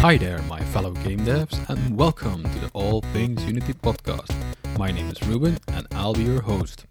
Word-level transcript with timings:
Hi 0.00 0.16
there, 0.16 0.40
my 0.42 0.60
fellow 0.66 0.92
game 0.92 1.18
devs, 1.26 1.58
and 1.68 1.98
welcome 1.98 2.44
to 2.44 2.58
the 2.60 2.70
All 2.72 3.00
Things 3.12 3.44
Unity 3.44 3.72
podcast. 3.72 4.32
My 4.78 4.92
name 4.92 5.10
is 5.10 5.20
Ruben, 5.26 5.58
and 5.66 5.88
I'll 5.90 6.14
be 6.14 6.22
your 6.22 6.40
host. 6.40 6.86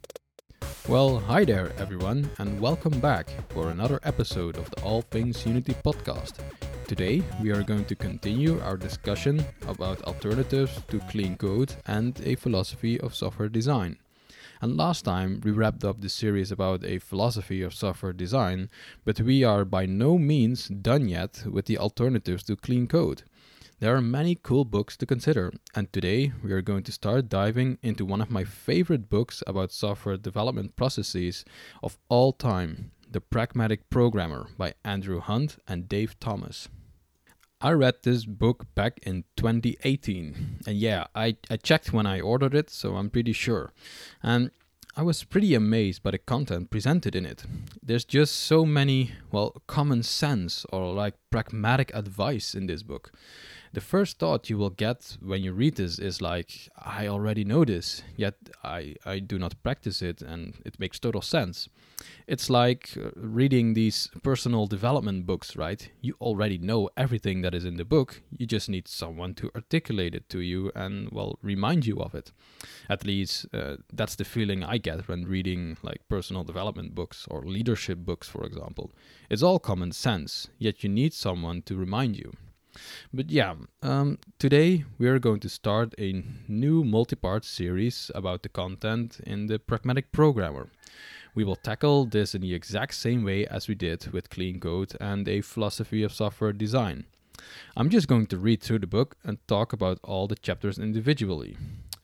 Well, 0.90 1.20
hi 1.20 1.46
there, 1.46 1.72
everyone, 1.78 2.30
and 2.38 2.60
welcome 2.60 3.00
back 3.00 3.30
for 3.48 3.70
another 3.70 4.02
episode 4.04 4.58
of 4.58 4.70
the 4.72 4.82
All 4.82 5.04
Things 5.04 5.46
Unity 5.46 5.74
podcast. 5.86 6.40
Today, 6.86 7.24
we 7.42 7.50
are 7.52 7.64
going 7.64 7.86
to 7.86 7.96
continue 7.96 8.60
our 8.60 8.76
discussion 8.76 9.42
about 9.70 10.04
alternatives 10.04 10.82
to 10.90 11.00
clean 11.10 11.38
code 11.38 11.74
and 11.86 12.20
a 12.26 12.36
philosophy 12.36 13.00
of 13.00 13.16
software 13.16 13.48
design. 13.48 13.98
And 14.62 14.76
last 14.76 15.06
time 15.06 15.42
we 15.44 15.52
wrapped 15.52 15.84
up 15.84 16.02
the 16.02 16.10
series 16.10 16.52
about 16.52 16.84
a 16.84 17.00
philosophy 17.00 17.62
of 17.62 17.74
software 17.74 18.14
design, 18.14 18.70
but 19.06 19.20
we 19.20 19.44
are 19.44 19.66
by 19.66 19.86
no 19.86 20.18
means 20.18 20.68
done 20.68 21.08
yet 21.08 21.44
with 21.46 21.66
the 21.66 21.78
alternatives 21.78 22.44
to 22.44 22.56
clean 22.56 22.88
code. 22.88 23.24
There 23.80 23.96
are 23.96 24.02
many 24.02 24.34
cool 24.34 24.66
books 24.66 24.98
to 24.98 25.06
consider, 25.06 25.54
and 25.76 25.94
today 25.94 26.34
we 26.44 26.52
are 26.52 26.64
going 26.64 26.82
to 26.84 26.92
start 26.92 27.30
diving 27.30 27.78
into 27.84 28.06
one 28.06 28.22
of 28.22 28.32
my 28.32 28.44
favorite 28.44 29.08
books 29.08 29.44
about 29.46 29.72
software 29.72 30.18
development 30.18 30.76
processes 30.76 31.46
of 31.84 32.00
all 32.10 32.34
time 32.34 32.92
The 33.12 33.22
Pragmatic 33.22 33.88
Programmer 33.92 34.48
by 34.58 34.74
Andrew 34.84 35.20
Hunt 35.20 35.58
and 35.68 35.88
Dave 35.88 36.20
Thomas. 36.20 36.70
I 37.60 37.72
read 37.72 37.96
this 38.04 38.26
book 38.26 38.68
back 38.76 39.00
in 39.02 39.24
2018, 39.36 40.60
and 40.68 40.78
yeah, 40.78 41.08
I, 41.16 41.38
I 41.50 41.58
checked 41.58 41.92
when 41.92 42.06
I 42.06 42.20
ordered 42.20 42.54
it, 42.54 42.70
so 42.70 42.96
I'm 42.96 43.10
pretty 43.10 43.34
sure. 43.34 43.74
And 44.22 44.52
I 44.96 45.02
was 45.02 45.24
pretty 45.24 45.56
amazed 45.56 46.04
by 46.04 46.12
the 46.12 46.20
content 46.20 46.70
presented 46.70 47.16
in 47.16 47.26
it. 47.26 47.46
There's 47.82 48.06
just 48.06 48.36
so 48.36 48.64
many, 48.64 49.14
well, 49.32 49.62
common 49.66 50.04
sense 50.04 50.66
or 50.72 50.94
like 50.94 51.16
pragmatic 51.32 51.92
advice 51.96 52.54
in 52.54 52.68
this 52.68 52.84
book 52.84 53.12
the 53.74 53.82
first 53.82 54.20
thought 54.20 54.50
you 54.50 54.58
will 54.58 54.70
get 54.70 55.18
when 55.22 55.44
you 55.44 55.54
read 55.54 55.76
this 55.76 56.00
is 56.00 56.22
like, 56.22 56.70
I 56.78 57.08
already 57.08 57.44
know 57.44 57.66
this, 57.66 58.02
yet 58.16 58.36
I, 58.64 58.96
I 59.06 59.20
do 59.20 59.38
not 59.38 59.62
practice 59.64 60.02
it, 60.02 60.22
and 60.22 60.54
it 60.66 60.80
makes 60.80 61.00
total 61.00 61.22
sense. 61.22 61.70
It's 62.28 62.50
like 62.50 62.92
uh, 62.96 63.10
reading 63.16 63.74
these 63.74 64.10
personal 64.22 64.68
development 64.68 65.26
books, 65.26 65.56
right? 65.56 65.90
You 66.02 66.16
already 66.22 66.58
know 66.58 66.90
everything 66.96 67.42
that 67.42 67.56
is 67.56 67.66
in 67.66 67.78
the 67.78 67.86
book, 67.86 68.22
you 68.32 68.46
just 68.46 68.70
need 68.70 68.88
someone 68.88 69.34
to 69.36 69.52
articulate 69.56 70.14
it 70.14 70.30
to 70.30 70.40
you 70.40 70.72
and, 70.76 71.10
well, 71.12 71.40
remind 71.42 71.86
you 71.86 72.00
of 72.00 72.14
it. 72.14 72.32
At 72.90 73.06
least 73.06 73.48
uh, 73.54 73.78
that's 73.92 74.16
the 74.16 74.26
feeling 74.26 74.64
I 74.64 74.78
get 74.78 75.08
when 75.08 75.26
reading 75.26 75.78
like 75.82 76.08
personal 76.08 76.44
development 76.44 76.94
books 76.94 77.28
or 77.30 77.44
leadership 77.44 78.00
books, 78.00 78.30
for 78.30 78.46
example. 78.46 78.92
It's 79.30 79.44
all 79.44 79.60
common 79.60 79.92
sense, 79.92 80.50
yet 80.60 80.84
you 80.84 80.90
need 80.90 81.14
someone 81.14 81.62
to 81.64 81.76
remind 81.76 82.18
you. 82.18 82.34
But 83.14 83.30
yeah, 83.30 83.56
um, 83.82 84.20
today 84.40 84.86
we 84.98 85.08
are 85.08 85.20
going 85.20 85.40
to 85.42 85.50
start 85.50 85.94
a 85.98 86.24
new 86.48 86.84
multi 86.84 87.16
part 87.16 87.46
series 87.46 88.12
about 88.16 88.44
the 88.44 88.50
content 88.50 89.20
in 89.26 89.48
the 89.48 89.60
Pragmatic 89.60 90.12
Programmer. 90.12 90.70
We 91.36 91.44
will 91.44 91.56
tackle 91.56 92.06
this 92.06 92.34
in 92.34 92.42
the 92.42 92.54
exact 92.54 92.96
same 92.96 93.24
way 93.24 93.46
as 93.46 93.68
we 93.68 93.76
did 93.76 94.12
with 94.12 94.30
Clean 94.30 94.60
Code 94.60 94.96
and 95.00 95.28
a 95.28 95.42
philosophy 95.42 96.04
of 96.04 96.14
software 96.14 96.54
design. 96.54 97.06
I'm 97.76 97.90
just 97.90 98.08
going 98.08 98.28
to 98.28 98.38
read 98.38 98.62
through 98.62 98.80
the 98.80 98.88
book 98.88 99.16
and 99.24 99.38
talk 99.48 99.72
about 99.72 100.00
all 100.04 100.28
the 100.28 100.36
chapters 100.36 100.80
individually. 100.80 101.56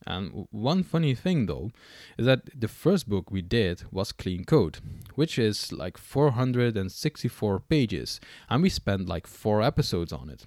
And 0.05 0.47
one 0.51 0.83
funny 0.83 1.15
thing 1.15 1.45
though 1.45 1.71
is 2.17 2.25
that 2.25 2.49
the 2.59 2.67
first 2.67 3.07
book 3.07 3.31
we 3.31 3.41
did 3.41 3.83
was 3.91 4.11
Clean 4.11 4.43
Code, 4.43 4.79
which 5.15 5.39
is 5.39 5.71
like 5.71 5.97
464 5.97 7.59
pages, 7.61 8.19
and 8.49 8.61
we 8.61 8.69
spent 8.69 9.07
like 9.07 9.27
four 9.27 9.61
episodes 9.61 10.11
on 10.11 10.29
it. 10.29 10.45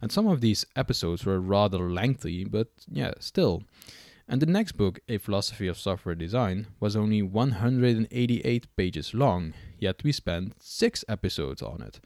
And 0.00 0.12
some 0.12 0.26
of 0.26 0.40
these 0.40 0.64
episodes 0.76 1.24
were 1.24 1.40
rather 1.40 1.90
lengthy, 1.90 2.44
but 2.44 2.68
yeah, 2.90 3.12
still. 3.18 3.62
And 4.28 4.40
the 4.40 4.46
next 4.46 4.72
book, 4.72 5.00
A 5.08 5.18
Philosophy 5.18 5.66
of 5.66 5.78
Software 5.78 6.14
Design, 6.14 6.68
was 6.80 6.96
only 6.96 7.22
188 7.22 8.76
pages 8.76 9.14
long, 9.14 9.52
yet 9.78 10.02
we 10.04 10.12
spent 10.12 10.62
6 10.62 11.04
episodes 11.08 11.60
on 11.60 11.82
it. 11.82 12.00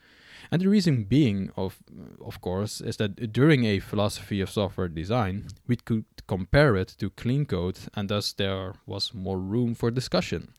And 0.51 0.63
the 0.63 0.69
reason 0.69 1.05
being, 1.05 1.51
of, 1.57 1.79
of 2.25 2.41
course, 2.41 2.81
is 2.81 2.97
that 2.97 3.33
during 3.33 3.65
a 3.65 3.81
philosophy 3.81 4.41
of 4.41 4.51
software 4.51 4.89
design, 4.89 5.49
we 5.67 5.77
could 5.77 6.05
compare 6.27 6.77
it 6.77 6.95
to 6.99 7.11
clean 7.11 7.47
code, 7.47 7.79
and 7.95 8.09
thus 8.09 8.33
there 8.33 8.75
was 8.87 9.13
more 9.13 9.39
room 9.39 9.75
for 9.75 9.91
discussion. 9.91 10.53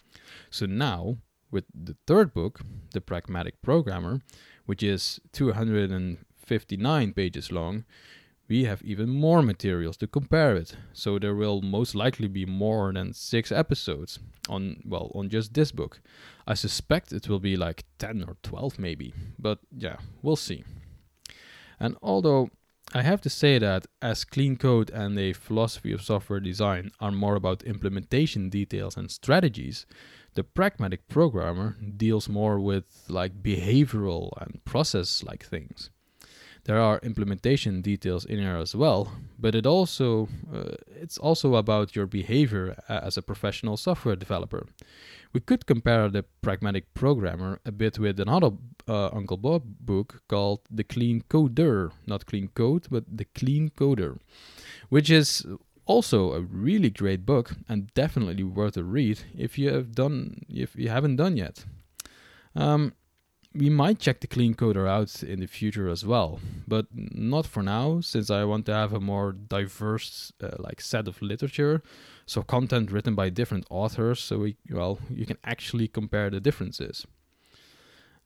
So 0.50 0.66
now, 0.66 1.18
with 1.51 1.66
the 1.74 1.95
third 2.06 2.34
book, 2.34 2.59
The 2.91 3.01
Pragmatic 3.01 3.62
Programmer, 3.62 4.22
which 4.66 4.84
is 4.84 5.19
200 5.31 6.18
59 6.47 7.13
pages 7.13 7.52
long, 7.52 7.84
we 8.47 8.63
have 8.63 8.81
even 8.81 9.09
more 9.09 9.41
materials 9.41 9.97
to 9.97 10.08
compare 10.08 10.56
it. 10.56 10.75
So 10.94 11.19
there 11.19 11.35
will 11.35 11.62
most 11.62 11.96
likely 11.96 12.30
be 12.30 12.46
more 12.46 12.94
than 12.94 13.13
6 13.13 13.52
episodes 13.52 14.19
on 14.47 14.81
well, 14.86 15.12
on 15.13 15.30
just 15.30 15.53
this 15.53 15.72
book. 15.72 16.00
I 16.47 16.53
suspect 16.53 17.12
it 17.12 17.28
will 17.28 17.40
be 17.40 17.57
like 17.57 17.84
10 18.00 18.24
or 18.28 18.38
12 18.44 18.80
maybe, 18.80 19.13
but 19.38 19.59
yeah, 19.75 19.97
we'll 20.22 20.38
see. 20.38 20.63
And 21.80 21.97
although 22.02 22.50
I 22.94 23.02
have 23.02 23.19
to 23.22 23.30
say 23.30 23.59
that 23.59 23.86
as 24.02 24.24
clean 24.24 24.56
code 24.56 24.90
and 24.91 25.19
a 25.19 25.34
philosophy 25.34 25.91
of 25.91 26.02
software 26.02 26.40
design 26.40 26.91
are 27.02 27.12
more 27.12 27.36
about 27.36 27.63
implementation 27.63 28.50
details 28.50 28.96
and 28.96 29.12
strategies, 29.12 29.86
the 30.36 30.44
pragmatic 30.44 31.07
programmer 31.09 31.75
deals 31.97 32.30
more 32.30 32.59
with 32.62 33.03
like 33.09 33.44
behavioral 33.44 34.31
and 34.41 34.63
process 34.63 35.22
like 35.22 35.46
things. 35.46 35.90
There 36.67 36.81
are 36.81 37.00
implementation 37.01 37.81
details 37.81 38.25
in 38.25 38.39
here 38.39 38.57
as 38.57 38.75
well, 38.75 39.13
but 39.39 39.55
it 39.55 39.66
also 39.66 40.28
uh, 40.53 40.75
it's 41.01 41.17
also 41.17 41.55
about 41.55 41.95
your 41.95 42.05
behavior 42.05 42.75
as 42.89 43.17
a 43.17 43.22
professional 43.22 43.78
software 43.78 44.17
developer. 44.17 44.67
We 45.31 45.39
could 45.39 45.66
compare 45.66 46.09
the 46.09 46.23
pragmatic 46.41 46.94
programmer 46.94 47.59
a 47.66 47.72
bit 47.72 47.97
with 48.00 48.19
another 48.19 48.51
uh, 48.85 49.09
Uncle 49.13 49.38
Bob 49.38 49.63
book 49.79 50.22
called 50.27 50.59
The 50.69 50.83
Clean 50.83 51.23
Coder, 51.29 51.91
not 52.06 52.25
Clean 52.25 52.50
Code, 52.50 52.88
but 52.91 53.06
The 53.17 53.25
Clean 53.25 53.69
Coder, 53.69 54.19
which 54.89 55.09
is 55.09 55.45
also 55.85 56.33
a 56.33 56.41
really 56.41 56.89
great 56.89 57.25
book 57.25 57.56
and 57.69 57.94
definitely 57.94 58.44
worth 58.44 58.75
a 58.75 58.83
read 58.83 59.22
if 59.38 59.57
you 59.57 59.73
have 59.73 59.95
done 59.95 60.41
if 60.50 60.75
you 60.75 60.89
haven't 60.89 61.16
done 61.16 61.38
yet. 61.38 61.63
Um, 62.56 62.91
we 63.57 63.69
might 63.69 64.00
check 64.00 64.19
the 64.19 64.28
clean 64.28 64.53
coder 64.53 64.88
out 64.88 65.23
in 65.23 65.40
the 65.40 65.47
future 65.47 65.90
as 65.90 66.06
well, 66.06 66.40
but 66.68 66.85
not 66.94 67.45
for 67.45 67.63
now, 67.63 68.01
since 68.01 68.29
I 68.29 68.44
want 68.44 68.66
to 68.68 68.73
have 68.73 68.94
a 68.94 69.00
more 69.00 69.31
diverse 69.31 70.31
uh, 70.41 70.56
like 70.59 70.81
set 70.81 71.07
of 71.07 71.22
literature, 71.22 71.81
so 72.25 72.41
content 72.44 72.91
written 72.91 73.16
by 73.16 73.29
different 73.29 73.66
authors, 73.69 74.19
so 74.19 74.40
we 74.40 74.57
well 74.69 75.00
you 75.09 75.25
can 75.25 75.38
actually 75.44 75.88
compare 75.88 76.29
the 76.29 76.40
differences. 76.40 77.06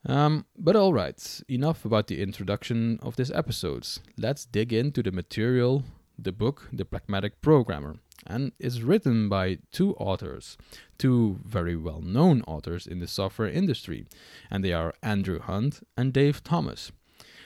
Um, 0.06 0.46
but 0.58 0.76
all 0.76 0.94
right, 0.94 1.42
enough 1.48 1.86
about 1.86 2.08
the 2.08 2.22
introduction 2.22 3.00
of 3.02 3.16
this 3.16 3.32
episode. 3.32 3.88
Let's 4.18 4.46
dig 4.46 4.74
into 4.74 5.04
the 5.04 5.12
material, 5.12 5.84
the 6.24 6.32
book, 6.32 6.70
The 6.72 6.86
Pragmatic 6.86 7.42
Programmer 7.42 8.00
and 8.26 8.52
is 8.60 8.84
written 8.84 9.30
by 9.30 9.58
two 9.72 9.96
authors, 9.96 10.58
two 10.98 11.40
very 11.44 11.76
well 11.76 12.02
known 12.02 12.42
authors 12.48 12.88
in 12.88 13.00
the 13.00 13.08
software 13.08 13.50
industry, 13.50 14.06
and 14.50 14.64
they 14.64 14.74
are 14.74 14.94
Andrew 15.02 15.40
Hunt 15.40 15.82
and 15.98 16.14
Dave 16.14 16.44
Thomas. 16.44 16.92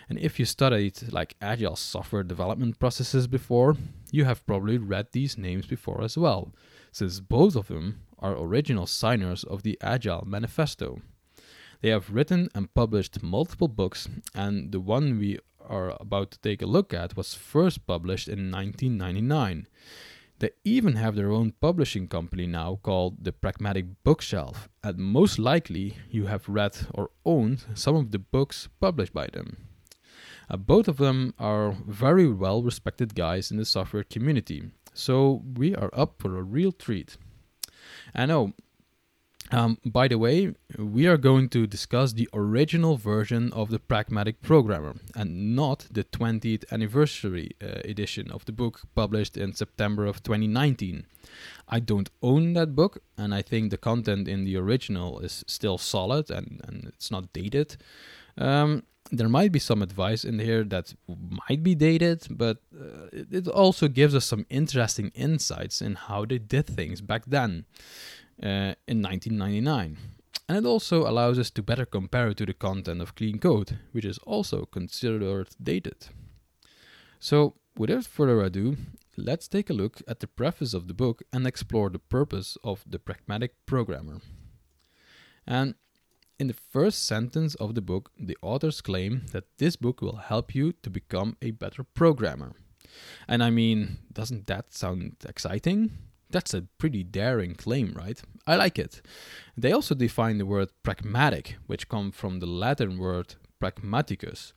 And 0.08 0.20
if 0.20 0.40
you 0.40 0.46
studied 0.46 1.12
like 1.12 1.36
agile 1.42 1.76
software 1.76 2.24
development 2.24 2.80
processes 2.80 3.28
before, 3.28 3.76
you 4.12 4.26
have 4.26 4.46
probably 4.46 4.78
read 4.78 5.08
these 5.12 5.38
names 5.38 5.66
before 5.66 6.04
as 6.04 6.18
well, 6.18 6.52
since 6.92 7.20
both 7.20 7.56
of 7.56 7.68
them 7.68 8.02
are 8.20 8.38
original 8.38 8.86
signers 8.86 9.44
of 9.44 9.64
the 9.64 9.78
Agile 9.82 10.24
Manifesto. 10.26 11.02
They 11.82 11.90
have 11.90 12.12
written 12.12 12.50
and 12.56 12.74
published 12.74 13.22
multiple 13.24 13.68
books, 13.68 14.08
and 14.34 14.72
the 14.72 14.80
one 14.80 15.20
we 15.20 15.40
are 15.70 15.96
about 16.00 16.32
to 16.32 16.40
take 16.40 16.62
a 16.62 16.68
look 16.68 16.94
at 16.94 17.18
was 17.18 17.34
first 17.34 17.86
published 17.86 18.28
in 18.28 18.52
1999. 18.52 19.68
They 20.40 20.50
even 20.64 20.96
have 20.96 21.16
their 21.16 21.32
own 21.32 21.54
publishing 21.62 22.08
company 22.08 22.46
now 22.46 22.80
called 22.84 23.24
the 23.24 23.32
Pragmatic 23.32 23.86
Bookshelf, 24.04 24.68
and 24.84 24.98
most 24.98 25.40
likely 25.40 25.98
you 26.10 26.26
have 26.26 26.50
read 26.50 26.78
or 26.94 27.12
owned 27.26 27.66
some 27.74 27.96
of 27.96 28.12
the 28.12 28.20
books 28.20 28.68
published 28.82 29.14
by 29.14 29.28
them. 29.28 29.58
Uh, 30.50 30.58
both 30.58 30.88
of 30.88 30.98
them 30.98 31.34
are 31.40 31.72
very 31.88 32.28
well 32.28 32.62
respected 32.62 33.16
guys 33.16 33.50
in 33.50 33.58
the 33.58 33.66
software 33.66 34.04
community, 34.04 34.64
so 34.94 35.42
we 35.56 35.74
are 35.74 35.90
up 35.94 36.16
for 36.20 36.38
a 36.38 36.44
real 36.44 36.72
treat. 36.72 37.18
I 38.14 38.26
know 38.26 38.54
um, 39.52 39.78
by 39.86 40.08
the 40.08 40.18
way, 40.18 40.54
we 40.78 41.06
are 41.06 41.18
going 41.18 41.50
to 41.50 41.68
discuss 41.68 42.14
the 42.14 42.28
original 42.34 42.98
version 42.98 43.54
of 43.54 43.70
the 43.70 43.78
Pragmatic 43.78 44.42
Programmer 44.42 44.96
and 45.16 45.56
not 45.56 45.88
the 45.92 46.04
20th 46.04 46.64
anniversary 46.72 47.52
uh, 47.62 47.82
edition 47.86 48.32
of 48.32 48.46
the 48.46 48.52
book 48.52 48.82
published 48.96 49.38
in 49.38 49.54
September 49.54 50.06
of 50.06 50.24
2019. 50.24 51.06
I 51.70 51.80
don't 51.80 52.10
own 52.24 52.54
that 52.54 52.76
book, 52.76 53.04
and 53.18 53.36
I 53.36 53.44
think 53.44 53.70
the 53.70 53.78
content 53.78 54.28
in 54.28 54.46
the 54.46 54.58
original 54.58 55.20
is 55.20 55.44
still 55.48 55.78
solid 55.78 56.32
and, 56.32 56.62
and 56.68 56.86
it's 56.88 57.12
not 57.12 57.32
dated. 57.32 57.78
Um, 58.38 58.84
there 59.12 59.30
might 59.30 59.52
be 59.52 59.60
some 59.60 59.84
advice 59.84 60.26
in 60.26 60.40
here 60.40 60.64
that 60.64 60.96
might 61.48 61.62
be 61.62 61.76
dated, 61.76 62.26
but 62.32 62.58
uh, 62.76 63.06
it, 63.14 63.28
it, 63.32 63.48
also 63.48 63.88
gives 63.88 64.16
us 64.16 64.26
some 64.26 64.48
interesting 64.50 65.12
insights 65.14 65.80
in 65.80 65.94
how 65.94 66.26
they 66.26 66.40
did 66.40 66.66
things 66.66 67.02
back 67.02 67.26
then 67.28 67.66
uh, 68.42 68.76
in 68.88 69.02
1999. 69.02 69.98
And 70.48 70.58
it 70.58 70.66
also 70.66 71.08
allows 71.08 71.40
us 71.40 71.50
to 71.52 71.64
better 71.64 71.86
compare 71.86 72.30
it 72.30 72.38
to 72.38 72.46
the 72.46 72.54
content 72.54 73.02
of 73.02 73.16
clean 73.16 73.40
code, 73.40 73.80
which 73.92 74.06
is 74.06 74.20
also 74.20 74.66
considered 74.66 75.50
dated. 75.62 76.08
So, 77.20 77.56
without 77.76 78.06
further 78.06 78.42
ado, 78.42 78.78
let's 79.18 79.48
take 79.48 79.70
a 79.70 79.74
look 79.74 80.02
at 80.08 80.20
the 80.20 80.28
preface 80.28 80.74
of 80.74 80.88
the 80.88 80.94
book 80.94 81.24
and 81.34 81.48
explore 81.48 81.90
the 81.90 82.00
purpose 82.00 82.58
of 82.64 82.84
the 82.88 83.00
pragmatic 83.00 83.66
programmer. 83.66 84.22
And 85.48 85.76
in 86.38 86.48
the 86.48 86.54
first 86.54 87.08
sentence 87.08 87.56
of 87.56 87.76
the 87.76 87.82
book, 87.82 88.12
the 88.20 88.38
authors 88.42 88.82
claim 88.82 89.26
that 89.32 89.58
this 89.58 89.76
book 89.76 90.02
will 90.02 90.18
help 90.18 90.54
you 90.54 90.74
to 90.84 90.90
become 90.90 91.38
a 91.42 91.52
better 91.52 91.84
programmer. 91.84 92.54
And 93.28 93.44
I 93.44 93.50
mean, 93.50 94.00
doesn't 94.12 94.48
that 94.48 94.74
sound 94.74 95.16
exciting? 95.28 95.92
That's 96.36 96.54
a 96.54 96.64
pretty 96.80 97.02
daring 97.02 97.56
claim, 97.56 97.94
right? 97.96 98.22
I 98.46 98.58
like 98.58 98.78
it. 98.78 99.02
They 99.56 99.72
also 99.72 99.96
define 99.96 100.38
the 100.38 100.46
word 100.46 100.68
pragmatic, 100.84 101.56
which 101.66 101.88
comes 101.88 102.14
from 102.14 102.42
the 102.42 102.46
Latin 102.46 102.98
word 102.98 103.36
pragmaticus, 103.62 104.54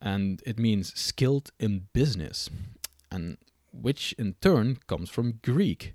and 0.00 0.40
it 0.46 0.56
means 0.56 0.96
skilled 0.96 1.50
in 1.58 1.88
business, 1.92 2.48
and 3.10 3.38
which 3.72 4.12
in 4.20 4.36
turn 4.40 4.78
comes 4.86 5.10
from 5.10 5.40
Greek, 5.42 5.94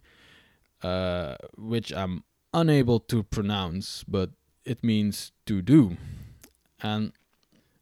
uh, 0.83 1.38
which 1.57 1.94
I'm 1.94 2.25
unable 2.53 3.00
to 3.00 3.23
pronounce, 3.23 4.03
but 4.03 4.31
it 4.65 4.83
means 4.83 5.31
to 5.45 5.62
do. 5.62 5.95
And 6.83 7.13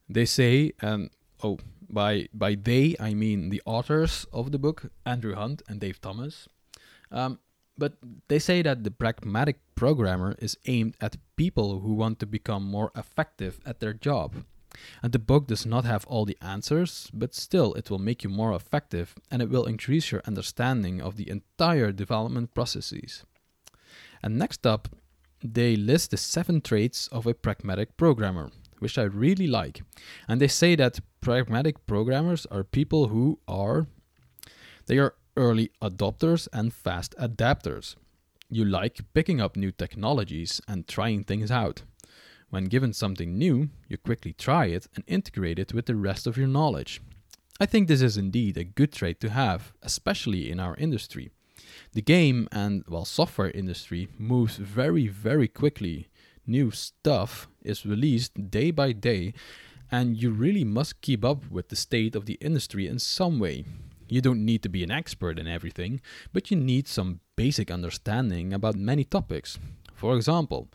they 0.07 0.25
say, 0.25 0.73
and 0.83 1.09
oh, 1.43 1.57
by 1.89 2.27
by 2.31 2.53
they 2.53 2.95
I 2.99 3.15
mean 3.15 3.49
the 3.49 3.63
authors 3.65 4.27
of 4.31 4.51
the 4.51 4.59
book, 4.59 4.91
Andrew 5.03 5.33
Hunt 5.33 5.63
and 5.67 5.79
Dave 5.79 5.99
Thomas. 5.99 6.47
Um, 7.13 7.39
but 7.77 7.93
they 8.27 8.39
say 8.39 8.61
that 8.61 8.83
the 8.83 8.91
pragmatic 8.91 9.59
programmer 9.75 10.35
is 10.39 10.57
aimed 10.65 10.95
at 10.99 11.17
people 11.35 11.79
who 11.79 11.93
want 11.93 12.19
to 12.19 12.25
become 12.25 12.63
more 12.63 12.91
effective 12.95 13.59
at 13.65 13.79
their 13.79 13.93
job. 13.93 14.43
And 15.01 15.11
the 15.13 15.19
book 15.19 15.47
does 15.47 15.65
not 15.65 15.85
have 15.85 16.05
all 16.07 16.25
the 16.25 16.37
answers, 16.41 17.09
but 17.13 17.35
still 17.35 17.73
it 17.75 17.89
will 17.89 17.99
make 17.99 18.23
you 18.23 18.29
more 18.29 18.53
effective 18.53 19.15
and 19.29 19.41
it 19.41 19.49
will 19.49 19.65
increase 19.65 20.11
your 20.11 20.21
understanding 20.25 21.01
of 21.01 21.15
the 21.15 21.29
entire 21.29 21.91
development 21.91 22.53
processes. 22.53 23.23
And 24.21 24.37
next 24.37 24.65
up, 24.65 24.89
they 25.43 25.75
list 25.75 26.11
the 26.11 26.17
seven 26.17 26.61
traits 26.61 27.07
of 27.07 27.27
a 27.27 27.33
pragmatic 27.33 27.97
programmer, 27.97 28.49
which 28.79 28.97
I 28.97 29.03
really 29.03 29.47
like. 29.47 29.83
And 30.27 30.39
they 30.39 30.47
say 30.47 30.75
that 30.75 31.01
pragmatic 31.21 31.85
programmers 31.85 32.45
are 32.47 32.63
people 32.63 33.09
who 33.09 33.39
are 33.47 33.87
they 34.85 34.97
are 34.97 35.15
early 35.35 35.71
adopters 35.81 36.47
and 36.53 36.73
fast 36.73 37.15
adapters. 37.19 37.95
You 38.49 38.65
like 38.65 39.01
picking 39.13 39.41
up 39.41 39.55
new 39.55 39.71
technologies 39.71 40.61
and 40.67 40.87
trying 40.87 41.23
things 41.23 41.49
out. 41.49 41.83
When 42.49 42.65
given 42.65 42.93
something 42.93 43.37
new, 43.37 43.69
you 43.87 43.97
quickly 43.97 44.33
try 44.33 44.65
it 44.67 44.87
and 44.95 45.03
integrate 45.07 45.57
it 45.57 45.73
with 45.73 45.87
the 45.87 45.95
rest 45.95 46.27
of 46.27 46.37
your 46.37 46.47
knowledge. 46.47 47.01
I 47.59 47.65
think 47.65 47.87
this 47.87 48.01
is 48.01 48.17
indeed 48.17 48.57
a 48.57 48.63
good 48.63 48.91
trait 48.91 49.19
to 49.21 49.29
have, 49.29 49.73
especially 49.81 50.51
in 50.51 50.59
our 50.59 50.75
industry. 50.75 51.31
The 51.93 52.01
game 52.01 52.47
and 52.51 52.83
well 52.87 53.05
software 53.05 53.51
industry 53.51 54.07
moves 54.17 54.57
very 54.57 55.07
very 55.07 55.47
quickly. 55.47 56.09
New 56.45 56.71
stuff 56.71 57.47
is 57.63 57.85
released 57.85 58.51
day 58.51 58.69
by 58.71 58.91
day 58.91 59.33
and 59.91 60.17
you 60.21 60.31
really 60.31 60.63
must 60.63 61.01
keep 61.01 61.23
up 61.23 61.49
with 61.51 61.69
the 61.69 61.75
state 61.75 62.15
of 62.15 62.25
the 62.25 62.37
industry 62.41 62.87
in 62.87 62.99
some 62.99 63.39
way. 63.39 63.63
You 64.13 64.21
don't 64.21 64.45
need 64.45 64.61
to 64.61 64.69
be 64.69 64.83
an 64.83 64.91
expert 64.91 65.39
in 65.39 65.47
everything, 65.47 65.99
but 66.33 66.51
you 66.51 66.55
need 66.55 66.87
some 66.87 67.19
basic 67.35 67.71
understanding 67.71 68.53
about 68.53 68.75
many 68.75 69.03
topics. 69.03 69.57
For 69.95 70.15
example, 70.15 70.69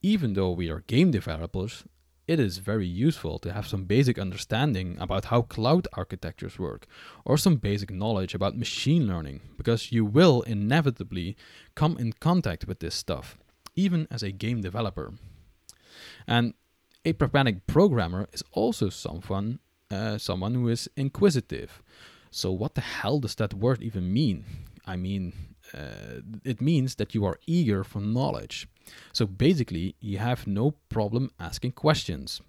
even 0.00 0.34
though 0.34 0.52
we 0.52 0.70
are 0.70 0.84
game 0.86 1.10
developers, 1.10 1.82
it 2.28 2.38
is 2.38 2.58
very 2.58 2.86
useful 2.86 3.40
to 3.40 3.52
have 3.52 3.66
some 3.66 3.82
basic 3.82 4.16
understanding 4.16 4.96
about 5.00 5.24
how 5.24 5.42
cloud 5.42 5.88
architectures 5.94 6.56
work, 6.56 6.86
or 7.24 7.36
some 7.36 7.56
basic 7.56 7.90
knowledge 7.90 8.32
about 8.32 8.56
machine 8.56 9.08
learning, 9.08 9.40
because 9.56 9.90
you 9.90 10.04
will 10.04 10.42
inevitably 10.42 11.36
come 11.74 11.96
in 11.98 12.12
contact 12.12 12.68
with 12.68 12.78
this 12.78 12.94
stuff, 12.94 13.36
even 13.74 14.06
as 14.08 14.22
a 14.22 14.30
game 14.30 14.60
developer. 14.60 15.12
And 16.28 16.54
a 17.04 17.12
pragmatic 17.12 17.66
programmer 17.66 18.28
is 18.32 18.44
also 18.52 18.88
someone, 18.88 19.58
uh, 19.90 20.16
someone 20.18 20.54
who 20.54 20.68
is 20.68 20.88
inquisitive. 20.96 21.82
So, 22.36 22.50
what 22.50 22.74
the 22.74 22.80
hell 22.80 23.20
does 23.20 23.36
that 23.36 23.54
word 23.54 23.80
even 23.80 24.12
mean? 24.12 24.44
I 24.84 24.96
mean, 24.96 25.32
uh, 25.72 26.20
it 26.42 26.60
means 26.60 26.96
that 26.96 27.14
you 27.14 27.24
are 27.24 27.38
eager 27.46 27.84
for 27.84 28.00
knowledge. 28.00 28.66
So 29.12 29.24
basically, 29.24 29.94
you 30.00 30.18
have 30.18 30.44
no 30.44 30.72
problem 30.88 31.30
asking 31.38 31.72
questions. 31.72 32.40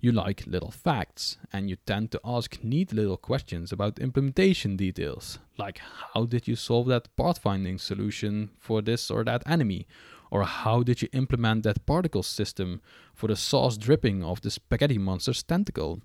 You 0.00 0.12
like 0.12 0.46
little 0.46 0.70
facts, 0.70 1.36
and 1.52 1.68
you 1.68 1.76
tend 1.84 2.12
to 2.12 2.20
ask 2.24 2.62
neat 2.62 2.92
little 2.92 3.16
questions 3.16 3.72
about 3.72 3.98
implementation 3.98 4.76
details, 4.76 5.40
like 5.58 5.80
how 6.12 6.26
did 6.26 6.46
you 6.46 6.54
solve 6.54 6.86
that 6.86 7.08
pathfinding 7.16 7.80
solution 7.80 8.50
for 8.60 8.82
this 8.82 9.10
or 9.10 9.24
that 9.24 9.42
enemy, 9.46 9.88
or 10.30 10.44
how 10.44 10.84
did 10.84 11.02
you 11.02 11.08
implement 11.12 11.64
that 11.64 11.84
particle 11.86 12.22
system 12.22 12.80
for 13.12 13.26
the 13.26 13.34
sauce 13.34 13.76
dripping 13.76 14.22
of 14.22 14.42
the 14.42 14.50
spaghetti 14.52 14.96
monster's 14.96 15.42
tentacle, 15.42 16.00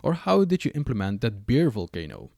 or 0.00 0.14
how 0.14 0.44
did 0.44 0.64
you 0.64 0.70
implement 0.76 1.22
that 1.22 1.44
beer 1.44 1.70
volcano. 1.70 2.30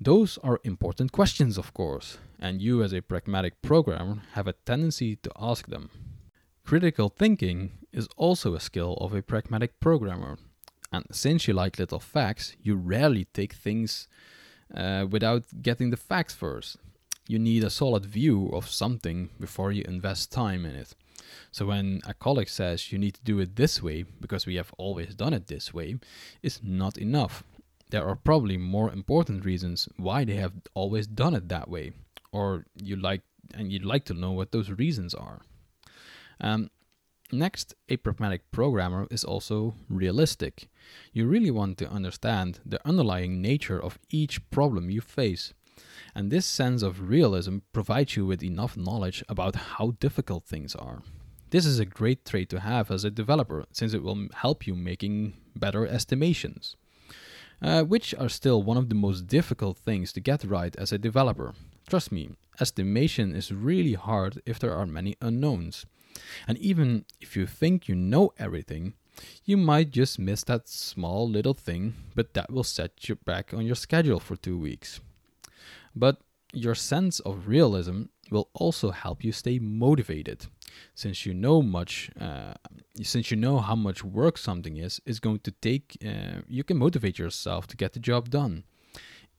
Those 0.00 0.38
are 0.44 0.60
important 0.62 1.12
questions, 1.12 1.56
of 1.56 1.72
course, 1.72 2.18
and 2.38 2.60
you, 2.60 2.82
as 2.82 2.92
a 2.92 3.00
pragmatic 3.00 3.62
programmer, 3.62 4.18
have 4.34 4.46
a 4.46 4.52
tendency 4.52 5.16
to 5.16 5.30
ask 5.40 5.68
them. 5.68 5.88
Critical 6.64 7.08
thinking 7.08 7.72
is 7.92 8.06
also 8.16 8.54
a 8.54 8.60
skill 8.60 8.98
of 9.00 9.14
a 9.14 9.22
pragmatic 9.22 9.80
programmer, 9.80 10.36
and 10.92 11.06
since 11.10 11.48
you 11.48 11.54
like 11.54 11.78
little 11.78 11.98
facts, 11.98 12.56
you 12.62 12.76
rarely 12.76 13.24
take 13.24 13.54
things 13.54 14.06
uh, 14.74 15.06
without 15.10 15.62
getting 15.62 15.88
the 15.88 15.96
facts 15.96 16.34
first. 16.34 16.76
You 17.26 17.38
need 17.38 17.64
a 17.64 17.70
solid 17.70 18.04
view 18.04 18.50
of 18.52 18.68
something 18.68 19.30
before 19.40 19.72
you 19.72 19.82
invest 19.88 20.30
time 20.30 20.66
in 20.66 20.74
it. 20.74 20.94
So 21.50 21.66
when 21.66 22.02
a 22.06 22.12
colleague 22.12 22.50
says 22.50 22.92
you 22.92 22.98
need 22.98 23.14
to 23.14 23.24
do 23.24 23.40
it 23.40 23.56
this 23.56 23.82
way 23.82 24.04
because 24.20 24.46
we 24.46 24.56
have 24.56 24.72
always 24.76 25.14
done 25.14 25.32
it 25.32 25.46
this 25.46 25.72
way, 25.72 25.96
is 26.42 26.60
not 26.62 26.98
enough 26.98 27.42
there 27.90 28.06
are 28.06 28.16
probably 28.16 28.56
more 28.56 28.90
important 28.92 29.44
reasons 29.44 29.88
why 29.96 30.24
they 30.24 30.36
have 30.36 30.52
always 30.74 31.06
done 31.06 31.34
it 31.34 31.48
that 31.48 31.68
way, 31.68 31.92
or 32.32 32.66
you 32.74 32.96
like 32.96 33.22
and 33.54 33.72
you'd 33.72 33.84
like 33.84 34.04
to 34.04 34.14
know 34.14 34.32
what 34.32 34.50
those 34.50 34.70
reasons 34.70 35.14
are. 35.14 35.42
Um, 36.40 36.70
next, 37.30 37.74
a 37.88 37.96
pragmatic 37.96 38.50
programmer 38.50 39.06
is 39.10 39.22
also 39.22 39.76
realistic. 39.88 40.68
You 41.12 41.26
really 41.26 41.52
want 41.52 41.78
to 41.78 41.88
understand 41.88 42.58
the 42.66 42.80
underlying 42.86 43.40
nature 43.40 43.80
of 43.80 43.98
each 44.10 44.50
problem 44.50 44.90
you 44.90 45.00
face. 45.00 45.54
And 46.14 46.30
this 46.30 46.46
sense 46.46 46.82
of 46.82 47.08
realism 47.08 47.58
provides 47.72 48.16
you 48.16 48.26
with 48.26 48.42
enough 48.42 48.76
knowledge 48.76 49.22
about 49.28 49.54
how 49.54 49.92
difficult 50.00 50.44
things 50.44 50.74
are. 50.74 51.02
This 51.50 51.66
is 51.66 51.78
a 51.78 51.84
great 51.84 52.24
trait 52.24 52.48
to 52.50 52.60
have 52.60 52.90
as 52.90 53.04
a 53.04 53.10
developer 53.10 53.66
since 53.70 53.94
it 53.94 54.02
will 54.02 54.26
help 54.34 54.66
you 54.66 54.74
making 54.74 55.34
better 55.54 55.86
estimations 55.86 56.74
uh, 57.62 57.82
which 57.82 58.14
are 58.14 58.28
still 58.28 58.62
one 58.62 58.76
of 58.76 58.88
the 58.88 58.94
most 58.94 59.26
difficult 59.26 59.78
things 59.78 60.12
to 60.12 60.20
get 60.20 60.44
right 60.44 60.74
as 60.76 60.92
a 60.92 60.98
developer. 60.98 61.54
Trust 61.88 62.12
me, 62.12 62.30
estimation 62.60 63.34
is 63.34 63.52
really 63.52 63.94
hard 63.94 64.42
if 64.46 64.58
there 64.58 64.74
are 64.74 64.86
many 64.86 65.16
unknowns. 65.20 65.86
And 66.48 66.58
even 66.58 67.04
if 67.20 67.36
you 67.36 67.46
think 67.46 67.88
you 67.88 67.94
know 67.94 68.32
everything, 68.38 68.94
you 69.44 69.56
might 69.56 69.90
just 69.90 70.18
miss 70.18 70.44
that 70.44 70.68
small 70.68 71.28
little 71.28 71.54
thing, 71.54 71.94
but 72.14 72.34
that 72.34 72.50
will 72.50 72.64
set 72.64 73.08
you 73.08 73.14
back 73.16 73.54
on 73.54 73.64
your 73.64 73.74
schedule 73.74 74.20
for 74.20 74.36
two 74.36 74.58
weeks. 74.58 75.00
But 75.94 76.20
your 76.52 76.74
sense 76.74 77.20
of 77.20 77.48
realism 77.48 78.04
will 78.30 78.50
also 78.54 78.90
help 78.90 79.24
you 79.24 79.32
stay 79.32 79.58
motivated 79.58 80.46
since 80.94 81.26
you 81.26 81.34
know 81.34 81.62
much 81.62 82.10
uh, 82.20 82.54
since 83.02 83.30
you 83.30 83.36
know 83.36 83.58
how 83.58 83.76
much 83.76 84.04
work 84.04 84.38
something 84.38 84.76
is 84.76 85.00
is 85.06 85.20
going 85.20 85.40
to 85.40 85.50
take 85.50 85.96
uh, 86.06 86.40
you 86.48 86.64
can 86.64 86.76
motivate 86.76 87.18
yourself 87.18 87.66
to 87.66 87.76
get 87.76 87.92
the 87.92 88.00
job 88.00 88.30
done 88.30 88.64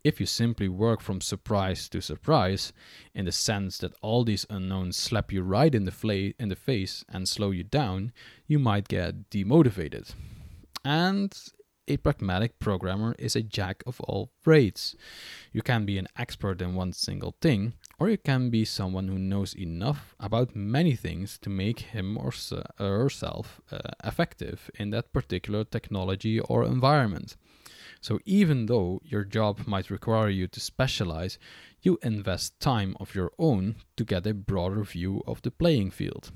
if 0.03 0.20
you 0.20 0.25
simply 0.25 0.70
work 0.70 1.01
from 1.01 1.20
surprise 1.20 1.89
to 1.89 2.00
surprise 2.00 2.72
in 3.13 3.25
the 3.25 3.32
sense 3.32 3.77
that 3.79 3.94
all 4.01 4.24
these 4.24 4.46
unknowns 4.50 4.96
slap 4.96 5.32
you 5.32 5.41
right 5.41 5.75
in 5.75 5.86
the 5.86 5.91
fla- 5.91 6.34
in 6.39 6.50
the 6.50 6.56
face 6.56 7.03
and 7.10 7.27
slow 7.27 7.51
you 7.51 7.63
down 7.63 8.12
you 8.48 8.60
might 8.60 8.88
get 8.88 9.29
demotivated 9.29 10.13
and 10.86 11.51
a 11.88 11.98
pragmatic 11.98 12.60
programmer 12.60 13.15
is 13.17 13.36
a 13.36 13.41
jack 13.41 13.82
of 13.86 14.00
all 14.01 14.32
trades. 14.44 14.96
You 15.53 15.62
can 15.62 15.86
be 15.86 15.98
an 15.98 16.08
expert 16.17 16.62
in 16.62 16.75
one 16.75 16.94
single 16.94 17.36
thing, 17.41 17.74
or 18.00 18.10
you 18.10 18.18
can 18.18 18.50
be 18.50 18.63
someone 18.63 19.08
who 19.08 19.18
knows 19.18 19.56
enough 19.56 20.16
about 20.20 20.56
many 20.56 20.96
things 20.96 21.38
to 21.39 21.50
make 21.50 21.80
him 21.80 22.18
or 22.18 22.32
herself 22.77 23.60
uh, 23.72 23.80
effective 24.04 24.70
in 24.75 24.92
that 24.92 25.12
particular 25.12 25.63
technology 25.63 26.39
or 26.39 26.63
environment. 26.63 27.36
So, 28.00 28.20
even 28.25 28.68
though 28.68 29.01
your 29.04 29.24
job 29.24 29.66
might 29.66 29.89
require 29.89 30.30
you 30.30 30.48
to 30.48 30.60
specialize, 30.60 31.39
you 31.82 31.98
invest 32.04 32.60
time 32.60 32.96
of 33.00 33.16
your 33.16 33.32
own 33.39 33.75
to 33.96 34.06
get 34.06 34.27
a 34.27 34.34
broader 34.36 34.84
view 34.84 35.24
of 35.25 35.42
the 35.42 35.51
playing 35.51 35.89
field. 35.89 36.32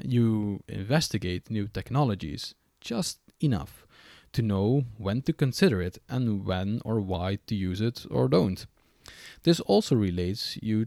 You 0.00 0.62
investigate 0.68 1.50
new 1.50 1.66
technologies 1.66 2.54
just 2.80 3.18
enough 3.40 3.86
to 4.32 4.42
know 4.42 4.84
when 4.96 5.22
to 5.22 5.32
consider 5.32 5.82
it 5.82 5.98
and 6.08 6.46
when 6.46 6.80
or 6.84 7.00
why 7.00 7.38
to 7.48 7.56
use 7.56 7.80
it 7.80 8.06
or 8.08 8.28
don't. 8.28 8.64
This 9.42 9.60
also 9.60 9.96
relates 9.96 10.56
you 10.62 10.86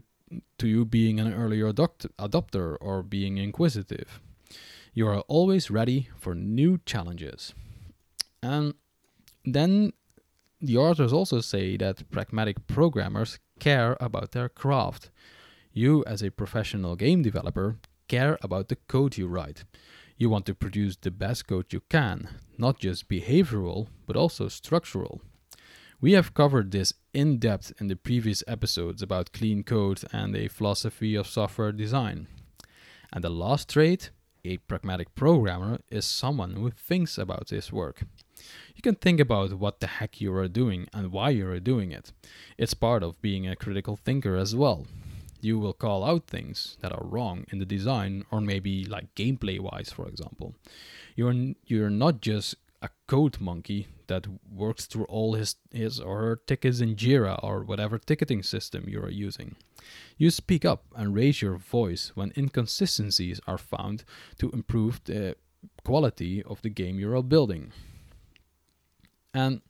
to 0.58 0.68
you 0.68 0.84
being 0.84 1.20
an 1.20 1.32
early 1.32 1.60
adopt- 1.60 2.06
adopter 2.18 2.76
or 2.80 3.02
being 3.02 3.38
inquisitive. 3.38 4.20
You 4.92 5.08
are 5.08 5.20
always 5.20 5.70
ready 5.70 6.08
for 6.16 6.34
new 6.34 6.78
challenges. 6.86 7.54
And 8.42 8.74
then 9.44 9.92
the 10.60 10.76
authors 10.78 11.12
also 11.12 11.40
say 11.40 11.76
that 11.76 12.10
pragmatic 12.10 12.66
programmers 12.66 13.38
care 13.58 13.96
about 14.00 14.32
their 14.32 14.48
craft. 14.48 15.10
You, 15.72 16.04
as 16.06 16.22
a 16.22 16.30
professional 16.30 16.96
game 16.96 17.22
developer, 17.22 17.76
care 18.08 18.38
about 18.42 18.68
the 18.68 18.76
code 18.76 19.16
you 19.16 19.26
write. 19.26 19.64
You 20.16 20.30
want 20.30 20.46
to 20.46 20.54
produce 20.54 20.96
the 20.96 21.10
best 21.10 21.46
code 21.48 21.72
you 21.72 21.80
can, 21.88 22.28
not 22.56 22.78
just 22.78 23.08
behavioral, 23.08 23.88
but 24.06 24.16
also 24.16 24.48
structural. 24.48 25.20
We 26.04 26.12
have 26.12 26.34
covered 26.34 26.70
this 26.70 26.92
in 27.14 27.38
depth 27.38 27.72
in 27.80 27.88
the 27.88 27.96
previous 27.96 28.44
episodes 28.46 29.00
about 29.00 29.32
clean 29.32 29.62
code 29.62 30.02
and 30.12 30.36
a 30.36 30.48
philosophy 30.48 31.14
of 31.14 31.26
software 31.26 31.72
design. 31.72 32.26
And 33.10 33.24
the 33.24 33.30
last 33.30 33.70
trait, 33.70 34.10
a 34.44 34.58
pragmatic 34.58 35.14
programmer, 35.14 35.78
is 35.88 36.04
someone 36.04 36.56
who 36.56 36.70
thinks 36.72 37.16
about 37.16 37.48
his 37.48 37.72
work. 37.72 38.02
You 38.76 38.82
can 38.82 38.96
think 38.96 39.18
about 39.18 39.54
what 39.54 39.80
the 39.80 39.86
heck 39.86 40.20
you 40.20 40.34
are 40.34 40.46
doing 40.46 40.88
and 40.92 41.10
why 41.10 41.30
you 41.30 41.48
are 41.48 41.58
doing 41.58 41.90
it. 41.90 42.12
It's 42.58 42.74
part 42.74 43.02
of 43.02 43.22
being 43.22 43.48
a 43.48 43.56
critical 43.56 43.96
thinker 43.96 44.36
as 44.36 44.54
well. 44.54 44.86
You 45.40 45.58
will 45.58 45.72
call 45.72 46.04
out 46.04 46.26
things 46.26 46.76
that 46.82 46.92
are 46.92 47.06
wrong 47.06 47.46
in 47.50 47.60
the 47.60 47.64
design 47.64 48.26
or 48.30 48.42
maybe 48.42 48.84
like 48.84 49.14
gameplay 49.14 49.58
wise 49.58 49.90
for 49.90 50.06
example. 50.06 50.54
You're 51.16 51.54
you're 51.66 51.88
not 51.88 52.20
just 52.20 52.56
a 52.84 52.90
code 53.06 53.40
monkey 53.40 53.88
that 54.08 54.26
works 54.52 54.84
through 54.84 55.06
all 55.06 55.32
his, 55.32 55.56
his 55.72 55.98
or 55.98 56.20
her 56.20 56.36
tickets 56.46 56.80
in 56.80 56.94
Jira 56.96 57.42
or 57.42 57.64
whatever 57.64 57.98
ticketing 57.98 58.42
system 58.42 58.84
you 58.86 59.00
are 59.00 59.10
using. 59.10 59.56
You 60.18 60.30
speak 60.30 60.64
up 60.66 60.84
and 60.94 61.14
raise 61.14 61.40
your 61.40 61.56
voice 61.56 62.12
when 62.14 62.32
inconsistencies 62.36 63.40
are 63.46 63.58
found 63.58 64.04
to 64.38 64.50
improve 64.50 65.00
the 65.04 65.36
quality 65.82 66.42
of 66.42 66.60
the 66.60 66.68
game 66.68 66.98
you 66.98 67.10
are 67.14 67.22
building. 67.22 67.72
And 69.32 69.62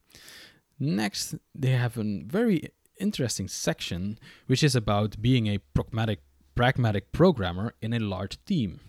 next, 0.80 1.36
they 1.54 1.70
have 1.70 1.96
a 1.96 2.22
very 2.26 2.70
interesting 2.98 3.46
section 3.48 4.18
which 4.46 4.64
is 4.64 4.74
about 4.74 5.22
being 5.22 5.46
a 5.46 5.58
pragmatic 5.58 6.20
pragmatic 6.54 7.10
programmer 7.12 7.74
in 7.80 7.92
a 7.92 7.98
large 7.98 8.44
team. 8.44 8.80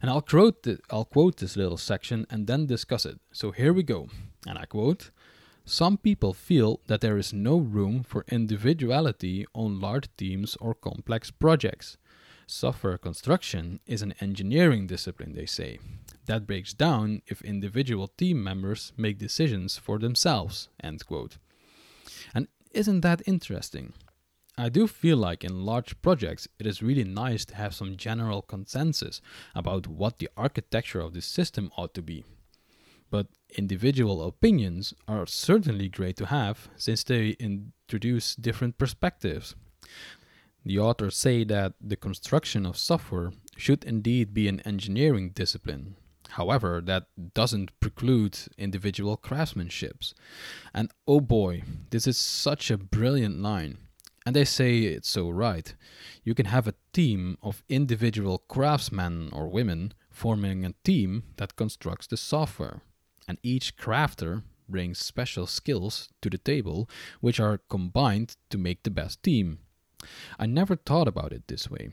And 0.00 0.10
I'll 0.10 0.22
quote, 0.22 0.62
the, 0.62 0.78
I'll 0.90 1.04
quote 1.04 1.36
this 1.36 1.56
little 1.56 1.76
section 1.76 2.26
and 2.30 2.46
then 2.46 2.66
discuss 2.66 3.06
it. 3.06 3.20
So 3.32 3.50
here 3.50 3.72
we 3.72 3.82
go. 3.82 4.08
And 4.46 4.58
I 4.58 4.64
quote 4.64 5.10
Some 5.64 5.96
people 5.96 6.34
feel 6.34 6.80
that 6.86 7.00
there 7.00 7.18
is 7.18 7.32
no 7.32 7.56
room 7.56 8.02
for 8.02 8.24
individuality 8.28 9.46
on 9.54 9.80
large 9.80 10.08
teams 10.16 10.56
or 10.56 10.74
complex 10.74 11.30
projects. 11.30 11.96
Software 12.46 12.98
construction 12.98 13.80
is 13.86 14.02
an 14.02 14.14
engineering 14.20 14.86
discipline, 14.86 15.32
they 15.34 15.46
say. 15.46 15.78
That 16.26 16.46
breaks 16.46 16.74
down 16.74 17.22
if 17.26 17.40
individual 17.42 18.08
team 18.08 18.42
members 18.42 18.92
make 18.96 19.18
decisions 19.18 19.78
for 19.78 19.98
themselves. 19.98 20.68
End 20.82 21.04
quote. 21.06 21.38
And 22.34 22.48
isn't 22.72 23.00
that 23.00 23.22
interesting? 23.26 23.94
I 24.56 24.68
do 24.68 24.86
feel 24.86 25.16
like 25.16 25.42
in 25.42 25.64
large 25.64 26.00
projects, 26.00 26.46
it 26.60 26.66
is 26.66 26.82
really 26.82 27.02
nice 27.02 27.44
to 27.46 27.56
have 27.56 27.74
some 27.74 27.96
general 27.96 28.40
consensus 28.40 29.20
about 29.54 29.88
what 29.88 30.18
the 30.18 30.28
architecture 30.36 31.00
of 31.00 31.12
the 31.12 31.22
system 31.22 31.72
ought 31.76 31.92
to 31.94 32.02
be. 32.02 32.24
But 33.10 33.26
individual 33.56 34.22
opinions 34.22 34.94
are 35.08 35.26
certainly 35.26 35.88
great 35.88 36.16
to 36.16 36.26
have 36.26 36.68
since 36.76 37.02
they 37.02 37.30
introduce 37.40 38.36
different 38.36 38.78
perspectives. 38.78 39.56
The 40.64 40.78
authors 40.78 41.16
say 41.16 41.44
that 41.44 41.74
the 41.80 41.96
construction 41.96 42.64
of 42.64 42.78
software 42.78 43.32
should 43.56 43.84
indeed 43.84 44.32
be 44.32 44.48
an 44.48 44.60
engineering 44.60 45.30
discipline. 45.30 45.96
However, 46.30 46.80
that 46.84 47.06
doesn't 47.34 47.78
preclude 47.80 48.38
individual 48.56 49.16
craftsmanships. 49.16 50.14
And 50.72 50.90
oh 51.06 51.20
boy, 51.20 51.64
this 51.90 52.06
is 52.06 52.16
such 52.16 52.70
a 52.70 52.78
brilliant 52.78 53.40
line. 53.40 53.78
And 54.26 54.34
they 54.34 54.44
say 54.44 54.78
it's 54.78 55.08
so 55.08 55.28
right. 55.28 55.74
You 56.24 56.34
can 56.34 56.46
have 56.46 56.66
a 56.66 56.74
team 56.92 57.36
of 57.42 57.62
individual 57.68 58.38
craftsmen 58.48 59.28
or 59.32 59.48
women 59.48 59.92
forming 60.10 60.64
a 60.64 60.74
team 60.82 61.24
that 61.36 61.56
constructs 61.56 62.06
the 62.06 62.16
software. 62.16 62.80
And 63.28 63.38
each 63.42 63.76
crafter 63.76 64.42
brings 64.66 64.98
special 64.98 65.46
skills 65.46 66.08
to 66.22 66.30
the 66.30 66.38
table, 66.38 66.88
which 67.20 67.38
are 67.38 67.60
combined 67.68 68.36
to 68.48 68.56
make 68.56 68.82
the 68.82 68.90
best 68.90 69.22
team. 69.22 69.58
I 70.38 70.46
never 70.46 70.76
thought 70.76 71.08
about 71.08 71.32
it 71.32 71.48
this 71.48 71.70
way. 71.70 71.90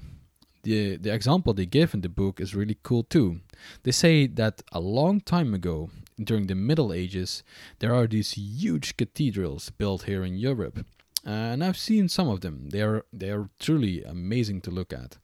The, 0.63 0.97
the 0.97 1.13
example 1.13 1.53
they 1.53 1.65
give 1.65 1.93
in 1.93 2.01
the 2.01 2.09
book 2.09 2.39
is 2.39 2.55
really 2.55 2.77
cool 2.83 3.03
too. 3.03 3.41
They 3.83 3.91
say 3.91 4.27
that 4.27 4.61
a 4.71 4.79
long 4.79 5.19
time 5.19 5.53
ago, 5.53 5.89
during 6.23 6.47
the 6.47 6.55
Middle 6.55 6.93
Ages, 6.93 7.43
there 7.79 7.95
are 7.95 8.07
these 8.07 8.33
huge 8.33 8.95
cathedrals 8.95 9.71
built 9.71 10.03
here 10.03 10.23
in 10.23 10.37
Europe 10.37 10.85
Uh, 11.25 11.29
and 11.29 11.63
I've 11.63 11.77
seen 11.77 12.09
some 12.09 12.27
of 12.29 12.41
them. 12.41 12.69
They 12.69 12.81
are 12.81 13.05
they 13.13 13.29
are 13.29 13.49
truly 13.59 14.03
amazing 14.03 14.61
to 14.61 14.71
look 14.71 14.91
at. 14.91 15.17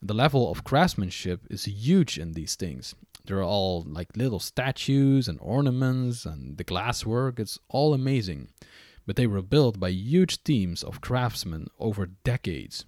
The 0.00 0.14
level 0.14 0.50
of 0.50 0.64
craftsmanship 0.64 1.46
is 1.50 1.64
huge 1.64 2.18
in 2.18 2.32
these 2.32 2.54
things. 2.54 2.94
They're 3.24 3.42
all 3.42 3.84
like 3.86 4.16
little 4.16 4.40
statues 4.40 5.28
and 5.28 5.38
ornaments, 5.40 6.24
and 6.24 6.56
the 6.58 6.64
glasswork. 6.64 7.38
It's 7.38 7.58
all 7.68 7.94
amazing, 7.94 8.48
but 9.06 9.16
they 9.16 9.26
were 9.26 9.42
built 9.42 9.78
by 9.78 9.90
huge 9.90 10.42
teams 10.44 10.82
of 10.82 11.00
craftsmen 11.00 11.68
over 11.78 12.06
decades. 12.06 12.84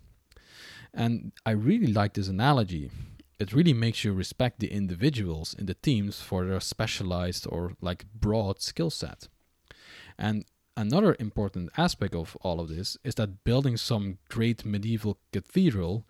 And 0.93 1.33
I 1.45 1.53
really 1.53 1.93
like 1.93 2.15
this 2.15 2.29
analogy. 2.29 2.91
It 3.41 3.53
really 3.53 3.75
makes 3.75 4.05
you 4.05 4.13
respect 4.13 4.61
the 4.61 4.71
individuals 4.71 5.55
in 5.59 5.67
the 5.67 5.75
teams 5.75 6.21
for 6.21 6.45
their 6.45 6.61
specialized 6.61 7.47
or 7.49 7.73
like 7.81 8.07
broad 8.15 8.63
skill 8.63 8.91
set. 8.91 9.29
And 10.17 10.45
Another 10.77 11.17
important 11.21 11.71
aspect 11.77 12.15
of 12.15 12.37
all 12.41 12.59
of 12.59 12.69
this 12.69 12.97
is 13.05 13.15
that 13.15 13.45
building 13.45 13.77
some 13.77 14.19
great 14.29 14.65
medieval 14.65 15.19
cathedral 15.33 16.05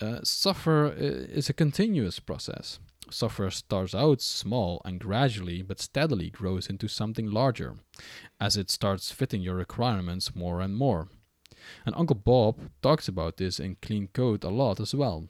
uh, 0.00 0.20
software 0.22 0.86
uh, 0.86 0.92
is 1.38 1.48
a 1.48 1.54
continuous 1.54 2.18
process. 2.18 2.78
Software 3.10 3.50
starts 3.50 3.94
out 3.94 4.20
small 4.20 4.82
and 4.84 5.00
gradually 5.00 5.62
but 5.62 5.80
steadily 5.80 6.28
grows 6.28 6.66
into 6.68 6.88
something 6.88 7.30
larger 7.30 7.76
as 8.38 8.56
it 8.56 8.70
starts 8.70 9.10
fitting 9.10 9.40
your 9.40 9.54
requirements 9.54 10.34
more 10.34 10.60
and 10.60 10.76
more. 10.76 11.08
And 11.86 11.94
Uncle 11.96 12.16
Bob 12.16 12.58
talks 12.82 13.08
about 13.08 13.38
this 13.38 13.58
in 13.58 13.76
Clean 13.80 14.08
Code 14.12 14.44
a 14.44 14.50
lot 14.50 14.78
as 14.78 14.94
well. 14.94 15.28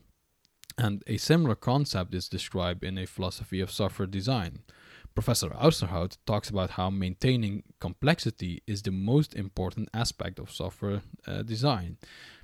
And 0.76 1.04
a 1.06 1.18
similar 1.18 1.54
concept 1.54 2.14
is 2.14 2.28
described 2.28 2.82
in 2.82 2.98
a 2.98 3.06
philosophy 3.06 3.60
of 3.60 3.70
software 3.70 4.06
design, 4.06 4.60
Professor 5.14 5.50
Ousterhout 5.50 6.16
talks 6.26 6.48
about 6.48 6.70
how 6.70 6.90
maintaining 6.90 7.62
complexity 7.80 8.62
is 8.66 8.82
the 8.82 8.90
most 8.90 9.34
important 9.34 9.88
aspect 9.92 10.38
of 10.38 10.50
software 10.50 11.02
uh, 11.26 11.42
design, 11.42 11.98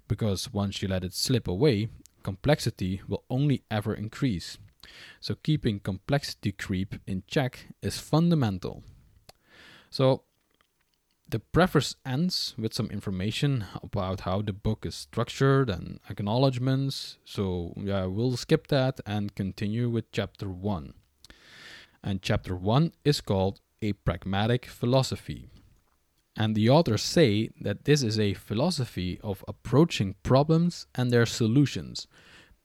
because 0.07 0.53
once 0.53 0.83
you 0.83 0.89
let 0.89 1.05
it 1.05 1.15
slip 1.15 1.49
away, 1.49 1.89
complexity 2.23 3.01
will 3.09 3.25
only 3.31 3.63
ever 3.71 3.95
increase. 3.95 4.59
So, 5.21 5.35
keeping 5.35 5.81
complexity 5.81 6.53
creep 6.53 6.97
in 7.07 7.23
check 7.27 7.69
is 7.83 7.99
fundamental. 7.99 8.83
So, 9.91 10.23
the 11.29 11.41
preface 11.41 11.95
ends 12.07 12.55
with 12.57 12.73
some 12.73 12.91
information 12.91 13.67
about 13.83 14.21
how 14.21 14.41
the 14.41 14.53
book 14.53 14.87
is 14.87 14.95
structured 14.95 15.69
and 15.69 16.01
acknowledgements. 16.09 17.19
So, 17.25 17.75
yeah, 17.77 18.07
we'll 18.07 18.37
skip 18.37 18.69
that 18.69 19.01
and 19.07 19.35
continue 19.35 19.91
with 19.91 20.11
chapter 20.13 20.49
1 20.49 20.95
and 22.09 22.23
chapter 22.23 22.57
1 22.57 22.93
is 23.05 23.21
called 23.21 23.61
A 23.83 23.93
Pragmatic 23.93 24.65
Philosophy. 24.65 25.51
And 26.35 26.55
the 26.55 26.71
authors 26.71 27.03
say 27.03 27.51
that 27.61 27.85
this 27.85 28.03
is 28.03 28.19
a 28.19 28.33
philosophy 28.33 29.21
of 29.23 29.45
approaching 29.47 30.15
problems 30.23 30.87
and 30.95 31.11
their 31.11 31.27
solutions. 31.27 32.07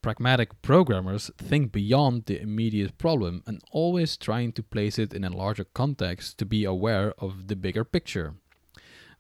Pragmatic 0.01 0.61
programmers 0.61 1.29
think 1.37 1.73
beyond 1.73 2.23
the 2.23 2.41
immediate 2.41 2.97
problem 2.97 3.43
and 3.45 3.59
always 3.69 4.15
trying 4.15 4.53
to 4.53 4.63
place 4.63 4.97
it 4.97 5.13
in 5.13 5.25
a 5.25 5.35
larger 5.35 5.65
context 5.65 6.37
to 6.37 6.45
be 6.45 6.63
aware 6.63 7.13
of 7.17 7.49
the 7.49 7.57
bigger 7.57 7.83
picture. 7.83 8.35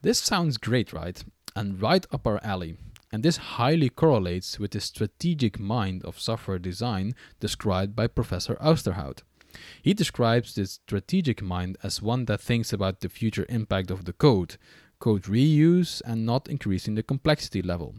This 0.03 0.19
sounds 0.19 0.55
great, 0.55 0.93
right? 0.93 1.21
And 1.53 1.81
right 1.81 2.05
up 2.13 2.25
our 2.25 2.39
alley. 2.45 2.77
And 3.11 3.23
this 3.23 3.57
highly 3.57 3.89
correlates 3.89 4.57
with 4.57 4.71
the 4.71 4.79
strategic 4.79 5.59
mind 5.59 6.05
of 6.05 6.17
software 6.17 6.59
design 6.59 7.13
described 7.41 7.93
by 7.93 8.07
Professor 8.07 8.55
Ousterhout. 8.55 9.19
He 9.81 9.93
describes 9.93 10.55
this 10.55 10.73
strategic 10.73 11.41
mind 11.41 11.77
as 11.83 12.01
one 12.01 12.25
that 12.25 12.41
thinks 12.41 12.73
about 12.73 13.01
the 13.01 13.09
future 13.09 13.45
impact 13.49 13.91
of 13.91 14.05
the 14.05 14.13
code, 14.13 14.57
code 14.99 15.23
reuse, 15.23 16.01
and 16.05 16.25
not 16.25 16.47
increasing 16.47 16.95
the 16.95 17.03
complexity 17.03 17.61
level. 17.61 17.95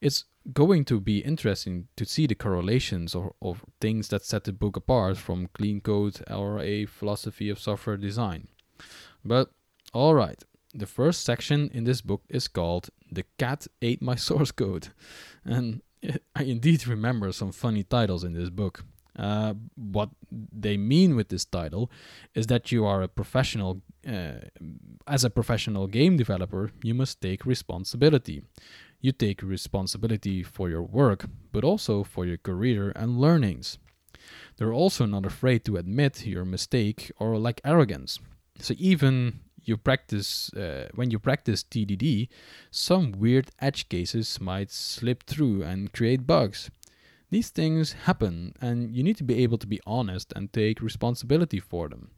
It's 0.00 0.24
going 0.52 0.84
to 0.86 1.00
be 1.00 1.18
interesting 1.18 1.88
to 1.96 2.04
see 2.04 2.26
the 2.26 2.34
correlations 2.34 3.14
or 3.14 3.34
of 3.42 3.64
things 3.80 4.08
that 4.08 4.24
set 4.24 4.44
the 4.44 4.52
book 4.52 4.76
apart 4.76 5.16
from 5.16 5.48
clean 5.54 5.80
code 5.80 6.22
or 6.30 6.58
a 6.58 6.86
philosophy 6.86 7.50
of 7.50 7.58
software 7.58 7.96
design. 7.96 8.48
But 9.24 9.50
alright, 9.94 10.42
the 10.74 10.86
first 10.86 11.24
section 11.24 11.70
in 11.74 11.84
this 11.84 12.00
book 12.00 12.22
is 12.28 12.48
called 12.48 12.90
The 13.10 13.24
Cat 13.38 13.66
Ate 13.82 14.02
My 14.02 14.14
Source 14.28 14.52
Code. 14.52 14.88
And 15.44 15.82
I 16.34 16.44
indeed 16.44 16.86
remember 16.86 17.32
some 17.32 17.52
funny 17.52 17.82
titles 17.82 18.24
in 18.24 18.32
this 18.32 18.50
book. 18.50 18.84
Uh, 19.20 19.52
what 19.76 20.08
they 20.50 20.78
mean 20.78 21.14
with 21.14 21.28
this 21.28 21.44
title 21.44 21.90
is 22.34 22.46
that 22.46 22.72
you 22.72 22.86
are 22.86 23.02
a 23.02 23.08
professional, 23.08 23.82
uh, 24.08 24.40
as 25.06 25.24
a 25.24 25.30
professional 25.30 25.86
game 25.86 26.16
developer, 26.16 26.70
you 26.82 26.94
must 26.94 27.20
take 27.20 27.44
responsibility. 27.44 28.42
You 29.02 29.12
take 29.12 29.42
responsibility 29.42 30.42
for 30.42 30.70
your 30.70 30.82
work, 30.82 31.26
but 31.52 31.64
also 31.64 32.02
for 32.02 32.24
your 32.24 32.38
career 32.38 32.92
and 32.96 33.20
learnings. 33.20 33.78
They're 34.56 34.72
also 34.72 35.04
not 35.04 35.26
afraid 35.26 35.64
to 35.66 35.76
admit 35.76 36.26
your 36.26 36.46
mistake 36.46 37.12
or 37.18 37.38
lack 37.38 37.60
arrogance. 37.62 38.20
So 38.58 38.74
even 38.78 39.40
you 39.62 39.76
practice 39.76 40.52
uh, 40.54 40.88
when 40.94 41.10
you 41.10 41.18
practice 41.18 41.62
TDD, 41.62 42.28
some 42.70 43.12
weird 43.12 43.50
edge 43.60 43.88
cases 43.90 44.40
might 44.40 44.70
slip 44.70 45.24
through 45.24 45.62
and 45.62 45.92
create 45.92 46.26
bugs. 46.26 46.70
These 47.30 47.50
things 47.50 47.92
happen, 47.92 48.54
and 48.60 48.94
you 48.94 49.04
need 49.04 49.16
to 49.18 49.24
be 49.24 49.42
able 49.44 49.58
to 49.58 49.66
be 49.66 49.80
honest 49.86 50.32
and 50.34 50.52
take 50.52 50.82
responsibility 50.82 51.60
for 51.60 51.88
them. 51.88 52.10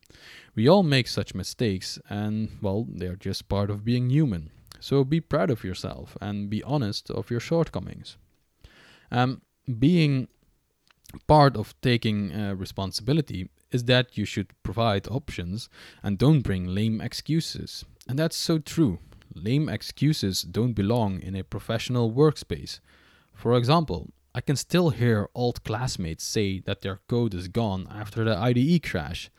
We 0.55 0.69
all 0.69 0.83
make 0.83 1.07
such 1.07 1.35
mistakes, 1.35 1.99
and 2.09 2.49
well, 2.63 2.87
they're 2.89 3.17
just 3.17 3.49
part 3.49 3.71
of 3.71 3.85
being 3.85 4.09
human. 4.09 4.51
So 4.81 5.05
be 5.05 5.21
proud 5.21 5.51
of 5.51 5.65
yourself 5.65 6.17
and 6.21 6.51
be 6.51 6.63
honest 6.65 7.11
of 7.11 7.31
your 7.31 7.41
shortcomings. 7.41 8.17
Um, 9.11 9.43
being 9.79 10.29
part 11.27 11.57
of 11.57 11.79
taking 11.83 12.33
uh, 12.33 12.55
responsibility 12.55 13.49
is 13.71 13.85
that 13.85 14.17
you 14.17 14.25
should 14.25 14.51
provide 14.63 15.07
options 15.09 15.69
and 16.03 16.19
don't 16.19 16.41
bring 16.41 16.67
lame 16.67 17.01
excuses. 17.01 17.85
And 18.09 18.19
that's 18.19 18.37
so 18.37 18.59
true. 18.59 18.99
Lame 19.35 19.69
excuses 19.69 20.43
don't 20.43 20.73
belong 20.73 21.21
in 21.21 21.37
a 21.37 21.45
professional 21.45 22.11
workspace. 22.11 22.81
For 23.35 23.57
example, 23.57 24.11
I 24.35 24.41
can 24.41 24.57
still 24.57 24.91
hear 24.91 25.29
old 25.35 25.63
classmates 25.63 26.25
say 26.25 26.61
that 26.61 26.81
their 26.81 27.01
code 27.07 27.35
is 27.35 27.49
gone 27.49 27.87
after 27.91 28.25
the 28.25 28.37
IDE 28.37 28.83
crash. 28.83 29.31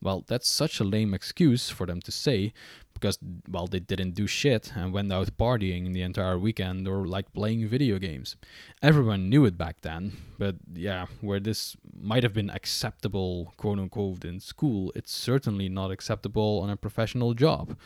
Well, 0.00 0.24
that's 0.26 0.48
such 0.48 0.80
a 0.80 0.84
lame 0.84 1.14
excuse 1.14 1.70
for 1.70 1.86
them 1.86 2.00
to 2.00 2.10
say 2.10 2.52
because, 2.92 3.18
well, 3.48 3.68
they 3.68 3.78
didn't 3.78 4.16
do 4.16 4.26
shit 4.26 4.72
and 4.74 4.92
went 4.92 5.12
out 5.12 5.36
partying 5.36 5.92
the 5.92 6.02
entire 6.02 6.38
weekend 6.38 6.88
or 6.88 7.06
like 7.06 7.32
playing 7.32 7.68
video 7.68 7.98
games. 7.98 8.34
Everyone 8.82 9.28
knew 9.28 9.44
it 9.44 9.56
back 9.56 9.82
then, 9.82 10.16
but 10.38 10.56
yeah, 10.74 11.06
where 11.20 11.38
this 11.38 11.76
might 11.96 12.24
have 12.24 12.34
been 12.34 12.50
acceptable, 12.50 13.54
quote 13.56 13.78
unquote, 13.78 14.24
in 14.24 14.40
school, 14.40 14.92
it's 14.96 15.12
certainly 15.12 15.68
not 15.68 15.92
acceptable 15.92 16.60
on 16.62 16.70
a 16.70 16.76
professional 16.76 17.32
job 17.32 17.76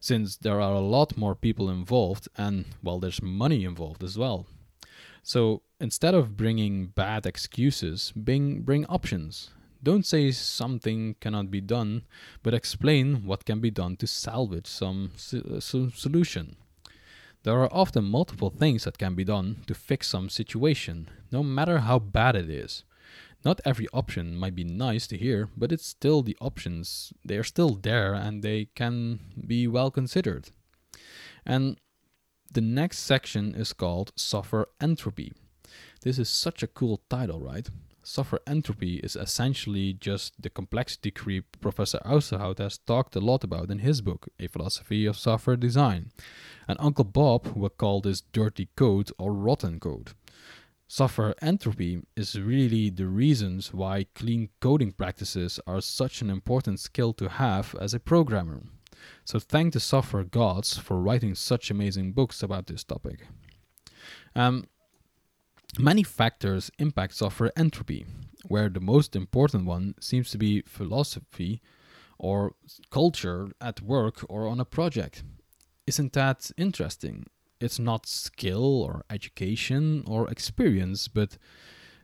since 0.00 0.36
there 0.36 0.60
are 0.60 0.74
a 0.74 0.80
lot 0.80 1.16
more 1.16 1.34
people 1.34 1.70
involved 1.70 2.28
and, 2.36 2.66
well, 2.82 3.00
there's 3.00 3.22
money 3.22 3.64
involved 3.64 4.04
as 4.04 4.18
well. 4.18 4.46
So 5.22 5.62
instead 5.84 6.14
of 6.14 6.34
bringing 6.34 6.86
bad 6.86 7.26
excuses, 7.26 8.10
bring, 8.16 8.62
bring 8.62 8.86
options. 8.86 9.50
Don't 9.82 10.06
say 10.06 10.30
something 10.30 11.14
cannot 11.20 11.50
be 11.50 11.60
done, 11.60 12.04
but 12.42 12.54
explain 12.54 13.26
what 13.26 13.44
can 13.44 13.60
be 13.60 13.70
done 13.70 13.94
to 13.98 14.06
salvage 14.06 14.66
some, 14.66 15.12
some 15.18 15.42
uh, 15.56 15.60
solution. 15.94 16.56
There 17.42 17.60
are 17.60 17.68
often 17.70 18.04
multiple 18.04 18.48
things 18.48 18.84
that 18.84 18.96
can 18.96 19.14
be 19.14 19.24
done 19.24 19.56
to 19.66 19.74
fix 19.74 20.08
some 20.08 20.30
situation, 20.30 21.10
no 21.30 21.42
matter 21.42 21.80
how 21.80 21.98
bad 21.98 22.34
it 22.34 22.48
is. 22.48 22.84
Not 23.44 23.60
every 23.66 23.86
option 23.92 24.36
might 24.36 24.54
be 24.54 24.64
nice 24.64 25.06
to 25.08 25.18
hear, 25.18 25.50
but 25.54 25.70
it's 25.70 25.86
still 25.86 26.22
the 26.22 26.38
options. 26.40 27.12
They 27.22 27.36
are 27.36 27.44
still 27.44 27.74
there 27.74 28.14
and 28.14 28.42
they 28.42 28.68
can 28.74 29.20
be 29.46 29.68
well 29.68 29.90
considered. 29.90 30.48
And 31.44 31.78
the 32.50 32.62
next 32.62 33.00
section 33.00 33.54
is 33.54 33.74
called 33.74 34.12
Software 34.16 34.68
Entropy. 34.80 35.34
This 36.04 36.18
is 36.18 36.28
such 36.28 36.62
a 36.62 36.66
cool 36.66 37.00
title, 37.08 37.40
right? 37.40 37.66
Software 38.02 38.42
entropy 38.46 38.96
is 38.96 39.16
essentially 39.16 39.94
just 39.94 40.34
the 40.38 40.50
complexity 40.50 41.10
creep 41.10 41.58
Professor 41.62 41.98
Ousterhout 42.04 42.58
has 42.58 42.76
talked 42.76 43.16
a 43.16 43.20
lot 43.20 43.42
about 43.42 43.70
in 43.70 43.78
his 43.78 44.02
book, 44.02 44.28
A 44.38 44.46
Philosophy 44.46 45.06
of 45.06 45.16
Software 45.16 45.56
Design. 45.56 46.12
And 46.68 46.76
Uncle 46.78 47.06
Bob 47.06 47.56
would 47.56 47.78
call 47.78 48.02
this 48.02 48.20
dirty 48.20 48.68
code 48.76 49.12
or 49.18 49.32
rotten 49.32 49.80
code. 49.80 50.10
Software 50.86 51.34
entropy 51.40 52.02
is 52.14 52.38
really 52.38 52.90
the 52.90 53.06
reasons 53.06 53.72
why 53.72 54.04
clean 54.14 54.50
coding 54.60 54.92
practices 54.92 55.58
are 55.66 55.80
such 55.80 56.20
an 56.20 56.28
important 56.28 56.80
skill 56.80 57.14
to 57.14 57.30
have 57.30 57.74
as 57.80 57.94
a 57.94 57.98
programmer. 57.98 58.60
So 59.24 59.38
thank 59.38 59.72
the 59.72 59.80
software 59.80 60.24
gods 60.24 60.76
for 60.76 61.00
writing 61.00 61.34
such 61.34 61.70
amazing 61.70 62.12
books 62.12 62.42
about 62.42 62.66
this 62.66 62.84
topic. 62.84 63.26
Um, 64.36 64.66
many 65.78 66.02
factors 66.02 66.70
impact 66.78 67.14
software 67.14 67.52
entropy, 67.56 68.06
where 68.46 68.68
the 68.68 68.80
most 68.80 69.16
important 69.16 69.66
one 69.66 69.94
seems 70.00 70.30
to 70.30 70.38
be 70.38 70.62
philosophy 70.62 71.60
or 72.18 72.52
culture 72.90 73.48
at 73.60 73.80
work 73.80 74.24
or 74.28 74.46
on 74.46 74.60
a 74.60 74.64
project. 74.64 75.22
Isn't 75.86 76.12
that 76.12 76.50
interesting? 76.56 77.26
It's 77.60 77.78
not 77.78 78.06
skill 78.06 78.82
or 78.82 79.04
education 79.10 80.04
or 80.06 80.30
experience, 80.30 81.08
but 81.08 81.38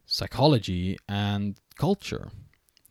psychology 0.07 0.99
and 1.09 1.59
culture. 1.79 2.31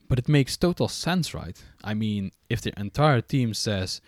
But 0.07 0.19
it 0.19 0.27
makes 0.27 0.57
total 0.57 0.87
sense, 0.87 1.33
right? 1.33 1.61
I 1.83 1.93
mean, 1.93 2.31
if 2.49 2.61
the 2.61 2.73
entire 2.79 3.21
team 3.21 3.53
says 3.53 4.01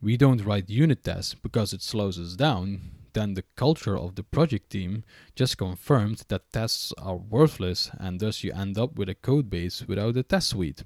we 0.00 0.16
don't 0.16 0.44
write 0.44 0.70
unit 0.70 1.02
tests 1.02 1.34
because 1.34 1.72
it 1.72 1.82
slows 1.82 2.18
us 2.18 2.34
down, 2.34 2.97
then 3.12 3.34
the 3.34 3.44
culture 3.56 3.96
of 3.96 4.14
the 4.14 4.22
project 4.22 4.70
team 4.70 5.04
just 5.34 5.58
confirmed 5.58 6.22
that 6.28 6.52
tests 6.52 6.92
are 6.98 7.16
worthless 7.16 7.90
and 7.98 8.20
thus 8.20 8.42
you 8.44 8.52
end 8.52 8.78
up 8.78 8.96
with 8.96 9.08
a 9.08 9.14
code 9.14 9.50
base 9.50 9.86
without 9.86 10.16
a 10.16 10.22
test 10.22 10.50
suite. 10.50 10.82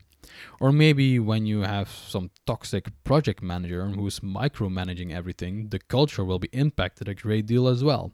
Or 0.61 0.73
maybe 0.73 1.19
when 1.19 1.47
you 1.47 1.63
have 1.63 1.89
some 1.89 2.31
toxic 2.47 2.91
project 3.05 3.43
manager 3.43 3.87
who's 3.89 4.21
micromanaging 4.21 5.13
everything, 5.13 5.69
the 5.69 5.79
culture 5.79 6.25
will 6.25 6.39
be 6.39 6.49
impacted 6.53 7.09
a 7.09 7.15
great 7.15 7.47
deal 7.47 7.67
as 7.67 7.83
well. 7.83 8.13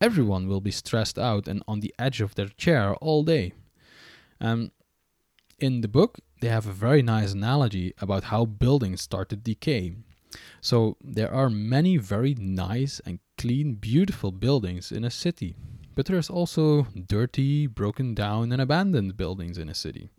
Everyone 0.00 0.48
will 0.48 0.60
be 0.60 0.70
stressed 0.70 1.18
out 1.18 1.46
and 1.46 1.62
on 1.68 1.80
the 1.80 1.94
edge 1.98 2.20
of 2.20 2.34
their 2.34 2.48
chair 2.48 2.94
all 2.96 3.22
day. 3.22 3.52
Um, 4.40 4.72
in 5.58 5.80
the 5.80 5.88
book, 5.88 6.18
they 6.40 6.48
have 6.48 6.66
a 6.66 6.72
very 6.72 7.02
nice 7.02 7.32
analogy 7.32 7.94
about 8.00 8.24
how 8.24 8.44
buildings 8.44 9.00
start 9.00 9.28
to 9.28 9.36
decay. 9.36 9.92
So 10.60 10.96
there 11.02 11.32
are 11.32 11.50
many 11.50 11.96
very 11.96 12.34
nice 12.34 13.00
and 13.04 13.18
clean, 13.38 13.74
beautiful 13.74 14.30
buildings 14.30 14.92
in 14.92 15.04
a 15.04 15.10
city, 15.10 15.56
but 15.94 16.06
there's 16.06 16.30
also 16.30 16.86
dirty, 17.06 17.66
broken 17.66 18.14
down, 18.14 18.52
and 18.52 18.62
abandoned 18.62 19.16
buildings 19.16 19.58
in 19.58 19.68
a 19.68 19.74
city. 19.74 20.10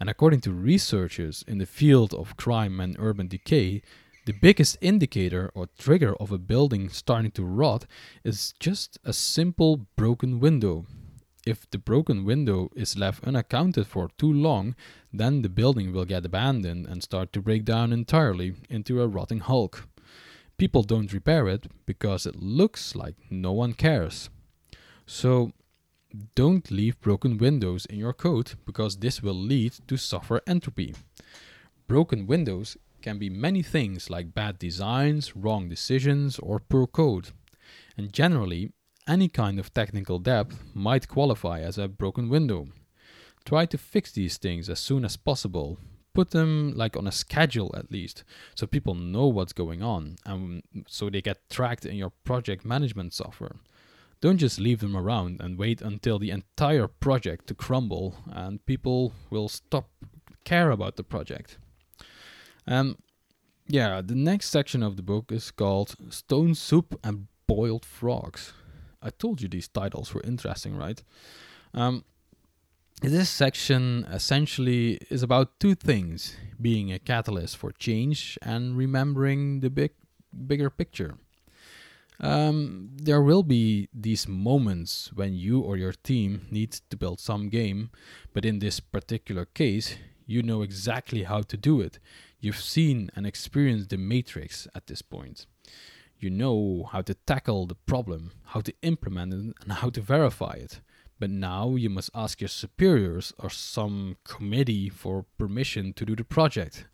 And 0.00 0.08
according 0.08 0.42
to 0.42 0.52
researchers 0.52 1.44
in 1.48 1.58
the 1.58 1.66
field 1.66 2.14
of 2.14 2.36
crime 2.36 2.80
and 2.80 2.96
urban 2.98 3.28
decay, 3.28 3.82
the 4.26 4.32
biggest 4.32 4.76
indicator 4.80 5.50
or 5.54 5.68
trigger 5.78 6.14
of 6.16 6.30
a 6.30 6.38
building 6.38 6.90
starting 6.90 7.30
to 7.30 7.44
rot 7.44 7.86
is 8.24 8.52
just 8.60 8.98
a 9.02 9.12
simple 9.12 9.86
broken 9.96 10.38
window 10.38 10.84
if 11.48 11.68
the 11.70 11.78
broken 11.78 12.26
window 12.26 12.68
is 12.76 12.98
left 12.98 13.24
unaccounted 13.24 13.86
for 13.86 14.10
too 14.18 14.30
long, 14.30 14.74
then 15.10 15.40
the 15.40 15.48
building 15.48 15.92
will 15.92 16.04
get 16.04 16.26
abandoned 16.26 16.86
and 16.86 17.02
start 17.02 17.32
to 17.32 17.40
break 17.40 17.64
down 17.64 17.90
entirely 17.90 18.54
into 18.68 19.00
a 19.00 19.08
rotting 19.08 19.40
hulk. 19.40 19.88
People 20.58 20.82
don't 20.82 21.12
repair 21.12 21.48
it 21.48 21.66
because 21.86 22.26
it 22.26 22.36
looks 22.36 22.94
like 22.94 23.16
no 23.30 23.52
one 23.52 23.72
cares. 23.72 24.28
So, 25.06 25.52
don't 26.34 26.70
leave 26.70 27.00
broken 27.00 27.38
windows 27.38 27.86
in 27.86 27.98
your 27.98 28.12
code 28.12 28.52
because 28.66 28.98
this 28.98 29.22
will 29.22 29.40
lead 29.52 29.72
to 29.86 29.96
software 29.96 30.42
entropy. 30.46 30.94
Broken 31.86 32.26
windows 32.26 32.76
can 33.00 33.18
be 33.18 33.30
many 33.30 33.62
things 33.62 34.10
like 34.10 34.34
bad 34.34 34.58
designs, 34.58 35.34
wrong 35.34 35.68
decisions, 35.70 36.38
or 36.38 36.58
poor 36.58 36.86
code. 36.86 37.30
And 37.96 38.12
generally, 38.12 38.72
any 39.08 39.28
kind 39.28 39.58
of 39.58 39.72
technical 39.72 40.18
debt 40.18 40.46
might 40.74 41.08
qualify 41.08 41.60
as 41.60 41.78
a 41.78 41.88
broken 41.88 42.28
window. 42.28 42.68
Try 43.44 43.66
to 43.66 43.78
fix 43.78 44.12
these 44.12 44.36
things 44.36 44.68
as 44.68 44.78
soon 44.78 45.04
as 45.04 45.16
possible. 45.16 45.78
Put 46.14 46.30
them 46.30 46.72
like 46.76 46.96
on 46.96 47.06
a 47.06 47.12
schedule 47.12 47.74
at 47.76 47.90
least, 47.90 48.24
so 48.54 48.66
people 48.66 48.94
know 48.94 49.26
what's 49.26 49.52
going 49.52 49.82
on 49.82 50.16
and 50.26 50.62
so 50.86 51.08
they 51.08 51.22
get 51.22 51.48
tracked 51.48 51.86
in 51.86 51.96
your 51.96 52.12
project 52.24 52.64
management 52.64 53.14
software. 53.14 53.56
Don't 54.20 54.38
just 54.38 54.58
leave 54.58 54.80
them 54.80 54.96
around 54.96 55.40
and 55.40 55.58
wait 55.58 55.80
until 55.80 56.18
the 56.18 56.30
entire 56.30 56.88
project 56.88 57.46
to 57.46 57.54
crumble 57.54 58.16
and 58.30 58.64
people 58.66 59.12
will 59.30 59.48
stop 59.48 59.88
care 60.44 60.70
about 60.70 60.96
the 60.96 61.04
project. 61.04 61.56
Um, 62.66 62.96
yeah, 63.68 64.02
the 64.02 64.14
next 64.14 64.48
section 64.48 64.82
of 64.82 64.96
the 64.96 65.02
book 65.02 65.30
is 65.30 65.50
called 65.50 65.94
Stone 66.10 66.54
Soup 66.54 66.98
and 67.04 67.28
Boiled 67.46 67.84
Frogs. 67.84 68.52
I 69.02 69.10
told 69.10 69.40
you 69.40 69.48
these 69.48 69.68
titles 69.68 70.12
were 70.12 70.22
interesting, 70.22 70.76
right? 70.76 71.02
Um, 71.74 72.04
this 73.00 73.30
section 73.30 74.06
essentially 74.10 74.98
is 75.08 75.22
about 75.22 75.60
two 75.60 75.74
things 75.74 76.36
being 76.60 76.92
a 76.92 76.98
catalyst 76.98 77.56
for 77.56 77.70
change 77.70 78.36
and 78.42 78.76
remembering 78.76 79.60
the 79.60 79.70
big 79.70 79.92
bigger 80.46 80.68
picture. 80.68 81.16
Um, 82.20 82.90
there 82.96 83.22
will 83.22 83.44
be 83.44 83.88
these 83.94 84.26
moments 84.26 85.12
when 85.14 85.34
you 85.34 85.60
or 85.60 85.76
your 85.76 85.92
team 85.92 86.48
needs 86.50 86.82
to 86.90 86.96
build 86.96 87.20
some 87.20 87.48
game, 87.48 87.90
but 88.34 88.44
in 88.44 88.58
this 88.58 88.80
particular 88.80 89.44
case, 89.44 89.96
you 90.26 90.42
know 90.42 90.62
exactly 90.62 91.22
how 91.22 91.42
to 91.42 91.56
do 91.56 91.80
it. 91.80 92.00
You've 92.40 92.60
seen 92.60 93.10
and 93.14 93.26
experienced 93.26 93.90
the 93.90 93.96
matrix 93.96 94.66
at 94.74 94.88
this 94.88 95.02
point. 95.02 95.46
You 96.20 96.30
know 96.30 96.88
how 96.90 97.02
to 97.02 97.14
tackle 97.14 97.66
the 97.66 97.76
problem, 97.76 98.32
how 98.46 98.60
to 98.62 98.74
implement 98.82 99.32
it, 99.32 99.54
and 99.62 99.72
how 99.72 99.90
to 99.90 100.00
verify 100.00 100.54
it. 100.54 100.80
But 101.20 101.30
now 101.30 101.76
you 101.76 101.90
must 101.90 102.10
ask 102.14 102.40
your 102.40 102.48
superiors 102.48 103.32
or 103.38 103.50
some 103.50 104.16
committee 104.24 104.88
for 104.88 105.26
permission 105.38 105.92
to 105.94 106.04
do 106.04 106.16
the 106.16 106.24
project. 106.24 106.86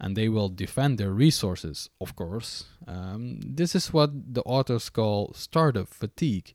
And 0.00 0.16
they 0.16 0.28
will 0.28 0.48
defend 0.48 0.98
their 0.98 1.10
resources, 1.10 1.90
of 2.00 2.16
course. 2.16 2.64
Um, 2.86 3.40
this 3.44 3.74
is 3.74 3.92
what 3.92 4.34
the 4.34 4.42
authors 4.42 4.88
call 4.88 5.32
startup 5.34 5.88
fatigue. 5.88 6.54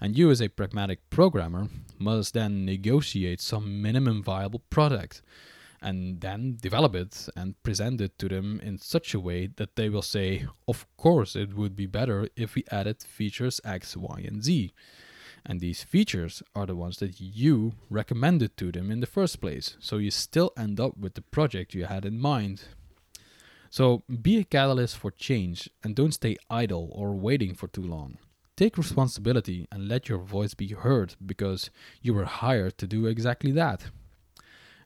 And 0.00 0.16
you, 0.16 0.30
as 0.30 0.40
a 0.40 0.48
pragmatic 0.48 1.08
programmer, 1.10 1.68
must 1.98 2.34
then 2.34 2.64
negotiate 2.64 3.40
some 3.40 3.82
minimum 3.82 4.22
viable 4.22 4.62
product 4.70 5.22
and 5.80 6.20
then 6.20 6.58
develop 6.60 6.94
it 6.94 7.28
and 7.36 7.60
present 7.62 8.00
it 8.00 8.18
to 8.18 8.28
them 8.28 8.60
in 8.62 8.78
such 8.78 9.14
a 9.14 9.20
way 9.20 9.48
that 9.56 9.76
they 9.76 9.88
will 9.88 10.02
say, 10.02 10.46
Of 10.66 10.86
course, 10.96 11.36
it 11.36 11.54
would 11.54 11.76
be 11.76 11.86
better 11.86 12.28
if 12.36 12.54
we 12.54 12.64
added 12.70 13.02
features 13.02 13.60
X, 13.64 13.96
Y, 13.96 14.24
and 14.26 14.42
Z. 14.42 14.72
And 15.46 15.60
these 15.60 15.82
features 15.82 16.42
are 16.54 16.66
the 16.66 16.76
ones 16.76 16.98
that 16.98 17.20
you 17.20 17.72
recommended 17.88 18.56
to 18.58 18.72
them 18.72 18.90
in 18.90 19.00
the 19.00 19.06
first 19.06 19.40
place. 19.40 19.76
So 19.80 19.98
you 19.98 20.10
still 20.10 20.52
end 20.56 20.80
up 20.80 20.98
with 20.98 21.14
the 21.14 21.22
project 21.22 21.74
you 21.74 21.86
had 21.86 22.04
in 22.04 22.18
mind. 22.18 22.64
So 23.70 24.02
be 24.22 24.38
a 24.38 24.44
catalyst 24.44 24.96
for 24.96 25.10
change 25.10 25.70
and 25.82 25.94
don't 25.94 26.12
stay 26.12 26.36
idle 26.50 26.90
or 26.92 27.14
waiting 27.14 27.54
for 27.54 27.68
too 27.68 27.82
long. 27.82 28.18
Take 28.56 28.76
responsibility 28.76 29.68
and 29.70 29.88
let 29.88 30.08
your 30.08 30.18
voice 30.18 30.54
be 30.54 30.68
heard 30.68 31.14
because 31.24 31.70
you 32.02 32.12
were 32.12 32.24
hired 32.24 32.76
to 32.78 32.86
do 32.86 33.06
exactly 33.06 33.52
that. 33.52 33.84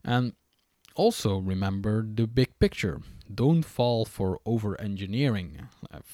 And 0.05 0.35
also 0.95 1.39
remember 1.39 2.07
the 2.07 2.27
big 2.27 2.59
picture. 2.59 3.01
Don't 3.33 3.63
fall 3.65 4.05
for 4.05 4.41
over 4.45 4.81
engineering. 4.81 5.69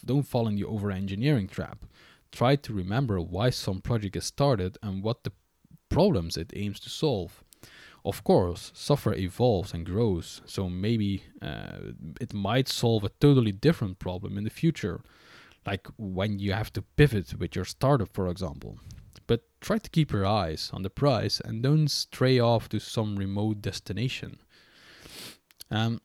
Don't 0.04 0.22
fall 0.22 0.46
in 0.48 0.56
the 0.56 0.64
over 0.64 0.90
engineering 0.90 1.48
trap. 1.48 1.84
Try 2.30 2.56
to 2.56 2.72
remember 2.72 3.20
why 3.20 3.50
some 3.50 3.80
project 3.80 4.16
is 4.16 4.24
started 4.24 4.78
and 4.82 5.02
what 5.02 5.24
the 5.24 5.32
problems 5.88 6.36
it 6.36 6.52
aims 6.54 6.78
to 6.80 6.90
solve. 6.90 7.42
Of 8.04 8.22
course, 8.22 8.70
software 8.74 9.16
evolves 9.16 9.74
and 9.74 9.84
grows, 9.84 10.40
so 10.46 10.68
maybe 10.68 11.24
uh, 11.42 11.92
it 12.20 12.32
might 12.32 12.68
solve 12.68 13.04
a 13.04 13.10
totally 13.20 13.52
different 13.52 13.98
problem 13.98 14.38
in 14.38 14.44
the 14.44 14.50
future, 14.50 15.00
like 15.66 15.88
when 15.96 16.38
you 16.38 16.52
have 16.52 16.72
to 16.74 16.82
pivot 16.82 17.34
with 17.38 17.56
your 17.56 17.64
startup, 17.64 18.10
for 18.12 18.28
example. 18.28 18.78
But 19.26 19.42
try 19.60 19.78
to 19.78 19.90
keep 19.90 20.12
your 20.12 20.24
eyes 20.24 20.70
on 20.72 20.82
the 20.82 20.90
prize 20.90 21.42
and 21.44 21.62
don't 21.62 21.88
stray 21.88 22.38
off 22.38 22.68
to 22.70 22.78
some 22.78 23.16
remote 23.16 23.60
destination. 23.60 24.38
Um, 25.70 26.00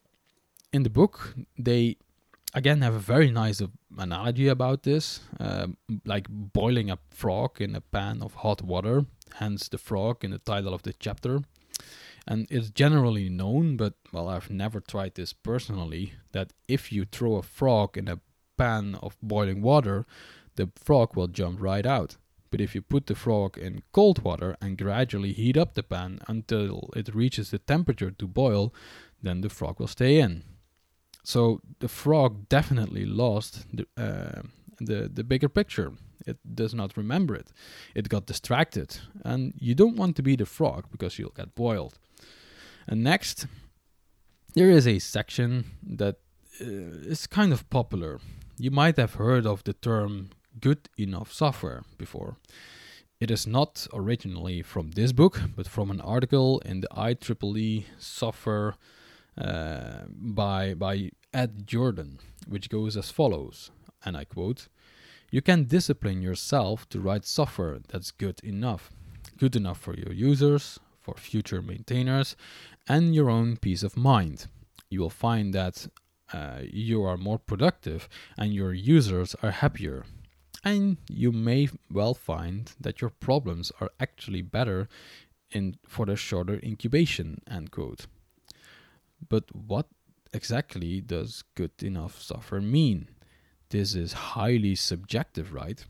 in 0.72 0.82
the 0.82 0.90
book, 0.90 1.34
they 1.58 1.96
again 2.54 2.82
have 2.82 2.94
a 2.94 2.98
very 2.98 3.30
nice 3.30 3.62
analogy 3.98 4.48
about 4.48 4.82
this, 4.82 5.20
uh, 5.40 5.68
like 6.04 6.26
boiling 6.28 6.90
a 6.90 6.98
frog 7.10 7.60
in 7.60 7.74
a 7.74 7.80
pan 7.80 8.22
of 8.22 8.34
hot 8.34 8.62
water, 8.62 9.06
hence 9.34 9.68
the 9.68 9.78
frog 9.78 10.24
in 10.24 10.30
the 10.30 10.38
title 10.38 10.74
of 10.74 10.82
the 10.82 10.92
chapter. 10.92 11.40
And 12.26 12.46
it's 12.50 12.70
generally 12.70 13.28
known, 13.28 13.76
but 13.76 13.94
well, 14.12 14.28
I've 14.28 14.50
never 14.50 14.80
tried 14.80 15.14
this 15.14 15.32
personally, 15.32 16.14
that 16.32 16.52
if 16.68 16.90
you 16.90 17.04
throw 17.04 17.36
a 17.36 17.42
frog 17.42 17.98
in 17.98 18.08
a 18.08 18.20
pan 18.56 18.96
of 19.02 19.16
boiling 19.22 19.60
water, 19.60 20.06
the 20.56 20.70
frog 20.76 21.16
will 21.16 21.26
jump 21.26 21.60
right 21.60 21.84
out. 21.84 22.16
But 22.50 22.60
if 22.60 22.74
you 22.74 22.82
put 22.82 23.08
the 23.08 23.16
frog 23.16 23.58
in 23.58 23.82
cold 23.92 24.22
water 24.22 24.56
and 24.60 24.78
gradually 24.78 25.32
heat 25.32 25.56
up 25.56 25.74
the 25.74 25.82
pan 25.82 26.20
until 26.28 26.88
it 26.94 27.14
reaches 27.14 27.50
the 27.50 27.58
temperature 27.58 28.12
to 28.12 28.26
boil, 28.28 28.72
then 29.24 29.40
the 29.40 29.48
frog 29.48 29.80
will 29.80 29.88
stay 29.88 30.18
in. 30.18 30.42
So 31.24 31.60
the 31.80 31.88
frog 31.88 32.48
definitely 32.48 33.06
lost 33.06 33.64
the, 33.72 33.86
uh, 33.96 34.42
the, 34.78 35.10
the 35.12 35.24
bigger 35.24 35.48
picture. 35.48 35.92
It 36.26 36.38
does 36.54 36.74
not 36.74 36.96
remember 36.96 37.34
it. 37.34 37.50
It 37.94 38.08
got 38.08 38.26
distracted. 38.26 38.98
And 39.24 39.54
you 39.58 39.74
don't 39.74 39.96
want 39.96 40.16
to 40.16 40.22
be 40.22 40.36
the 40.36 40.46
frog 40.46 40.86
because 40.90 41.18
you'll 41.18 41.30
get 41.36 41.54
boiled. 41.54 41.98
And 42.86 43.02
next, 43.02 43.46
there 44.54 44.70
is 44.70 44.86
a 44.86 44.98
section 44.98 45.64
that 45.82 46.16
uh, 46.60 46.64
is 47.08 47.26
kind 47.26 47.52
of 47.52 47.68
popular. 47.70 48.20
You 48.58 48.70
might 48.70 48.96
have 48.96 49.14
heard 49.14 49.46
of 49.46 49.64
the 49.64 49.72
term 49.72 50.30
good 50.60 50.88
enough 50.96 51.32
software 51.32 51.82
before. 51.98 52.36
It 53.20 53.30
is 53.30 53.46
not 53.46 53.86
originally 53.92 54.62
from 54.62 54.90
this 54.90 55.12
book, 55.12 55.40
but 55.56 55.66
from 55.66 55.90
an 55.90 56.00
article 56.00 56.60
in 56.60 56.80
the 56.80 56.88
IEEE 56.88 57.84
software 57.98 58.74
uh, 59.38 60.04
by, 60.08 60.74
by 60.74 61.10
Ed 61.32 61.66
Yourdon, 61.66 62.18
which 62.46 62.68
goes 62.68 62.96
as 62.96 63.10
follows, 63.10 63.70
and 64.04 64.16
I 64.16 64.24
quote, 64.24 64.68
You 65.30 65.42
can 65.42 65.64
discipline 65.64 66.22
yourself 66.22 66.88
to 66.90 67.00
write 67.00 67.24
software 67.24 67.80
that's 67.88 68.10
good 68.10 68.40
enough. 68.44 68.90
Good 69.36 69.56
enough 69.56 69.80
for 69.80 69.94
your 69.94 70.12
users, 70.12 70.78
for 71.00 71.14
future 71.14 71.60
maintainers, 71.60 72.36
and 72.88 73.14
your 73.14 73.30
own 73.30 73.56
peace 73.56 73.82
of 73.82 73.96
mind. 73.96 74.46
You 74.90 75.00
will 75.00 75.10
find 75.10 75.52
that 75.54 75.88
uh, 76.32 76.60
you 76.70 77.04
are 77.04 77.16
more 77.16 77.38
productive 77.38 78.08
and 78.36 78.52
your 78.54 78.72
users 78.72 79.34
are 79.42 79.50
happier. 79.50 80.04
And 80.64 80.96
you 81.08 81.30
may 81.30 81.68
well 81.90 82.14
find 82.14 82.72
that 82.80 83.00
your 83.00 83.10
problems 83.10 83.70
are 83.80 83.90
actually 84.00 84.42
better 84.42 84.88
in 85.50 85.76
for 85.86 86.06
the 86.06 86.16
shorter 86.16 86.58
incubation. 86.62 87.42
End 87.50 87.70
quote. 87.70 88.06
But 89.28 89.44
what 89.54 89.86
exactly 90.32 91.00
does 91.00 91.44
good 91.54 91.82
enough 91.82 92.20
software 92.20 92.60
mean? 92.60 93.08
This 93.70 93.94
is 93.94 94.12
highly 94.12 94.74
subjective, 94.74 95.52
right? 95.52 95.84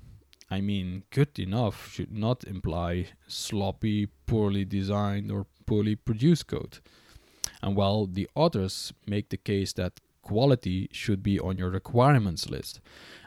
I 0.51 0.61
mean, 0.61 1.05
good 1.11 1.39
enough 1.39 1.93
should 1.93 2.13
not 2.13 2.45
imply 2.45 3.09
sloppy, 3.27 4.07
poorly 4.27 4.65
designed, 4.65 5.31
or 5.31 5.47
poorly 5.67 5.97
produced 5.97 6.47
code. 6.47 6.79
And 7.63 7.75
while 7.77 8.07
the 8.07 8.29
authors 8.35 8.93
make 9.07 9.31
the 9.31 9.37
case 9.37 9.73
that 9.75 10.01
quality 10.23 10.89
should 10.93 11.23
be 11.23 11.41
on 11.41 11.59
your 11.59 11.71
requirements 11.71 12.49
list, 12.49 12.81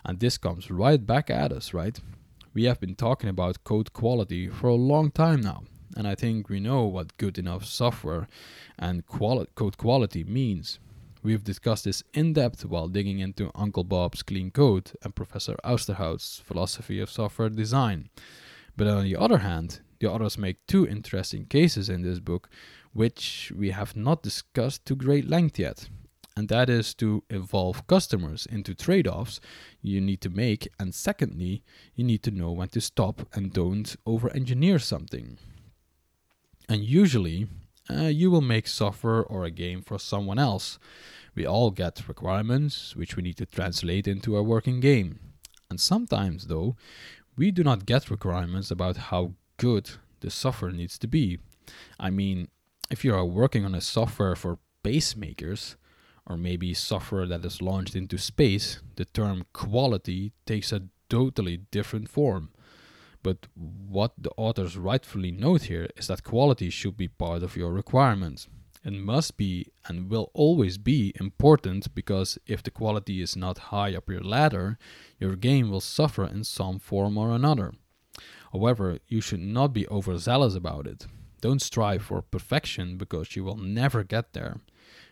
and 0.06 0.20
this 0.20 0.38
comes 0.38 0.72
right 0.72 1.06
back 1.06 1.30
at 1.30 1.52
us, 1.52 1.74
right? 1.74 2.00
We 2.54 2.64
have 2.66 2.80
been 2.80 2.96
talking 2.96 3.30
about 3.30 3.64
code 3.64 3.94
quality 3.94 4.48
for 4.48 4.68
a 4.68 4.76
long 4.76 5.12
time 5.12 5.42
now, 5.42 5.64
and 5.96 6.08
I 6.08 6.16
think 6.16 6.50
we 6.50 6.60
know 6.60 6.86
what 6.86 7.18
good 7.18 7.38
enough 7.38 7.66
software 7.66 8.28
and 8.78 9.06
quali- 9.06 9.48
code 9.56 9.78
quality 9.78 10.24
means. 10.24 10.80
We've 11.24 11.44
discussed 11.44 11.86
this 11.86 12.04
in 12.14 12.34
depth 12.34 12.66
while 12.66 12.88
digging 12.88 13.20
into 13.20 13.52
Uncle 13.56 13.84
Bob's 13.84 14.24
Clean 14.24 14.52
Code 14.52 14.92
and 15.04 15.16
Professor 15.16 15.56
Ousterhout's 15.64 16.42
philosophy 16.46 17.00
of 17.00 17.10
software 17.10 17.50
design. 17.50 18.10
But 18.76 18.88
on 18.88 19.04
the 19.04 19.16
other 19.16 19.40
hand, 19.40 19.82
the 20.00 20.08
authors 20.08 20.38
make 20.38 20.66
two 20.68 20.88
interesting 20.88 21.46
cases 21.46 21.90
in 21.90 22.04
this 22.04 22.20
book, 22.20 22.50
which 22.94 23.52
we 23.56 23.72
have 23.72 23.96
not 23.96 24.24
discussed 24.24 24.86
to 24.86 24.96
great 24.96 25.28
length 25.28 25.58
yet. 25.58 25.90
And 26.36 26.50
that 26.50 26.70
is 26.70 26.94
to 26.96 27.24
involve 27.32 27.88
customers 27.88 28.46
into 28.46 28.76
trade 28.76 29.08
offs 29.08 29.40
you 29.82 30.00
need 30.00 30.22
to 30.22 30.30
make. 30.30 30.68
And 30.80 30.94
secondly, 30.94 31.64
you 31.96 32.04
need 32.04 32.22
to 32.24 32.32
know 32.32 32.52
when 32.52 32.70
to 32.70 32.82
stop 32.82 33.28
and 33.34 33.52
don't 33.52 33.96
over 34.06 34.30
engineer 34.30 34.78
something. 34.78 35.40
And 36.70 36.84
usually, 36.84 37.48
uh, 37.90 38.04
you 38.04 38.30
will 38.30 38.42
make 38.42 38.68
software 38.68 39.24
or 39.24 39.46
a 39.46 39.52
game 39.52 39.82
for 39.82 39.98
someone 39.98 40.40
else. 40.40 40.80
We 41.36 41.46
all 41.46 41.72
get 41.72 42.08
requirements 42.08 42.96
which 42.96 43.16
we 43.16 43.24
need 43.24 43.38
to 43.38 43.46
translate 43.46 44.08
into 44.08 44.36
a 44.36 44.44
working 44.44 44.80
game. 44.80 45.20
And 45.70 45.80
sometimes, 45.80 46.48
though, 46.48 46.76
we 47.38 47.52
do 47.52 47.64
not 47.64 47.86
get 47.86 48.10
requirements 48.10 48.72
about 48.72 48.98
how 48.98 49.34
good 49.58 49.92
the 50.20 50.30
software 50.30 50.72
needs 50.72 50.98
to 51.00 51.08
be. 51.08 51.40
I 52.00 52.10
mean, 52.10 52.48
if 52.90 53.06
you 53.06 53.14
are 53.14 53.26
working 53.26 53.66
on 53.66 53.76
a 53.76 53.82
software 53.82 54.36
for 54.36 54.60
pacemakers, 54.84 55.76
or 56.26 56.38
maybe 56.38 56.74
software 56.74 57.26
that 57.26 57.46
is 57.46 57.62
launched 57.62 57.96
into 57.96 58.18
space, 58.18 58.82
the 58.96 59.06
term 59.06 59.46
quality 59.54 60.34
takes 60.46 60.72
a 60.72 60.84
totally 61.10 61.58
different 61.72 62.10
form. 62.10 62.50
But 63.28 63.48
what 63.90 64.14
the 64.18 64.32
authors 64.38 64.78
rightfully 64.78 65.32
note 65.32 65.64
here 65.64 65.90
is 65.98 66.08
that 66.08 66.24
quality 66.24 66.70
should 66.70 66.96
be 66.96 67.10
part 67.10 67.44
of 67.44 67.58
your 67.58 67.74
requirements. 67.74 68.48
It 68.86 68.94
must 68.94 69.36
be 69.36 69.68
and 69.86 70.10
will 70.10 70.32
always 70.34 70.78
be 70.78 71.12
important 71.20 71.94
because 71.94 72.38
if 72.48 72.64
the 72.64 72.72
quality 72.72 73.22
is 73.22 73.36
not 73.36 73.68
high 73.74 73.94
up 73.94 74.10
your 74.10 74.24
ladder, 74.24 74.78
your 75.20 75.36
game 75.36 75.70
will 75.70 75.82
suffer 75.82 76.24
in 76.24 76.46
some 76.46 76.80
form 76.80 77.18
or 77.18 77.32
another. 77.32 77.74
However, 78.54 79.00
you 79.10 79.20
should 79.20 79.42
not 79.42 79.74
be 79.74 79.90
overzealous 79.90 80.56
about 80.56 80.88
it. 80.88 81.06
Don't 81.42 81.62
strive 81.62 82.04
for 82.04 82.22
perfection 82.22 82.96
because 82.96 83.36
you 83.36 83.44
will 83.44 83.58
never 83.58 84.06
get 84.06 84.32
there. 84.32 84.62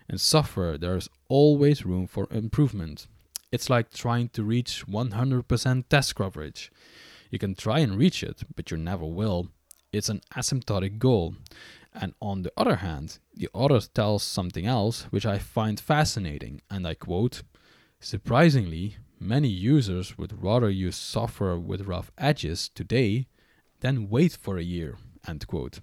In 0.07 0.19
software, 0.19 0.77
there 0.77 0.95
is 0.95 1.09
always 1.27 1.85
room 1.85 2.07
for 2.07 2.29
improvement. 2.31 3.07
It's 3.51 3.69
like 3.69 3.91
trying 3.91 4.29
to 4.29 4.43
reach 4.45 4.85
100% 4.87 5.89
test 5.89 6.15
coverage. 6.15 6.71
You 7.29 7.39
can 7.39 7.55
try 7.55 7.79
and 7.79 7.97
reach 7.97 8.23
it, 8.23 8.43
but 8.55 8.71
you 8.71 8.77
never 8.77 9.05
will. 9.05 9.49
It's 9.91 10.09
an 10.09 10.21
asymptotic 10.35 10.99
goal. 10.99 11.35
And 11.93 12.13
on 12.21 12.41
the 12.41 12.51
other 12.57 12.77
hand, 12.77 13.19
the 13.33 13.49
author 13.53 13.87
tells 13.93 14.23
something 14.23 14.65
else 14.65 15.03
which 15.11 15.25
I 15.25 15.37
find 15.39 15.79
fascinating, 15.79 16.61
and 16.69 16.85
I 16.85 16.93
quote 16.93 17.43
Surprisingly, 17.99 18.97
many 19.19 19.47
users 19.47 20.17
would 20.17 20.43
rather 20.43 20.69
use 20.69 20.97
software 20.97 21.57
with 21.57 21.87
rough 21.87 22.11
edges 22.17 22.69
today 22.69 23.27
than 23.79 24.09
wait 24.09 24.33
for 24.33 24.57
a 24.57 24.63
year. 24.63 24.97
End 25.27 25.47
quote. 25.47 25.79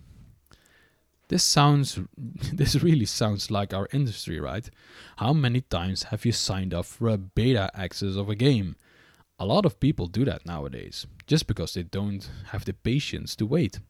This 1.28 1.42
sounds 1.42 1.98
this 2.52 2.82
really 2.82 3.06
sounds 3.06 3.50
like 3.50 3.72
our 3.72 3.88
industry, 3.92 4.38
right? 4.38 4.68
How 5.16 5.32
many 5.32 5.62
times 5.62 6.04
have 6.04 6.26
you 6.26 6.32
signed 6.32 6.74
up 6.74 6.84
for 6.84 7.08
a 7.08 7.16
beta 7.16 7.70
access 7.74 8.16
of 8.16 8.28
a 8.28 8.34
game? 8.34 8.76
A 9.42 9.52
lot 9.52 9.66
of 9.66 9.80
people 9.80 10.06
do 10.06 10.24
that 10.24 10.46
nowadays, 10.46 11.04
just 11.26 11.48
because 11.48 11.74
they 11.74 11.82
don't 11.82 12.30
have 12.52 12.64
the 12.64 12.74
patience 12.74 13.34
to 13.34 13.44
wait. 13.44 13.80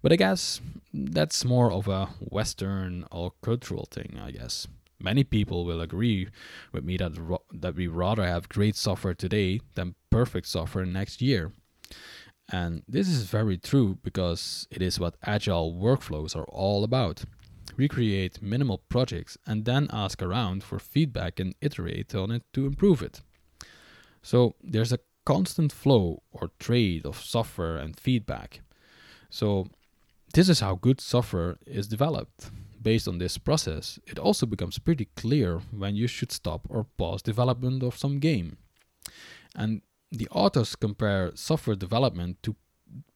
But 0.00 0.10
I 0.10 0.16
guess 0.16 0.62
that's 0.94 1.44
more 1.44 1.70
of 1.70 1.86
a 1.86 2.06
Western 2.20 3.04
or 3.12 3.32
cultural 3.42 3.86
thing, 3.90 4.18
I 4.18 4.30
guess. 4.30 4.66
Many 4.98 5.22
people 5.22 5.66
will 5.66 5.82
agree 5.82 6.28
with 6.72 6.82
me 6.82 6.96
that, 6.96 7.18
ro- 7.18 7.42
that 7.52 7.74
we 7.74 7.88
rather 7.88 8.24
have 8.24 8.48
great 8.48 8.74
software 8.74 9.12
today 9.12 9.60
than 9.74 9.96
perfect 10.08 10.46
software 10.46 10.86
next 10.86 11.20
year. 11.20 11.52
And 12.50 12.82
this 12.88 13.06
is 13.06 13.24
very 13.24 13.58
true 13.58 13.98
because 14.02 14.66
it 14.70 14.80
is 14.80 14.98
what 14.98 15.18
agile 15.26 15.74
workflows 15.74 16.34
are 16.34 16.48
all 16.48 16.84
about. 16.84 17.22
We 17.76 17.86
create 17.86 18.40
minimal 18.40 18.78
projects 18.88 19.36
and 19.46 19.66
then 19.66 19.88
ask 19.92 20.22
around 20.22 20.64
for 20.64 20.78
feedback 20.78 21.38
and 21.38 21.54
iterate 21.60 22.14
on 22.14 22.30
it 22.30 22.44
to 22.54 22.64
improve 22.64 23.02
it. 23.02 23.20
So 24.26 24.56
there's 24.60 24.92
a 24.92 24.98
constant 25.24 25.70
flow 25.70 26.24
or 26.32 26.50
trade 26.58 27.06
of 27.06 27.16
software 27.16 27.76
and 27.76 27.96
feedback. 27.96 28.60
So, 29.30 29.68
this 30.34 30.48
is 30.48 30.58
how 30.58 30.74
good 30.74 31.00
software 31.00 31.58
is 31.64 31.86
developed. 31.86 32.50
Based 32.82 33.06
on 33.06 33.18
this 33.18 33.38
process, 33.38 34.00
it 34.04 34.18
also 34.18 34.44
becomes 34.44 34.80
pretty 34.80 35.04
clear 35.14 35.60
when 35.70 35.94
you 35.94 36.08
should 36.08 36.32
stop 36.32 36.66
or 36.68 36.86
pause 36.98 37.22
development 37.22 37.84
of 37.84 37.96
some 37.96 38.18
game. 38.18 38.56
And 39.54 39.82
the 40.10 40.28
authors 40.32 40.74
compare 40.74 41.30
software 41.36 41.76
development 41.76 42.42
to 42.42 42.56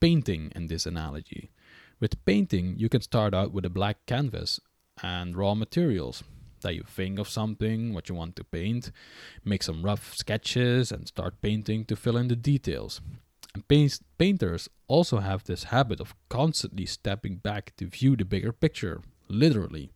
painting 0.00 0.52
in 0.54 0.68
this 0.68 0.86
analogy. 0.86 1.50
With 1.98 2.24
painting, 2.24 2.76
you 2.78 2.88
can 2.88 3.00
start 3.00 3.34
out 3.34 3.52
with 3.52 3.64
a 3.64 3.70
blank 3.70 3.96
canvas 4.06 4.60
and 5.02 5.36
raw 5.36 5.56
materials. 5.56 6.22
That 6.62 6.74
you 6.74 6.84
think 6.86 7.18
of 7.18 7.28
something, 7.28 7.94
what 7.94 8.08
you 8.08 8.14
want 8.14 8.36
to 8.36 8.44
paint, 8.44 8.92
make 9.44 9.62
some 9.62 9.82
rough 9.82 10.14
sketches, 10.14 10.92
and 10.92 11.08
start 11.08 11.40
painting 11.40 11.84
to 11.86 11.96
fill 11.96 12.16
in 12.16 12.28
the 12.28 12.36
details. 12.36 13.00
And 13.54 13.64
painters 14.18 14.68
also 14.86 15.18
have 15.18 15.44
this 15.44 15.64
habit 15.64 16.00
of 16.00 16.14
constantly 16.28 16.86
stepping 16.86 17.36
back 17.36 17.72
to 17.78 17.86
view 17.86 18.14
the 18.16 18.24
bigger 18.24 18.52
picture, 18.52 19.02
literally. 19.28 19.90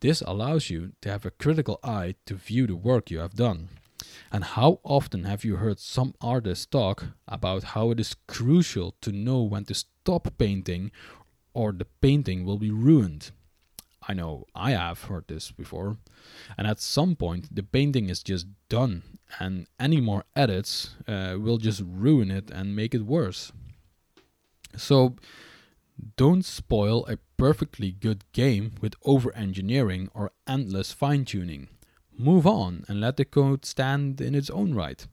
This 0.00 0.22
allows 0.22 0.70
you 0.70 0.92
to 1.02 1.10
have 1.10 1.26
a 1.26 1.30
critical 1.30 1.80
eye 1.82 2.14
to 2.26 2.34
view 2.34 2.66
the 2.66 2.76
work 2.76 3.10
you 3.10 3.18
have 3.18 3.34
done. 3.34 3.68
And 4.30 4.44
how 4.44 4.80
often 4.84 5.24
have 5.24 5.44
you 5.44 5.56
heard 5.56 5.78
some 5.78 6.14
artists 6.20 6.66
talk 6.66 7.06
about 7.26 7.72
how 7.74 7.90
it 7.90 8.00
is 8.00 8.16
crucial 8.26 8.94
to 9.00 9.12
know 9.12 9.42
when 9.42 9.64
to 9.64 9.74
stop 9.74 10.28
painting 10.38 10.90
or 11.52 11.72
the 11.72 11.86
painting 12.00 12.44
will 12.44 12.58
be 12.58 12.70
ruined? 12.70 13.30
I 14.06 14.14
know 14.14 14.46
I 14.54 14.72
have 14.72 15.04
heard 15.04 15.28
this 15.28 15.50
before. 15.50 15.96
And 16.58 16.66
at 16.66 16.80
some 16.80 17.16
point, 17.16 17.54
the 17.54 17.62
painting 17.62 18.08
is 18.08 18.22
just 18.22 18.46
done, 18.68 19.02
and 19.38 19.66
any 19.80 20.00
more 20.00 20.24
edits 20.36 20.90
uh, 21.08 21.36
will 21.38 21.58
just 21.58 21.82
ruin 21.84 22.30
it 22.30 22.50
and 22.50 22.76
make 22.76 22.94
it 22.94 23.06
worse. 23.06 23.52
So, 24.76 25.16
don't 26.16 26.44
spoil 26.44 27.06
a 27.06 27.18
perfectly 27.36 27.92
good 27.92 28.24
game 28.32 28.72
with 28.80 28.94
over 29.04 29.34
engineering 29.36 30.10
or 30.12 30.32
endless 30.46 30.92
fine 30.92 31.24
tuning. 31.24 31.68
Move 32.16 32.46
on 32.46 32.84
and 32.88 33.00
let 33.00 33.16
the 33.16 33.24
code 33.24 33.64
stand 33.64 34.20
in 34.20 34.34
its 34.34 34.50
own 34.50 34.74
right. 34.74 35.06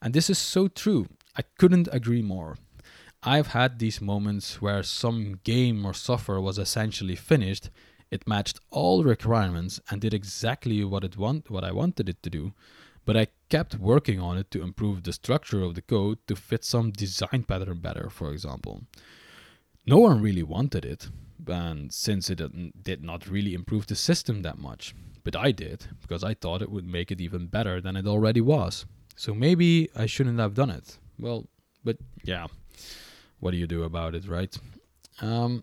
And 0.00 0.14
this 0.14 0.30
is 0.30 0.38
so 0.38 0.68
true. 0.68 1.08
I 1.36 1.42
couldn't 1.58 1.88
agree 1.92 2.22
more. 2.22 2.56
I've 3.22 3.48
had 3.48 3.78
these 3.78 4.00
moments 4.00 4.60
where 4.60 4.82
some 4.82 5.40
game 5.44 5.84
or 5.86 5.94
software 5.94 6.40
was 6.40 6.58
essentially 6.58 7.16
finished 7.16 7.70
it 8.10 8.26
matched 8.28 8.60
all 8.70 9.04
requirements 9.04 9.80
and 9.90 10.00
did 10.00 10.14
exactly 10.14 10.84
what 10.84 11.04
it 11.04 11.16
want 11.16 11.50
what 11.50 11.64
I 11.64 11.72
wanted 11.72 12.08
it 12.08 12.22
to 12.22 12.30
do, 12.30 12.52
but 13.04 13.16
I 13.16 13.28
kept 13.48 13.76
working 13.76 14.20
on 14.20 14.38
it 14.38 14.50
to 14.52 14.62
improve 14.62 15.02
the 15.02 15.12
structure 15.12 15.62
of 15.62 15.74
the 15.74 15.82
code 15.82 16.18
to 16.26 16.36
fit 16.36 16.64
some 16.64 16.90
design 16.90 17.44
pattern 17.46 17.80
better, 17.80 18.08
for 18.10 18.32
example. 18.32 18.82
No 19.86 19.98
one 19.98 20.22
really 20.22 20.42
wanted 20.42 20.84
it, 20.84 21.08
and 21.46 21.92
since 21.92 22.30
it 22.30 22.40
did 22.82 23.02
not 23.02 23.28
really 23.28 23.52
improve 23.52 23.86
the 23.86 23.96
system 23.96 24.42
that 24.42 24.58
much, 24.58 24.94
but 25.24 25.36
I 25.36 25.52
did 25.52 25.86
because 26.00 26.24
I 26.24 26.34
thought 26.34 26.62
it 26.62 26.70
would 26.70 26.86
make 26.86 27.10
it 27.10 27.20
even 27.20 27.46
better 27.46 27.80
than 27.80 27.96
it 27.96 28.06
already 28.06 28.40
was. 28.40 28.86
So 29.16 29.34
maybe 29.34 29.90
I 29.94 30.06
shouldn't 30.06 30.40
have 30.40 30.54
done 30.54 30.70
it. 30.70 30.98
Well, 31.18 31.46
but 31.84 31.98
yeah, 32.24 32.46
what 33.40 33.50
do 33.50 33.58
you 33.58 33.66
do 33.66 33.82
about 33.82 34.14
it, 34.14 34.26
right? 34.26 34.56
Um, 35.20 35.62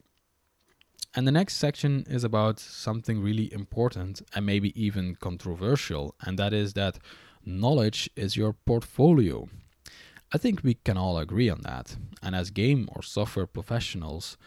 and 1.13 1.27
the 1.27 1.31
next 1.31 1.57
section 1.57 2.05
is 2.09 2.23
about 2.23 2.59
something 2.59 3.21
really 3.21 3.51
important 3.53 4.21
and 4.33 4.45
maybe 4.45 4.71
even 4.81 5.15
controversial, 5.15 6.15
and 6.21 6.39
that 6.39 6.53
is 6.53 6.73
that 6.73 6.99
knowledge 7.45 8.09
is 8.15 8.37
your 8.37 8.53
portfolio. 8.53 9.49
I 10.33 10.37
think 10.37 10.63
we 10.63 10.75
can 10.75 10.97
all 10.97 11.17
agree 11.17 11.49
on 11.49 11.61
that. 11.63 11.97
And 12.21 12.35
as 12.35 12.51
game 12.51 12.87
or 12.95 13.01
software 13.01 13.47
professionals, 13.47 14.37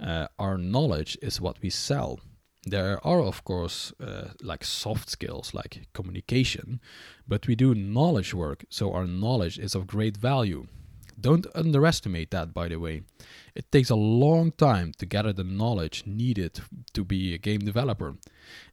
uh, 0.00 0.28
our 0.38 0.56
knowledge 0.56 1.18
is 1.20 1.40
what 1.40 1.60
we 1.60 1.70
sell. 1.70 2.20
There 2.66 2.98
are, 3.06 3.20
of 3.20 3.44
course, 3.44 3.92
uh, 4.00 4.28
like 4.42 4.64
soft 4.64 5.10
skills 5.10 5.52
like 5.52 5.88
communication, 5.92 6.80
but 7.28 7.46
we 7.46 7.54
do 7.54 7.74
knowledge 7.74 8.32
work, 8.32 8.64
so 8.70 8.92
our 8.94 9.06
knowledge 9.06 9.58
is 9.58 9.74
of 9.74 9.86
great 9.86 10.16
value. 10.16 10.66
Don't 11.20 11.46
underestimate 11.54 12.30
that, 12.30 12.52
by 12.52 12.68
the 12.68 12.76
way. 12.76 13.02
It 13.54 13.70
takes 13.70 13.90
a 13.90 13.96
long 13.96 14.52
time 14.52 14.92
to 14.98 15.06
gather 15.06 15.32
the 15.32 15.44
knowledge 15.44 16.04
needed 16.06 16.60
to 16.92 17.04
be 17.04 17.34
a 17.34 17.38
game 17.38 17.60
developer. 17.60 18.16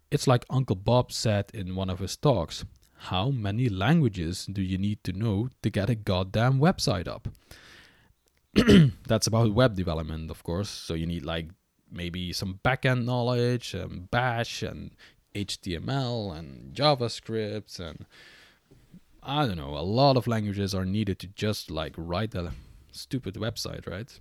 It's 0.10 0.28
like 0.28 0.46
Uncle 0.50 0.76
Bob 0.76 1.12
said 1.12 1.52
in 1.54 1.76
one 1.76 1.90
of 1.90 2.00
his 2.00 2.18
talks 2.18 2.66
How 3.10 3.30
many 3.30 3.70
languages 3.70 4.46
do 4.46 4.62
you 4.62 4.78
need 4.78 5.04
to 5.06 5.14
know 5.14 5.50
to 5.62 5.70
get 5.70 5.90
a 5.90 5.96
goddamn 5.96 6.60
website 6.60 7.08
up? 7.08 7.30
That's 9.08 9.28
about 9.28 9.54
web 9.54 9.76
development, 9.76 10.30
of 10.30 10.44
course. 10.44 10.70
So 10.70 10.94
you 10.94 11.06
need 11.06 11.24
like 11.24 11.48
maybe 11.92 12.34
some 12.34 12.60
backend 12.64 13.06
knowledge, 13.06 13.74
and 13.74 14.10
Bash, 14.10 14.64
and 14.64 14.92
HTML, 15.36 16.38
and 16.38 16.74
JavaScript, 16.74 17.80
and 17.80 18.06
I 19.24 19.46
don't 19.46 19.58
know, 19.58 19.78
a 19.78 19.86
lot 19.86 20.18
of 20.18 20.26
languages 20.26 20.74
are 20.74 20.86
needed 20.86 21.20
to 21.20 21.28
just 21.28 21.70
like 21.70 21.94
write 21.96 22.34
a 22.34 22.54
stupid 22.92 23.36
website, 23.36 23.88
right? 23.88 24.20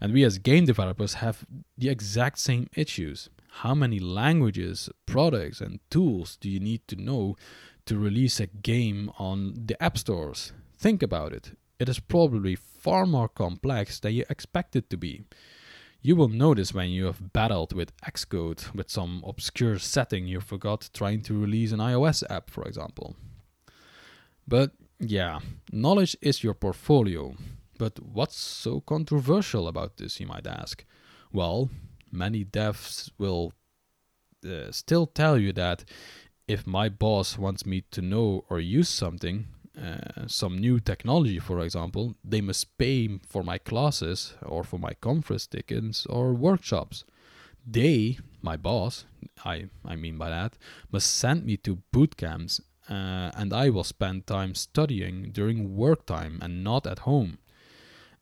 And 0.00 0.12
we 0.12 0.24
as 0.24 0.38
game 0.38 0.66
developers 0.66 1.14
have 1.14 1.44
the 1.76 1.88
exact 1.88 2.38
same 2.38 2.68
issues. 2.74 3.30
How 3.62 3.74
many 3.74 3.98
languages, 3.98 4.90
products, 5.06 5.60
and 5.60 5.80
tools 5.90 6.36
do 6.36 6.48
you 6.48 6.60
need 6.60 6.86
to 6.88 6.96
know 6.96 7.36
to 7.86 7.98
release 7.98 8.40
a 8.40 8.46
game 8.46 9.10
on 9.18 9.54
the 9.66 9.82
app 9.82 9.98
stores? 9.98 10.52
Think 10.76 11.02
about 11.02 11.32
it. 11.32 11.56
It 11.78 11.88
is 11.88 11.98
probably 11.98 12.54
far 12.54 13.06
more 13.06 13.28
complex 13.28 13.98
than 14.00 14.14
you 14.14 14.24
expect 14.28 14.76
it 14.76 14.90
to 14.90 14.96
be. 14.96 15.24
You 16.02 16.16
will 16.16 16.28
notice 16.28 16.72
when 16.72 16.90
you 16.90 17.06
have 17.06 17.32
battled 17.32 17.74
with 17.74 17.96
Xcode 18.02 18.74
with 18.74 18.90
some 18.90 19.22
obscure 19.26 19.78
setting 19.78 20.26
you 20.26 20.40
forgot 20.40 20.88
trying 20.94 21.22
to 21.22 21.38
release 21.38 21.72
an 21.72 21.80
iOS 21.80 22.22
app, 22.30 22.48
for 22.50 22.64
example. 22.64 23.16
But 24.50 24.72
yeah, 24.98 25.38
knowledge 25.72 26.16
is 26.20 26.42
your 26.42 26.54
portfolio. 26.54 27.36
But 27.78 28.00
what's 28.00 28.36
so 28.36 28.80
controversial 28.80 29.68
about 29.68 29.96
this, 29.96 30.18
you 30.20 30.26
might 30.26 30.46
ask? 30.46 30.84
Well, 31.32 31.70
many 32.10 32.44
devs 32.44 33.10
will 33.16 33.52
uh, 34.44 34.72
still 34.72 35.06
tell 35.06 35.38
you 35.38 35.52
that 35.52 35.84
if 36.48 36.66
my 36.66 36.88
boss 36.88 37.38
wants 37.38 37.64
me 37.64 37.84
to 37.92 38.02
know 38.02 38.44
or 38.50 38.58
use 38.58 38.88
something, 38.88 39.46
uh, 39.80 40.26
some 40.26 40.58
new 40.58 40.80
technology, 40.80 41.38
for 41.38 41.60
example, 41.60 42.16
they 42.24 42.40
must 42.40 42.76
pay 42.76 43.20
for 43.28 43.44
my 43.44 43.56
classes 43.56 44.34
or 44.42 44.64
for 44.64 44.78
my 44.78 44.94
conference 44.94 45.46
tickets 45.46 46.06
or 46.06 46.34
workshops. 46.34 47.04
They, 47.64 48.18
my 48.42 48.56
boss, 48.56 49.04
I, 49.44 49.66
I 49.84 49.94
mean 49.94 50.18
by 50.18 50.28
that, 50.30 50.58
must 50.90 51.14
send 51.14 51.44
me 51.44 51.56
to 51.58 51.78
boot 51.92 52.16
camps 52.16 52.60
uh, 52.90 53.30
and 53.36 53.52
I 53.52 53.70
will 53.70 53.84
spend 53.84 54.26
time 54.26 54.54
studying 54.54 55.30
during 55.30 55.76
work 55.76 56.06
time 56.06 56.40
and 56.42 56.64
not 56.64 56.86
at 56.86 57.00
home. 57.00 57.38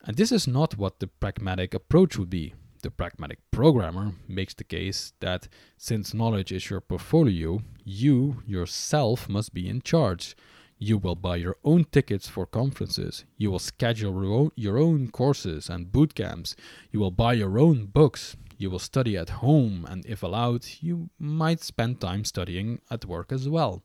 And 0.05 0.17
this 0.17 0.31
is 0.31 0.47
not 0.47 0.77
what 0.77 1.01
the 1.01 1.07
pragmatic 1.07 1.75
approach 1.75 2.19
would 2.19 2.31
be. 2.31 2.55
The 2.83 2.91
pragmatic 2.91 3.39
programmer 3.51 4.13
makes 4.29 4.55
the 4.55 4.65
case 4.65 5.13
that 5.21 5.49
since 5.77 6.15
knowledge 6.15 6.53
is 6.53 6.71
your 6.71 6.81
portfolio, 6.81 7.61
you 7.85 8.43
yourself 8.47 9.29
must 9.29 9.53
be 9.53 9.69
in 9.69 9.81
charge. 9.83 10.37
You 10.79 10.99
will 10.99 11.17
buy 11.17 11.37
your 11.37 11.57
own 11.65 11.87
tickets 11.87 12.29
for 12.29 12.47
conferences. 12.47 13.25
You 13.37 13.51
will 13.51 13.59
schedule 13.59 14.53
your 14.55 14.79
own 14.79 15.11
courses 15.11 15.69
and 15.69 15.91
boot 15.91 16.15
camps. 16.15 16.55
You 16.93 17.01
will 17.01 17.11
buy 17.11 17.33
your 17.33 17.59
own 17.59 17.87
books. 17.87 18.37
You 18.59 18.71
will 18.71 18.79
study 18.79 19.17
at 19.17 19.29
home, 19.29 19.87
and 19.89 20.07
if 20.07 20.23
allowed, 20.23 20.67
you 20.81 21.11
might 21.19 21.63
spend 21.63 22.01
time 22.01 22.25
studying 22.25 22.81
at 22.91 23.05
work 23.05 23.33
as 23.33 23.49
well. 23.49 23.83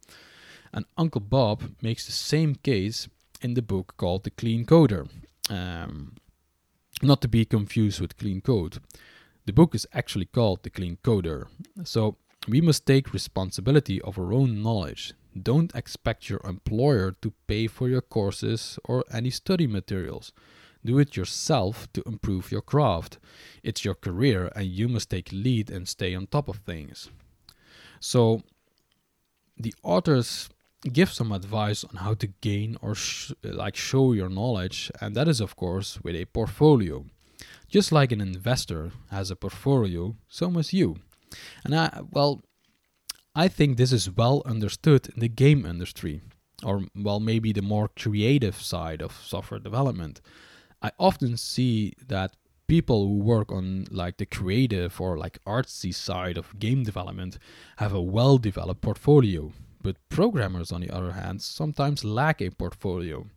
And 0.73 0.85
Uncle 0.97 1.21
Bob 1.21 1.63
makes 1.81 2.05
the 2.05 2.11
same 2.11 2.55
case 2.55 3.07
in 3.41 3.53
the 3.53 3.61
book 3.61 3.93
called 3.97 4.23
The 4.23 4.31
Clean 4.31 4.65
Coder. 4.65 5.07
Um, 5.49 6.15
not 7.01 7.21
to 7.21 7.27
be 7.27 7.45
confused 7.45 8.01
with 8.01 8.17
Clean 8.17 8.41
Code. 8.41 8.79
The 9.45 9.53
book 9.53 9.75
is 9.75 9.85
actually 9.93 10.25
called 10.25 10.63
The 10.63 10.69
Clean 10.69 10.97
Coder. 11.03 11.47
So 11.83 12.17
we 12.47 12.61
must 12.61 12.85
take 12.85 13.13
responsibility 13.13 14.01
of 14.01 14.17
our 14.17 14.33
own 14.33 14.63
knowledge. 14.63 15.13
Don't 15.39 15.75
expect 15.75 16.29
your 16.29 16.41
employer 16.43 17.15
to 17.21 17.33
pay 17.47 17.67
for 17.67 17.89
your 17.89 18.01
courses 18.01 18.79
or 18.83 19.03
any 19.11 19.29
study 19.29 19.67
materials. 19.67 20.31
Do 20.85 20.99
it 20.99 21.15
yourself 21.15 21.91
to 21.93 22.03
improve 22.05 22.51
your 22.51 22.61
craft. 22.61 23.17
It's 23.63 23.85
your 23.85 23.95
career 23.95 24.51
and 24.55 24.65
you 24.65 24.87
must 24.87 25.09
take 25.09 25.31
lead 25.31 25.69
and 25.69 25.87
stay 25.87 26.13
on 26.13 26.27
top 26.27 26.49
of 26.49 26.57
things. 26.57 27.09
So 27.99 28.43
the 29.57 29.73
authors 29.83 30.49
give 30.91 31.11
some 31.11 31.31
advice 31.31 31.83
on 31.83 31.97
how 31.97 32.13
to 32.15 32.27
gain 32.41 32.77
or 32.81 32.95
sh- 32.95 33.31
like 33.43 33.75
show 33.75 34.13
your 34.13 34.29
knowledge 34.29 34.91
and 34.99 35.15
that 35.15 35.27
is 35.27 35.39
of 35.39 35.55
course 35.55 35.99
with 36.03 36.15
a 36.15 36.25
portfolio. 36.25 37.05
Just 37.67 37.91
like 37.91 38.11
an 38.11 38.21
investor 38.21 38.91
has 39.09 39.31
a 39.31 39.35
portfolio 39.35 40.15
so 40.27 40.49
must 40.49 40.73
you. 40.73 40.97
And 41.63 41.75
i 41.75 42.01
well 42.11 42.41
i 43.35 43.47
think 43.47 43.77
this 43.77 43.91
is 43.91 44.11
well 44.11 44.43
understood 44.45 45.07
in 45.13 45.19
the 45.19 45.29
game 45.29 45.65
industry 45.65 46.21
or 46.63 46.83
well 46.95 47.19
maybe 47.19 47.51
the 47.53 47.61
more 47.61 47.87
creative 47.87 48.55
side 48.61 49.01
of 49.01 49.11
software 49.23 49.59
development. 49.59 50.21
I 50.81 50.91
often 50.99 51.37
see 51.37 51.93
that 52.07 52.35
people 52.67 53.07
who 53.07 53.19
work 53.19 53.51
on 53.51 53.85
like 53.89 54.17
the 54.17 54.25
creative 54.25 54.99
or 54.99 55.17
like 55.17 55.39
artsy 55.45 55.93
side 55.93 56.37
of 56.37 56.59
game 56.59 56.83
development 56.83 57.37
have 57.77 57.93
a 57.93 58.01
well 58.01 58.37
developed 58.37 58.81
portfolio 58.81 59.51
but 59.83 59.97
programmers, 60.09 60.71
on 60.71 60.81
the 60.81 60.89
other 60.89 61.11
hand, 61.11 61.41
sometimes 61.41 62.03
lack 62.03 62.41
a 62.41 62.49
portfolio. 62.49 63.27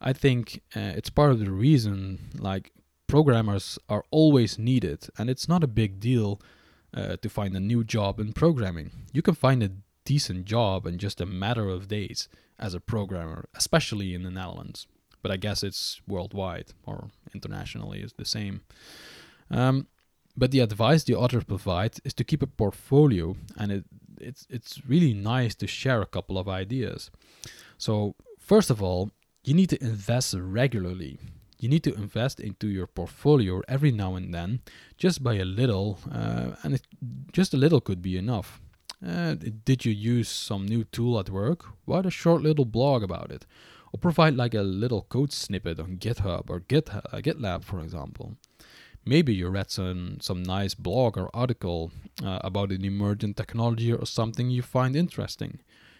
I 0.00 0.12
think 0.12 0.62
uh, 0.74 0.92
it's 0.96 1.10
part 1.10 1.30
of 1.30 1.38
the 1.38 1.52
reason 1.52 2.30
like 2.38 2.72
programmers 3.06 3.78
are 3.88 4.04
always 4.10 4.58
needed, 4.58 5.06
and 5.16 5.30
it's 5.30 5.48
not 5.48 5.62
a 5.62 5.68
big 5.68 6.00
deal 6.00 6.40
uh, 6.94 7.16
to 7.22 7.28
find 7.28 7.54
a 7.54 7.60
new 7.60 7.84
job 7.84 8.18
in 8.18 8.32
programming. 8.32 8.90
You 9.12 9.22
can 9.22 9.34
find 9.34 9.62
a 9.62 9.70
decent 10.04 10.46
job 10.46 10.86
in 10.86 10.98
just 10.98 11.20
a 11.20 11.26
matter 11.26 11.68
of 11.68 11.88
days 11.88 12.28
as 12.58 12.74
a 12.74 12.80
programmer, 12.80 13.48
especially 13.54 14.14
in 14.14 14.22
the 14.22 14.30
Netherlands. 14.30 14.86
But 15.22 15.30
I 15.30 15.36
guess 15.36 15.62
it's 15.62 16.00
worldwide 16.08 16.72
or 16.84 17.10
internationally 17.32 18.00
is 18.00 18.14
the 18.14 18.24
same. 18.24 18.62
Um, 19.50 19.86
but 20.36 20.50
the 20.50 20.60
advice 20.60 21.04
the 21.04 21.14
authors 21.14 21.44
provide 21.44 21.96
is 22.04 22.14
to 22.14 22.24
keep 22.24 22.42
a 22.42 22.46
portfolio, 22.46 23.36
and 23.56 23.70
it 23.70 23.84
it's 24.22 24.46
it's 24.48 24.80
really 24.88 25.14
nice 25.14 25.54
to 25.56 25.66
share 25.66 26.00
a 26.02 26.06
couple 26.06 26.38
of 26.38 26.48
ideas. 26.48 27.10
So 27.78 28.14
first 28.38 28.70
of 28.70 28.82
all, 28.82 29.10
you 29.44 29.54
need 29.54 29.70
to 29.70 29.82
invest 29.82 30.34
regularly. 30.38 31.18
You 31.58 31.68
need 31.68 31.84
to 31.84 31.94
invest 31.94 32.40
into 32.40 32.66
your 32.66 32.88
portfolio 32.88 33.62
every 33.68 33.92
now 33.92 34.16
and 34.16 34.34
then, 34.34 34.60
just 34.98 35.22
by 35.22 35.34
a 35.34 35.44
little, 35.44 35.98
uh, 36.10 36.56
and 36.62 36.74
it, 36.74 36.86
just 37.32 37.54
a 37.54 37.56
little 37.56 37.80
could 37.80 38.02
be 38.02 38.16
enough. 38.16 38.60
Uh, 39.04 39.34
did 39.64 39.84
you 39.84 39.92
use 39.92 40.28
some 40.28 40.66
new 40.66 40.84
tool 40.84 41.18
at 41.18 41.30
work? 41.30 41.64
Write 41.86 42.06
a 42.06 42.10
short 42.10 42.42
little 42.42 42.64
blog 42.64 43.02
about 43.02 43.30
it, 43.30 43.46
or 43.92 43.98
provide 43.98 44.34
like 44.36 44.54
a 44.54 44.62
little 44.62 45.02
code 45.02 45.32
snippet 45.32 45.78
on 45.78 45.98
GitHub 45.98 46.50
or 46.50 46.60
Git, 46.60 46.92
uh, 46.94 47.00
GitLab, 47.14 47.62
for 47.64 47.80
example. 47.80 48.36
Maybe 49.04 49.34
you 49.34 49.48
read 49.48 49.70
some, 49.70 50.18
some 50.20 50.42
nice 50.42 50.74
blog 50.74 51.18
or 51.18 51.28
article 51.34 51.90
uh, 52.24 52.38
about 52.42 52.70
an 52.70 52.84
emergent 52.84 53.36
technology 53.36 53.92
or 53.92 54.06
something 54.06 54.50
you 54.50 54.62
find 54.62 54.94
interesting. 54.94 55.58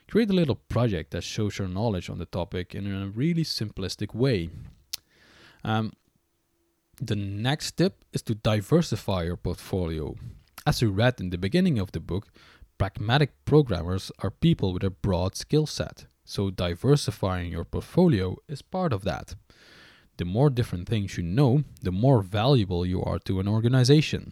Create 0.09 0.31
a 0.31 0.35
little 0.35 0.55
project 0.55 1.11
that 1.11 1.25
shows 1.25 1.59
your 1.59 1.69
knowledge 1.69 2.09
on 2.09 2.19
the 2.19 2.27
topic 2.27 2.75
in 2.75 2.87
a 2.87 3.09
really 3.09 3.45
simplistic 3.45 4.15
way. 4.15 4.51
Um, 5.65 5.93
the 7.01 7.17
next 7.17 7.73
tip 7.73 8.05
is 8.13 8.23
to 8.23 8.35
diversify 8.35 9.25
your 9.25 9.37
portfolio. 9.37 10.15
As 10.65 10.81
we 10.81 10.89
read 10.89 11.21
in 11.21 11.31
the 11.31 11.39
beginning 11.39 11.79
of 11.81 11.91
the 11.91 12.01
book, 12.01 12.29
pragmatic 12.79 13.45
programmers 13.45 14.13
are 14.21 14.31
people 14.31 14.73
with 14.73 14.85
a 14.85 14.91
broad 14.91 15.35
skill 15.35 15.67
set, 15.67 16.07
so 16.25 16.51
diversifying 16.51 17.51
your 17.51 17.65
portfolio 17.65 18.37
is 18.49 18.63
part 18.63 18.93
of 18.93 19.03
that 19.03 19.35
the 20.23 20.31
more 20.31 20.51
different 20.51 20.89
things 20.89 21.17
you 21.17 21.25
know, 21.25 21.65
the 21.83 21.91
more 21.91 22.23
valuable 22.23 22.87
you 22.87 23.03
are 23.03 23.19
to 23.19 23.41
an 23.41 23.49
organization. 23.49 24.31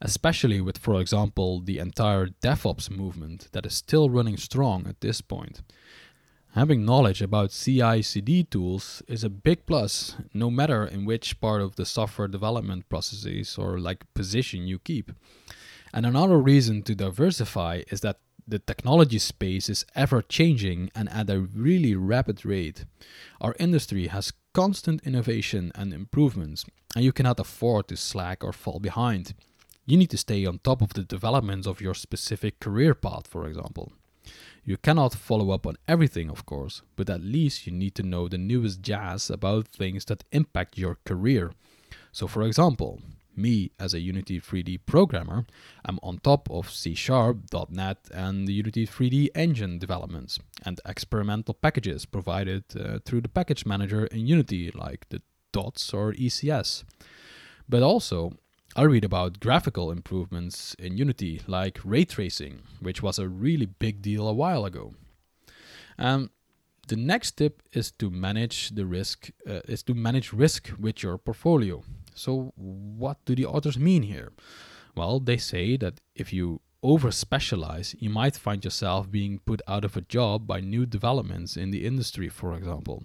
Especially 0.00 0.62
with, 0.62 0.78
for 0.78 0.98
example, 0.98 1.60
the 1.60 1.78
entire 1.78 2.28
DevOps 2.28 2.88
movement 2.90 3.48
that 3.52 3.66
is 3.66 3.74
still 3.74 4.08
running 4.08 4.38
strong 4.38 4.86
at 4.86 5.02
this 5.02 5.20
point. 5.20 5.60
Having 6.54 6.86
knowledge 6.86 7.20
about 7.20 7.50
CI 7.50 8.00
CD 8.00 8.44
tools 8.44 9.02
is 9.06 9.22
a 9.24 9.28
big 9.28 9.66
plus, 9.66 10.16
no 10.32 10.50
matter 10.50 10.86
in 10.86 11.04
which 11.04 11.38
part 11.38 11.60
of 11.60 11.76
the 11.76 11.84
software 11.84 12.28
development 12.28 12.88
processes 12.88 13.58
or 13.58 13.78
like 13.78 14.14
position 14.14 14.66
you 14.66 14.78
keep. 14.78 15.12
And 15.92 16.06
another 16.06 16.38
reason 16.38 16.82
to 16.84 16.94
diversify 16.94 17.82
is 17.90 18.00
that 18.00 18.20
the 18.48 18.58
technology 18.58 19.18
space 19.18 19.68
is 19.68 19.84
ever 19.94 20.22
changing 20.22 20.90
and 20.94 21.08
at 21.10 21.28
a 21.28 21.40
really 21.40 21.94
rapid 21.94 22.44
rate. 22.44 22.84
Our 23.40 23.56
industry 23.58 24.06
has 24.06 24.32
constant 24.56 25.06
innovation 25.06 25.70
and 25.74 25.92
improvements, 25.92 26.64
and 26.94 27.04
you 27.04 27.12
cannot 27.12 27.38
afford 27.38 27.86
to 27.86 27.94
slack 27.94 28.42
or 28.42 28.54
fall 28.54 28.80
behind. 28.80 29.34
You 29.84 29.98
need 29.98 30.08
to 30.12 30.16
stay 30.16 30.46
on 30.46 30.60
top 30.60 30.80
of 30.80 30.94
the 30.94 31.02
developments 31.02 31.66
of 31.66 31.82
your 31.82 31.92
specific 31.92 32.58
career 32.58 32.94
path, 32.94 33.26
for 33.26 33.46
example. 33.46 33.92
You 34.64 34.78
cannot 34.78 35.12
follow 35.12 35.50
up 35.50 35.66
on 35.66 35.76
everything, 35.86 36.30
of 36.30 36.46
course, 36.46 36.80
but 36.96 37.10
at 37.10 37.20
least 37.20 37.66
you 37.66 37.72
need 37.74 37.94
to 37.96 38.02
know 38.02 38.28
the 38.28 38.38
newest 38.38 38.80
jazz 38.80 39.28
about 39.28 39.68
things 39.68 40.06
that 40.06 40.24
impact 40.32 40.78
your 40.78 40.96
career. 41.04 41.52
So, 42.10 42.26
for 42.26 42.42
example, 42.42 43.02
me 43.36 43.70
as 43.78 43.94
a 43.94 44.00
Unity 44.00 44.40
3D 44.40 44.80
programmer, 44.86 45.46
I'm 45.84 45.98
on 46.02 46.18
top 46.18 46.50
of 46.50 46.70
C 46.70 46.94
Sharp, 46.94 47.38
.NET, 47.70 47.98
and 48.12 48.46
the 48.46 48.52
Unity 48.52 48.86
3D 48.86 49.28
engine 49.34 49.78
developments 49.78 50.38
and 50.64 50.80
experimental 50.86 51.54
packages 51.54 52.06
provided 52.06 52.64
uh, 52.78 52.98
through 53.04 53.22
the 53.22 53.28
package 53.28 53.66
manager 53.66 54.06
in 54.06 54.26
Unity, 54.26 54.70
like 54.70 55.08
the 55.08 55.22
DOTS 55.52 55.94
or 55.94 56.12
ECS. 56.12 56.84
But 57.68 57.82
also, 57.82 58.32
I 58.76 58.82
read 58.82 59.04
about 59.04 59.40
graphical 59.40 59.90
improvements 59.90 60.74
in 60.74 60.98
Unity, 60.98 61.40
like 61.46 61.80
ray 61.84 62.04
tracing, 62.04 62.62
which 62.80 63.02
was 63.02 63.18
a 63.18 63.28
really 63.28 63.66
big 63.66 64.02
deal 64.02 64.28
a 64.28 64.34
while 64.34 64.64
ago. 64.64 64.94
Um, 65.98 66.30
the 66.88 66.96
next 66.96 67.32
tip 67.32 67.62
is 67.72 67.90
to 67.92 68.10
manage 68.10 68.70
the 68.70 68.86
risk 68.86 69.30
uh, 69.48 69.60
is 69.66 69.82
to 69.84 69.94
manage 69.94 70.32
risk 70.32 70.70
with 70.78 71.02
your 71.02 71.18
portfolio. 71.18 71.82
So, 72.16 72.52
what 72.56 73.24
do 73.24 73.34
the 73.34 73.46
authors 73.46 73.78
mean 73.78 74.02
here? 74.02 74.32
Well, 74.96 75.20
they 75.20 75.36
say 75.36 75.76
that 75.76 76.00
if 76.14 76.32
you 76.32 76.60
over 76.82 77.10
specialize, 77.10 77.94
you 77.98 78.08
might 78.08 78.36
find 78.36 78.64
yourself 78.64 79.10
being 79.10 79.40
put 79.40 79.60
out 79.68 79.84
of 79.84 79.96
a 79.96 80.00
job 80.00 80.46
by 80.46 80.60
new 80.60 80.86
developments 80.86 81.56
in 81.56 81.70
the 81.70 81.84
industry, 81.84 82.28
for 82.28 82.54
example. 82.54 83.04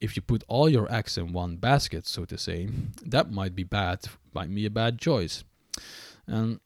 If 0.00 0.14
you 0.16 0.22
put 0.22 0.44
all 0.46 0.68
your 0.68 0.92
eggs 0.92 1.16
in 1.16 1.32
one 1.32 1.56
basket, 1.56 2.06
so 2.06 2.24
to 2.24 2.38
say, 2.38 2.68
that 3.04 3.30
might 3.30 3.54
be 3.54 3.64
bad, 3.64 4.00
might 4.34 4.54
be 4.54 4.66
a 4.66 4.70
bad 4.70 4.98
choice. 4.98 5.44
And 6.26 6.60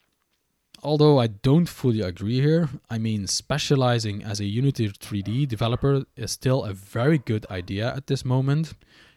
although 0.83 1.19
I 1.19 1.29
don't 1.29 1.69
fully 1.69 2.01
agree 2.01 2.41
here, 2.41 2.69
I 2.91 2.99
mean, 2.99 3.27
specializing 3.27 4.23
as 4.23 4.41
a 4.41 4.45
Unity 4.45 4.89
3D 4.89 5.49
developer 5.49 6.05
is 6.17 6.33
still 6.33 6.65
a 6.65 6.73
very 6.73 7.19
good 7.19 7.47
idea 7.51 7.95
at 7.95 8.07
this 8.07 8.25
moment. 8.25 8.75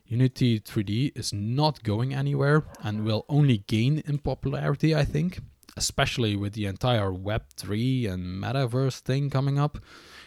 Unity 0.10 0.60
3D 0.60 1.16
is 1.16 1.32
not 1.32 1.84
going 1.84 2.16
anywhere 2.16 2.64
and 2.84 3.06
will 3.06 3.26
only 3.30 3.60
gain 3.68 4.02
in 4.08 4.18
popularity, 4.18 4.96
I 4.96 5.06
think, 5.06 5.40
especially 5.78 6.36
with 6.36 6.54
the 6.54 6.66
entire 6.66 7.12
Web3 7.12 8.12
and 8.12 8.44
metaverse 8.44 9.02
thing 9.02 9.30
coming 9.30 9.60
up. 9.60 9.78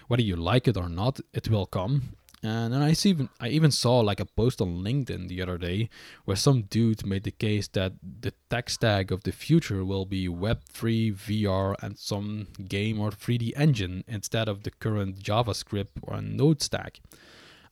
Whether 0.06 0.22
you 0.22 0.36
like 0.36 0.68
it 0.68 0.76
or 0.76 0.88
not, 0.88 1.18
it 1.34 1.48
will 1.48 1.66
come. 1.66 2.14
And 2.44 2.74
I 2.74 2.94
even 3.04 3.28
I 3.40 3.48
even 3.48 3.72
saw 3.72 4.00
like 4.00 4.20
a 4.20 4.24
post 4.24 4.60
on 4.60 4.82
LinkedIn 4.82 5.28
the 5.28 5.42
other 5.42 5.58
day 5.58 5.88
where 6.26 6.36
some 6.36 6.62
dude 6.62 7.04
made 7.04 7.24
the 7.24 7.30
case 7.30 7.68
that 7.68 7.92
the 8.20 8.32
tech 8.50 8.70
stack 8.70 9.10
of 9.10 9.22
the 9.24 9.32
future 9.32 9.84
will 9.84 10.06
be 10.06 10.28
Web3, 10.28 11.14
VR, 11.14 11.74
and 11.80 11.98
some 11.98 12.48
game 12.68 13.00
or 13.00 13.10
3D 13.10 13.52
engine 13.56 14.04
instead 14.06 14.48
of 14.48 14.62
the 14.62 14.72
current 14.72 15.20
JavaScript 15.20 15.90
or 16.02 16.20
Node 16.20 16.62
stack. 16.62 17.00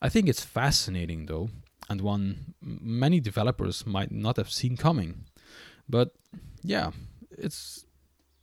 I 0.02 0.08
think 0.08 0.28
it's 0.28 0.44
fascinating 0.44 1.26
though, 1.26 1.50
and 1.90 2.00
one 2.00 2.54
many 2.62 3.20
developers 3.20 3.84
might 3.84 4.12
not 4.12 4.36
have 4.36 4.50
seen 4.50 4.76
coming. 4.76 5.24
But 5.88 6.12
yeah, 6.62 6.92
it's 7.36 7.84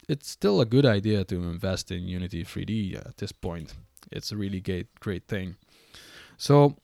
it's 0.10 0.30
still 0.30 0.62
a 0.62 0.66
good 0.66 0.86
idea 0.86 1.24
to 1.24 1.36
invest 1.36 1.90
in 1.92 2.08
Unity 2.08 2.44
3D 2.44 2.96
at 2.96 3.18
this 3.18 3.32
point. 3.32 3.74
It's 4.12 4.32
a 4.32 4.38
really 4.38 4.60
great 4.60 5.00
great 5.00 5.28
thing. 5.28 5.56
So 6.38 6.76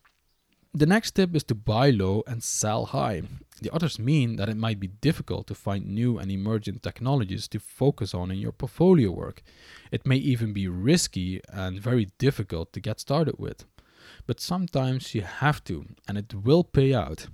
the 0.74 0.86
next 0.86 1.11
tip 1.11 1.36
is 1.36 1.43
to 1.43 1.55
buy 1.55 1.91
low 1.91 2.24
and 2.26 2.41
sell 2.41 2.86
high. 2.86 3.22
The 3.61 3.72
others 3.72 3.99
mean 3.99 4.38
that 4.38 4.49
it 4.49 4.57
might 4.57 4.80
be 4.80 4.88
difficult 4.88 5.47
to 5.47 5.55
find 5.55 5.86
new 5.86 6.18
and 6.18 6.32
emerging 6.32 6.80
technologies 6.80 7.47
to 7.49 7.59
focus 7.59 8.14
on 8.14 8.32
in 8.32 8.39
your 8.39 8.53
portfolio 8.53 9.11
work. 9.11 9.43
It 9.91 10.07
may 10.07 10.16
even 10.16 10.53
be 10.53 10.68
risky 10.68 11.41
and 11.49 11.80
very 11.80 12.05
difficult 12.18 12.74
to 12.74 12.80
get 12.80 12.99
started 12.99 13.36
with. 13.38 13.66
But 14.26 14.39
sometimes 14.39 15.13
you 15.13 15.21
have 15.21 15.63
to, 15.65 15.86
and 16.07 16.17
it 16.17 16.34
will 16.34 16.63
pay 16.63 16.93
out. 16.93 17.28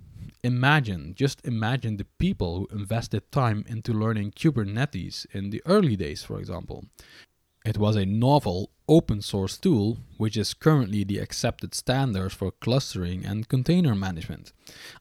Imagine, 0.44 1.14
just 1.16 1.46
imagine 1.46 1.98
the 1.98 2.08
people 2.18 2.60
who 2.60 2.80
invested 2.80 3.32
time 3.32 3.66
into 3.68 3.94
learning 3.94 4.32
Kubernetes 4.32 5.26
in 5.32 5.50
the 5.50 5.62
early 5.66 5.96
days, 5.96 6.24
for 6.24 6.40
example. 6.40 6.86
It 7.66 7.78
was 7.78 7.96
a 7.96 8.06
novel 8.06 8.72
open 8.88 9.22
source 9.22 9.58
tool 9.58 9.98
which 10.18 10.36
is 10.38 10.54
currently 10.54 11.04
the 11.04 11.20
accepted 11.20 11.76
standard 11.76 12.32
for 12.32 12.52
clustering 12.52 13.26
and 13.26 13.50
container 13.50 13.94
management. 13.94 14.54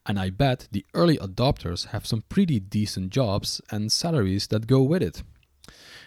And 0.05 0.19
I 0.19 0.31
bet 0.31 0.69
the 0.73 0.85
early 0.93 1.17
adopters 1.19 1.87
have 1.89 2.07
some 2.07 2.23
pretty 2.29 2.61
decent 2.61 3.11
jobs 3.11 3.61
and 3.71 3.91
salaries 3.91 4.49
that 4.49 4.67
go 4.67 4.83
with 4.83 5.03
it. 5.03 5.23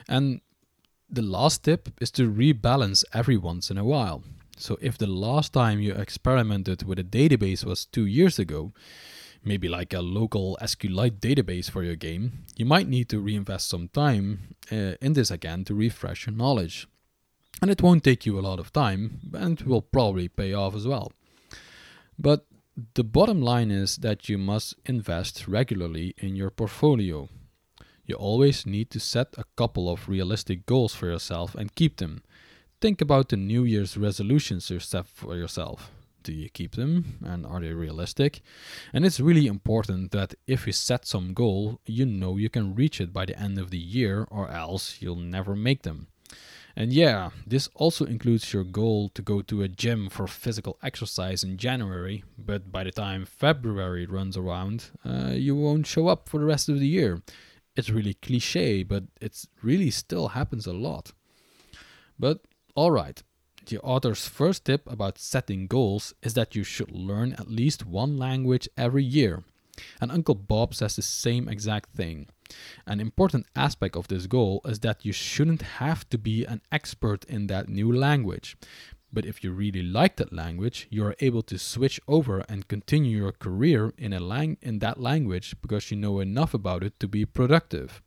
And 0.08 0.42
the 1.10 1.22
last 1.22 1.64
tip 1.64 1.90
is 2.00 2.12
to 2.12 2.30
rebalance 2.30 3.04
every 3.14 3.38
once 3.38 3.72
in 3.72 3.78
a 3.78 3.86
while. 3.86 4.24
So 4.62 4.78
if 4.80 4.98
the 4.98 5.08
last 5.08 5.54
time 5.54 5.80
you 5.80 5.94
experimented 5.94 6.84
with 6.84 7.00
a 7.00 7.04
database 7.04 7.66
was 7.66 7.86
2 7.86 8.06
years 8.06 8.38
ago, 8.38 8.74
maybe 9.44 9.68
like 9.68 9.92
a 9.92 10.02
local 10.02 10.56
SQLite 10.62 11.20
database 11.20 11.70
for 11.70 11.84
your 11.84 11.96
game, 11.96 12.46
you 12.56 12.66
might 12.66 12.88
need 12.88 13.10
to 13.10 13.20
reinvest 13.20 13.68
some 13.68 13.88
time 13.88 14.56
uh, 14.72 14.94
in 15.02 15.14
this 15.14 15.32
again 15.32 15.66
to 15.66 15.74
refresh 15.74 16.28
your 16.28 16.36
knowledge. 16.36 16.88
And 17.60 17.72
it 17.72 17.82
won't 17.82 18.04
take 18.04 18.26
you 18.28 18.38
a 18.38 18.48
lot 18.48 18.60
of 18.60 18.72
time 18.72 19.32
and 19.34 19.60
will 19.62 19.82
probably 19.82 20.28
pay 20.28 20.54
off 20.54 20.76
as 20.76 20.88
well. 20.88 21.12
But 22.20 22.46
the 22.94 23.04
bottom 23.04 23.42
line 23.42 23.72
is 23.72 23.98
that 23.98 24.30
you 24.30 24.38
must 24.38 24.76
invest 24.86 25.48
regularly 25.48 26.14
in 26.20 26.36
your 26.36 26.52
portfolio. 26.52 27.30
You 28.06 28.16
always 28.16 28.66
need 28.68 28.92
to 28.92 29.00
set 29.00 29.34
a 29.38 29.46
couple 29.56 29.90
of 29.90 30.08
realistic 30.08 30.66
goals 30.68 30.94
for 30.94 31.08
yourself 31.08 31.56
and 31.56 31.76
keep 31.76 31.98
them. 31.98 32.22
Think 32.82 33.00
about 33.00 33.30
the 33.30 33.38
New 33.38 33.64
Year's 33.64 33.96
resolutions 33.96 34.70
you 34.72 34.80
set 34.80 35.06
for 35.08 35.36
yourself 35.36 35.92
do 36.24 36.34
you 36.34 36.50
keep 36.50 36.76
them 36.76 37.18
and 37.24 37.46
are 37.46 37.60
they 37.60 37.74
realistic? 37.74 38.42
And 38.94 39.06
it's 39.06 39.20
really 39.20 39.48
important 39.48 40.12
that 40.12 40.36
if 40.48 40.68
you 40.68 40.74
set 40.74 41.06
some 41.06 41.34
goal, 41.34 41.80
you 41.86 42.06
know 42.06 42.38
you 42.38 42.50
can 42.50 42.76
reach 42.76 43.02
it 43.02 43.14
by 43.14 43.26
the 43.26 43.40
end 43.40 43.58
of 43.58 43.72
the 43.72 43.78
year 43.78 44.28
or 44.30 44.50
else 44.50 44.98
you'll 45.00 45.16
never 45.16 45.56
make 45.56 45.84
them. 45.84 46.08
And 46.76 46.94
yeah, 46.94 47.32
this 47.46 47.70
also 47.76 48.06
includes 48.06 48.54
your 48.54 48.64
goal 48.64 49.10
to 49.10 49.22
go 49.22 49.42
to 49.42 49.62
a 49.62 49.68
gym 49.68 50.10
for 50.10 50.26
physical 50.26 50.78
exercise 50.82 51.44
in 51.44 51.58
January, 51.58 52.24
but 52.38 52.72
by 52.72 52.86
the 52.86 52.92
time 52.92 53.26
February 53.26 54.06
runs 54.06 54.38
around, 54.38 54.90
uh, 55.04 55.32
you 55.34 55.56
won't 55.56 55.86
show 55.86 56.08
up 56.08 56.30
for 56.30 56.40
the 56.40 56.46
rest 56.46 56.70
of 56.70 56.80
the 56.80 56.88
year. 56.88 57.22
It's 57.76 57.90
really 57.90 58.14
cliche, 58.14 58.84
but 58.84 59.04
it 59.20 59.46
really 59.62 59.92
still 59.92 60.30
happens 60.30 60.66
a 60.66 60.74
lot. 60.74 61.12
But 62.18 62.42
alright, 62.76 63.24
the 63.66 63.80
author's 63.80 64.28
first 64.28 64.66
tip 64.66 64.90
about 64.92 65.18
setting 65.18 65.68
goals 65.68 66.14
is 66.24 66.34
that 66.34 66.56
you 66.56 66.64
should 66.64 66.92
learn 66.92 67.34
at 67.34 67.50
least 67.50 67.86
one 67.86 68.18
language 68.18 68.68
every 68.76 69.04
year. 69.04 69.44
And 70.00 70.12
Uncle 70.12 70.36
Bob 70.36 70.76
says 70.76 70.96
the 70.96 71.02
same 71.02 71.48
exact 71.48 71.96
thing. 71.96 72.28
An 72.86 73.00
important 73.00 73.46
aspect 73.56 73.96
of 73.96 74.08
this 74.08 74.28
goal 74.28 74.62
is 74.66 74.80
that 74.80 75.06
you 75.06 75.14
shouldn't 75.14 75.62
have 75.62 76.08
to 76.10 76.18
be 76.18 76.44
an 76.46 76.62
expert 76.72 77.24
in 77.26 77.48
that 77.48 77.70
new 77.70 77.92
language. 77.92 78.58
But 79.14 79.26
if 79.26 79.44
you 79.44 79.52
really 79.52 79.84
like 79.84 80.16
that 80.18 80.34
language, 80.34 80.88
you 80.90 81.06
are 81.06 81.16
able 81.20 81.42
to 81.44 81.58
switch 81.58 82.00
over 82.08 82.44
and 82.48 82.68
continue 82.68 83.18
your 83.18 83.32
career 83.34 83.94
in 83.98 84.14
a 84.14 84.20
lang- 84.20 84.58
in 84.62 84.80
that 84.80 85.00
language 85.00 85.56
because 85.62 85.92
you 85.92 85.98
know 85.98 86.20
enough 86.20 86.54
about 86.54 86.84
it 86.84 87.00
to 87.00 87.08
be 87.08 87.26
productive. 87.26 88.02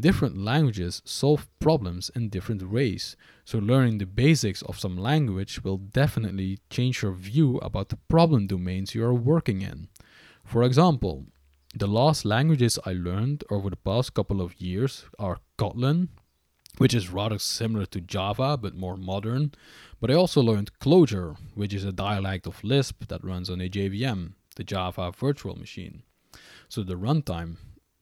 Different 0.00 0.38
languages 0.38 1.02
solve 1.04 1.48
problems 1.58 2.08
in 2.14 2.28
different 2.28 2.70
ways, 2.70 3.16
so 3.44 3.58
learning 3.58 3.98
the 3.98 4.06
basics 4.06 4.62
of 4.62 4.78
some 4.78 4.96
language 4.96 5.64
will 5.64 5.78
definitely 5.78 6.60
change 6.70 7.02
your 7.02 7.12
view 7.12 7.56
about 7.58 7.88
the 7.88 7.98
problem 8.08 8.46
domains 8.46 8.94
you 8.94 9.02
are 9.04 9.14
working 9.14 9.60
in. 9.60 9.88
For 10.44 10.62
example, 10.62 11.26
the 11.74 11.88
last 11.88 12.24
languages 12.24 12.78
I 12.86 12.92
learned 12.92 13.42
over 13.50 13.70
the 13.70 13.76
past 13.76 14.14
couple 14.14 14.40
of 14.40 14.60
years 14.60 15.04
are 15.18 15.40
Kotlin, 15.58 16.08
which 16.76 16.94
is 16.94 17.10
rather 17.10 17.40
similar 17.40 17.84
to 17.86 18.00
Java 18.00 18.56
but 18.56 18.76
more 18.76 18.96
modern, 18.96 19.50
but 20.00 20.12
I 20.12 20.14
also 20.14 20.40
learned 20.40 20.78
Clojure, 20.78 21.36
which 21.54 21.74
is 21.74 21.84
a 21.84 21.90
dialect 21.90 22.46
of 22.46 22.62
Lisp 22.62 23.08
that 23.08 23.24
runs 23.24 23.50
on 23.50 23.60
a 23.60 23.68
JVM, 23.68 24.34
the 24.54 24.62
Java 24.62 25.10
Virtual 25.10 25.56
Machine. 25.56 26.04
So 26.68 26.84
the 26.84 26.94
runtime 26.94 27.56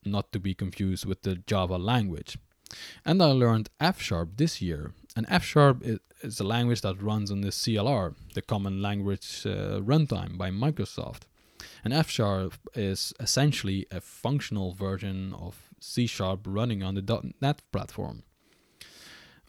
not 0.07 0.33
to 0.33 0.39
be 0.39 0.55
confused 0.55 1.05
with 1.05 1.23
the 1.23 1.37
Java 1.37 1.77
language. 1.77 2.39
And 3.05 3.23
I 3.23 3.27
learned 3.27 3.71
F 3.81 4.01
Sharp 4.01 4.37
this 4.37 4.61
year. 4.61 4.93
And 5.15 5.27
F 5.29 5.45
Sharp 5.45 5.83
is, 6.23 6.41
a 6.41 6.45
language 6.45 6.81
that 6.81 7.03
runs 7.03 7.31
on 7.31 7.43
the 7.43 7.49
CLR, 7.49 8.15
the 8.35 8.43
Common 8.43 8.83
Language 8.83 9.43
uh, 9.47 9.81
Runtime 9.81 10.37
by 10.37 10.51
Microsoft. 10.51 11.23
And 11.85 11.93
F 11.93 12.11
Sharp 12.11 12.55
is 12.75 13.13
essentially 13.21 13.87
a 13.91 14.01
functional 14.01 14.73
version 14.73 15.35
of 15.35 15.71
C 15.81 16.07
Sharp 16.07 16.41
running 16.47 16.83
on 16.83 16.95
the 16.95 17.33
.NET 17.41 17.63
platform. 17.71 18.25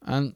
And 0.02 0.36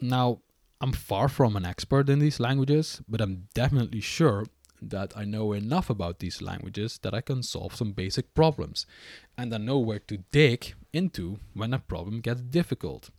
now 0.00 0.40
I'm 0.80 0.92
far 0.92 1.28
from 1.28 1.56
an 1.56 1.64
expert 1.64 2.08
in 2.08 2.18
these 2.18 2.40
languages, 2.40 3.00
but 3.08 3.20
I'm 3.20 3.48
definitely 3.54 4.00
sure 4.00 4.46
that 4.90 5.12
I 5.16 5.24
know 5.24 5.52
enough 5.52 5.90
about 5.90 6.18
these 6.18 6.42
languages 6.42 6.98
that 7.02 7.14
I 7.14 7.20
can 7.20 7.42
solve 7.42 7.74
some 7.74 7.92
basic 7.92 8.34
problems, 8.34 8.86
and 9.36 9.54
I 9.54 9.58
know 9.58 9.78
where 9.78 9.98
to 10.00 10.18
dig 10.30 10.74
into 10.92 11.38
when 11.54 11.74
a 11.74 11.78
problem 11.78 12.20
gets 12.20 12.40
difficult. 12.40 13.10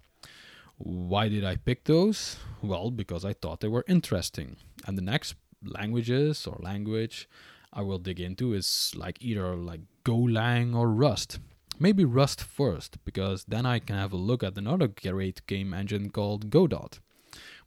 Why 0.77 1.27
did 1.27 1.43
I 1.43 1.55
pick 1.55 1.85
those? 1.85 2.37
Well, 2.61 2.91
because 2.91 3.25
I 3.25 3.33
thought 3.33 3.61
they 3.61 3.67
were 3.67 3.85
interesting. 3.87 4.57
And 4.85 4.97
the 4.97 5.01
next 5.01 5.35
languages 5.63 6.45
or 6.45 6.57
language 6.59 7.27
I 7.73 7.81
will 7.81 7.97
dig 7.97 8.19
into 8.19 8.53
is 8.53 8.93
like 8.95 9.17
either 9.21 9.55
like 9.55 9.81
Golang 10.05 10.75
or 10.75 10.89
Rust. 10.89 11.39
Maybe 11.79 12.05
Rust 12.05 12.43
first, 12.43 13.03
because 13.05 13.43
then 13.45 13.65
I 13.65 13.79
can 13.79 13.95
have 13.95 14.13
a 14.13 14.17
look 14.17 14.43
at 14.43 14.57
another 14.57 14.87
great 14.87 15.45
game 15.47 15.73
engine 15.73 16.09
called 16.09 16.49
Godot, 16.49 16.99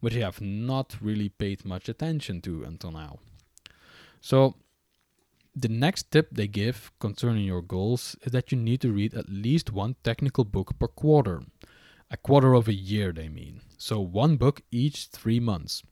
which 0.01 0.17
I 0.17 0.21
have 0.21 0.41
not 0.41 0.97
really 1.01 1.29
paid 1.29 1.65
much 1.65 1.89
attention 1.89 2.41
to 2.43 2.65
until 2.65 2.91
now. 2.93 3.19
So, 4.21 4.55
the 5.55 5.69
next 5.69 6.11
tip 6.11 6.29
they 6.31 6.47
give 6.47 6.93
concerning 7.01 7.45
your 7.45 7.63
goals 7.63 8.17
is 8.23 8.33
that 8.33 8.53
you 8.53 8.59
need 8.59 8.81
to 8.83 8.93
read 8.93 9.15
at 9.15 9.29
least 9.29 9.73
one 9.73 9.97
technical 10.05 10.45
book 10.45 10.79
per 10.79 10.87
quarter. 10.87 11.43
A 12.11 12.17
quarter 12.17 12.55
of 12.55 12.69
a 12.69 12.75
year, 12.75 13.13
they 13.13 13.29
mean. 13.29 13.61
So, 13.79 14.01
one 14.01 14.37
book 14.37 14.63
each 14.71 15.07
three 15.07 15.41
months. 15.41 15.83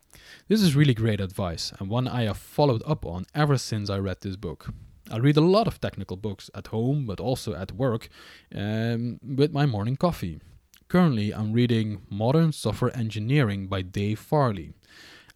This 0.48 0.62
is 0.62 0.76
really 0.76 0.94
great 0.94 1.20
advice 1.20 1.72
and 1.78 1.88
one 1.88 2.08
I 2.08 2.24
have 2.24 2.38
followed 2.38 2.82
up 2.86 3.04
on 3.04 3.26
ever 3.34 3.56
since 3.58 3.88
I 3.90 3.98
read 3.98 4.20
this 4.20 4.36
book. 4.36 4.72
I 5.10 5.16
read 5.18 5.36
a 5.36 5.42
lot 5.42 5.66
of 5.66 5.80
technical 5.80 6.16
books 6.16 6.50
at 6.54 6.68
home, 6.68 7.06
but 7.06 7.20
also 7.20 7.54
at 7.54 7.72
work 7.72 8.08
um, 8.54 9.18
with 9.22 9.52
my 9.52 9.64
morning 9.64 9.96
coffee. 9.96 10.40
Currently, 10.88 11.32
I'm 11.32 11.52
reading 11.52 12.02
Modern 12.10 12.52
Software 12.52 12.94
Engineering 12.96 13.68
by 13.68 13.82
Dave 13.82 14.18
Farley 14.18 14.72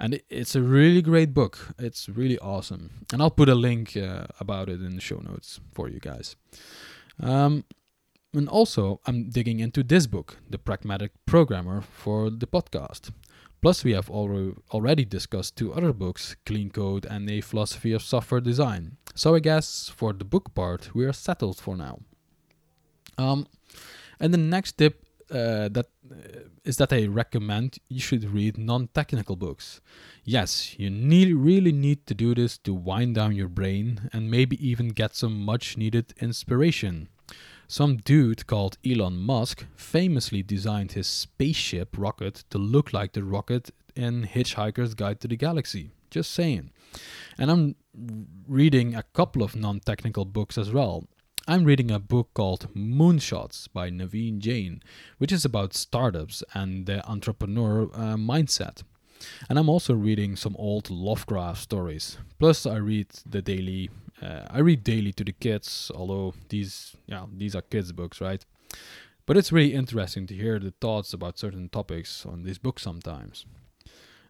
and 0.03 0.21
it's 0.29 0.57
a 0.57 0.61
really 0.61 1.01
great 1.01 1.33
book. 1.33 1.75
It's 1.79 2.09
really 2.09 2.39
awesome, 2.41 3.07
and 3.13 3.23
I'll 3.23 3.31
put 3.31 3.49
a 3.49 3.55
link 3.55 3.97
uh, 3.97 4.27
about 4.41 4.69
it 4.69 4.83
in 4.83 4.97
the 4.97 5.01
show 5.01 5.21
notes 5.21 5.61
for 5.73 5.89
you 5.89 6.01
guys. 6.01 6.37
Um, 7.21 7.65
and 8.35 8.49
also, 8.49 9.01
I'm 9.07 9.31
digging 9.31 9.61
into 9.61 9.83
this 9.85 10.07
book, 10.07 10.39
The 10.51 10.59
Pragmatic 10.59 11.13
Programmer, 11.25 11.83
for 11.83 12.31
the 12.31 12.47
podcast. 12.47 13.13
Plus, 13.61 13.85
we 13.85 13.93
have 13.93 14.11
already 14.11 15.05
discussed 15.05 15.55
two 15.55 15.73
other 15.73 15.93
books, 15.93 16.35
Clean 16.45 16.69
Code 16.69 17.07
and 17.09 17.31
A 17.31 17.41
Philosophy 17.41 17.93
of 17.93 18.03
Software 18.03 18.41
Design. 18.41 18.97
So 19.15 19.37
I 19.37 19.39
guess 19.39 19.89
for 19.89 20.13
the 20.13 20.25
book 20.25 20.53
part, 20.53 20.95
we 20.95 21.05
are 21.05 21.13
settled 21.13 21.61
for 21.61 21.77
now. 21.77 22.01
Um, 23.19 23.47
and 24.19 24.35
the 24.35 24.39
next 24.39 24.79
tip 24.79 25.07
uh, 25.33 25.69
that 25.69 25.87
uh, 26.11 26.41
is 26.65 26.77
that 26.77 26.91
they 26.91 27.09
recommend 27.09 27.79
you 27.89 28.01
should 28.01 28.25
read 28.33 28.59
non 28.59 28.89
technical 28.89 29.35
books. 29.35 29.81
Yes, 30.25 30.79
you 30.79 30.91
need, 30.91 31.35
really 31.35 31.73
need 31.73 32.07
to 32.07 32.15
do 32.15 32.35
this 32.35 32.59
to 32.59 32.75
wind 32.75 33.15
down 33.15 33.35
your 33.35 33.49
brain 33.49 34.11
and 34.13 34.31
maybe 34.31 34.57
even 34.67 34.89
get 34.89 35.17
some 35.17 35.41
much 35.41 35.77
needed 35.77 36.15
inspiration. 36.21 37.09
Some 37.67 37.97
dude 37.97 38.47
called 38.47 38.77
Elon 38.87 39.17
Musk 39.17 39.65
famously 39.75 40.43
designed 40.43 40.93
his 40.93 41.07
spaceship 41.07 41.97
rocket 41.97 42.45
to 42.51 42.59
look 42.59 42.93
like 42.93 43.13
the 43.13 43.25
rocket 43.25 43.71
in 43.97 44.27
Hitchhiker's 44.27 44.95
Guide 44.95 45.21
to 45.21 45.29
the 45.29 45.37
Galaxy. 45.37 45.93
Just 46.11 46.33
saying. 46.33 46.71
And 47.39 47.51
I'm 47.51 47.77
reading 48.47 48.95
a 48.95 49.03
couple 49.15 49.43
of 49.43 49.57
non 49.57 49.81
technical 49.81 50.27
books 50.27 50.59
as 50.59 50.71
well. 50.71 51.05
I'm 51.49 51.65
reading 51.65 51.91
a 51.91 51.99
book 51.99 52.29
called 52.35 52.73
Moonshots 52.73 53.67
by 53.73 53.91
Naveen 53.91 54.39
Jain, 54.39 54.81
which 55.19 55.33
is 55.33 55.45
about 55.45 55.75
startups 55.75 56.45
and 56.55 56.87
the 56.87 57.05
entrepreneur 57.09 57.91
uh, 57.95 58.15
mindset. 58.17 58.85
And 59.49 59.59
I'm 59.59 59.69
also 59.69 59.93
reading 59.95 60.37
some 60.37 60.55
old 60.57 60.89
Lovecraft 60.89 61.61
stories. 61.61 62.17
Plus, 62.39 62.65
I 62.65 62.77
read 62.77 63.09
the 63.29 63.43
daily. 63.43 63.91
Uh, 64.23 64.43
I 64.51 64.61
read 64.61 64.85
daily 64.85 65.13
to 65.15 65.25
the 65.25 65.33
kids, 65.33 65.91
although 65.93 66.35
these, 66.49 66.95
yeah, 67.07 67.27
these 67.37 67.57
are 67.57 67.63
kids' 67.63 67.91
books, 67.91 68.21
right? 68.21 68.45
But 69.27 69.37
it's 69.37 69.51
really 69.51 69.75
interesting 69.75 70.29
to 70.29 70.35
hear 70.35 70.61
the 70.61 70.75
thoughts 70.81 71.13
about 71.13 71.39
certain 71.39 71.69
topics 71.69 72.25
on 72.25 72.45
this 72.45 72.59
book 72.59 72.79
sometimes. 72.79 73.47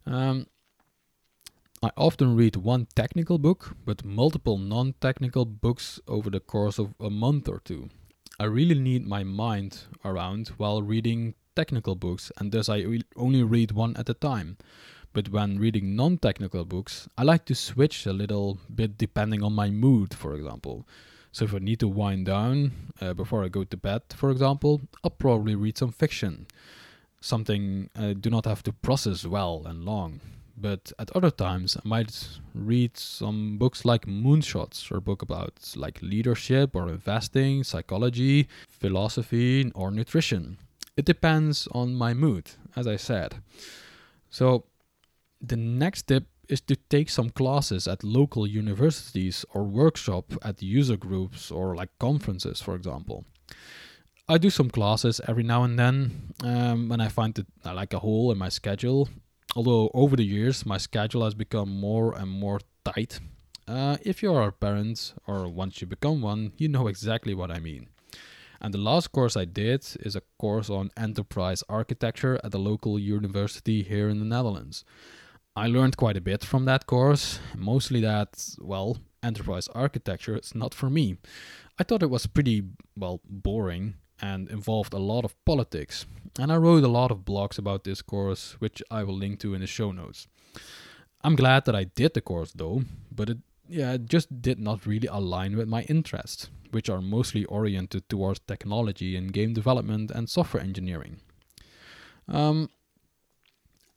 Um, 0.06 0.46
I 1.84 1.90
often 1.96 2.36
read 2.36 2.54
one 2.54 2.86
technical 2.94 3.38
book, 3.38 3.74
but 3.84 4.04
multiple 4.04 4.56
non 4.56 4.94
technical 5.00 5.44
books 5.44 5.98
over 6.06 6.30
the 6.30 6.38
course 6.38 6.78
of 6.78 6.94
a 7.00 7.10
month 7.10 7.48
or 7.48 7.58
two. 7.58 7.88
I 8.38 8.44
really 8.44 8.78
need 8.78 9.04
my 9.04 9.24
mind 9.24 9.86
around 10.04 10.52
while 10.58 10.80
reading 10.80 11.34
technical 11.56 11.96
books, 11.96 12.30
and 12.38 12.52
thus 12.52 12.68
I 12.68 12.82
re- 12.82 13.02
only 13.16 13.42
read 13.42 13.72
one 13.72 13.96
at 13.96 14.08
a 14.08 14.14
time. 14.14 14.58
But 15.12 15.30
when 15.30 15.58
reading 15.58 15.96
non 15.96 16.18
technical 16.18 16.64
books, 16.64 17.08
I 17.18 17.24
like 17.24 17.46
to 17.46 17.54
switch 17.56 18.06
a 18.06 18.12
little 18.12 18.60
bit 18.72 18.96
depending 18.96 19.42
on 19.42 19.52
my 19.52 19.68
mood, 19.68 20.14
for 20.14 20.36
example. 20.36 20.86
So 21.32 21.46
if 21.46 21.54
I 21.54 21.58
need 21.58 21.80
to 21.80 21.88
wind 21.88 22.26
down 22.26 22.92
uh, 23.00 23.12
before 23.12 23.42
I 23.42 23.48
go 23.48 23.64
to 23.64 23.76
bed, 23.76 24.02
for 24.14 24.30
example, 24.30 24.82
I'll 25.02 25.10
probably 25.10 25.56
read 25.56 25.78
some 25.78 25.90
fiction. 25.90 26.46
Something 27.20 27.90
I 27.98 28.12
do 28.12 28.30
not 28.30 28.44
have 28.44 28.62
to 28.62 28.72
process 28.72 29.26
well 29.26 29.64
and 29.66 29.84
long. 29.84 30.20
But 30.56 30.92
at 30.98 31.10
other 31.16 31.30
times, 31.30 31.76
I 31.76 31.88
might 31.88 32.28
read 32.54 32.96
some 32.96 33.58
books 33.58 33.84
like 33.84 34.06
Moonshots, 34.06 34.90
or 34.90 34.98
a 34.98 35.00
book 35.00 35.22
about 35.22 35.72
like 35.76 36.02
leadership 36.02 36.76
or 36.76 36.88
investing, 36.88 37.64
psychology, 37.64 38.48
philosophy, 38.68 39.72
or 39.74 39.90
nutrition. 39.90 40.58
It 40.96 41.04
depends 41.04 41.68
on 41.72 41.94
my 41.94 42.12
mood, 42.12 42.50
as 42.76 42.86
I 42.86 42.96
said. 42.96 43.36
So, 44.30 44.64
the 45.40 45.56
next 45.56 46.02
tip 46.08 46.26
is 46.48 46.60
to 46.60 46.76
take 46.76 47.08
some 47.08 47.30
classes 47.30 47.88
at 47.88 48.04
local 48.04 48.46
universities 48.46 49.44
or 49.54 49.64
workshop 49.64 50.34
at 50.42 50.62
user 50.62 50.96
groups 50.96 51.50
or 51.50 51.74
like 51.74 51.90
conferences, 51.98 52.60
for 52.60 52.74
example. 52.74 53.24
I 54.28 54.38
do 54.38 54.50
some 54.50 54.70
classes 54.70 55.20
every 55.26 55.42
now 55.42 55.64
and 55.64 55.78
then 55.78 56.34
um, 56.44 56.88
when 56.88 57.00
I 57.00 57.08
find 57.08 57.38
it 57.38 57.46
like 57.64 57.92
a 57.92 57.98
hole 57.98 58.30
in 58.30 58.38
my 58.38 58.48
schedule 58.48 59.08
although 59.54 59.90
over 59.94 60.16
the 60.16 60.24
years 60.24 60.66
my 60.66 60.78
schedule 60.78 61.24
has 61.24 61.34
become 61.34 61.68
more 61.68 62.14
and 62.14 62.30
more 62.30 62.60
tight. 62.84 63.20
Uh, 63.68 63.96
if 64.02 64.22
you 64.22 64.32
are 64.34 64.48
a 64.48 64.52
parent 64.52 65.14
or 65.26 65.48
once 65.48 65.80
you 65.80 65.86
become 65.86 66.20
one, 66.20 66.52
you 66.56 66.68
know 66.68 66.88
exactly 66.88 67.34
what 67.34 67.50
I 67.50 67.58
mean. 67.58 67.88
And 68.60 68.72
the 68.72 68.78
last 68.78 69.12
course 69.12 69.36
I 69.36 69.44
did 69.44 69.84
is 70.00 70.14
a 70.14 70.22
course 70.38 70.70
on 70.70 70.90
enterprise 70.96 71.64
architecture 71.68 72.40
at 72.44 72.54
a 72.54 72.58
local 72.58 72.98
university 72.98 73.82
here 73.82 74.08
in 74.08 74.20
the 74.20 74.24
Netherlands. 74.24 74.84
I 75.54 75.66
learned 75.66 75.96
quite 75.96 76.16
a 76.16 76.20
bit 76.20 76.44
from 76.44 76.64
that 76.64 76.86
course, 76.86 77.38
mostly 77.56 78.00
that, 78.00 78.56
well, 78.60 78.98
enterprise 79.22 79.68
architecture 79.74 80.38
is 80.38 80.54
not 80.54 80.74
for 80.74 80.88
me. 80.88 81.16
I 81.78 81.84
thought 81.84 82.02
it 82.02 82.10
was 82.10 82.26
pretty, 82.26 82.62
well, 82.96 83.20
boring 83.28 83.94
and 84.20 84.48
involved 84.48 84.94
a 84.94 84.98
lot 84.98 85.24
of 85.24 85.34
politics. 85.44 86.06
And 86.38 86.50
I 86.50 86.56
wrote 86.56 86.84
a 86.84 86.88
lot 86.88 87.10
of 87.10 87.18
blogs 87.18 87.58
about 87.58 87.84
this 87.84 88.02
course, 88.02 88.56
which 88.58 88.82
I 88.90 89.04
will 89.04 89.16
link 89.16 89.40
to 89.40 89.54
in 89.54 89.60
the 89.60 89.66
show 89.66 89.92
notes. 89.92 90.26
I'm 91.22 91.36
glad 91.36 91.66
that 91.66 91.76
I 91.76 91.84
did 91.84 92.14
the 92.14 92.20
course 92.20 92.52
though, 92.52 92.82
but 93.10 93.28
it 93.28 93.38
yeah, 93.68 93.92
it 93.92 94.06
just 94.06 94.42
did 94.42 94.58
not 94.58 94.86
really 94.86 95.08
align 95.08 95.56
with 95.56 95.68
my 95.68 95.82
interests, 95.82 96.50
which 96.72 96.90
are 96.90 97.00
mostly 97.00 97.44
oriented 97.46 98.08
towards 98.08 98.40
technology 98.40 99.16
and 99.16 99.32
game 99.32 99.54
development 99.54 100.10
and 100.10 100.28
software 100.28 100.62
engineering. 100.62 101.20
Um, 102.28 102.68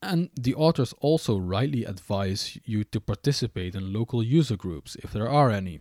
and 0.01 0.29
the 0.39 0.55
authors 0.55 0.93
also 1.01 1.37
rightly 1.37 1.83
advise 1.83 2.57
you 2.63 2.83
to 2.85 3.01
participate 3.01 3.75
in 3.75 3.91
local 3.91 4.23
user 4.23 4.55
groups 4.55 4.95
if 5.03 5.11
there 5.11 5.27
are 5.27 5.49
any. 5.49 5.79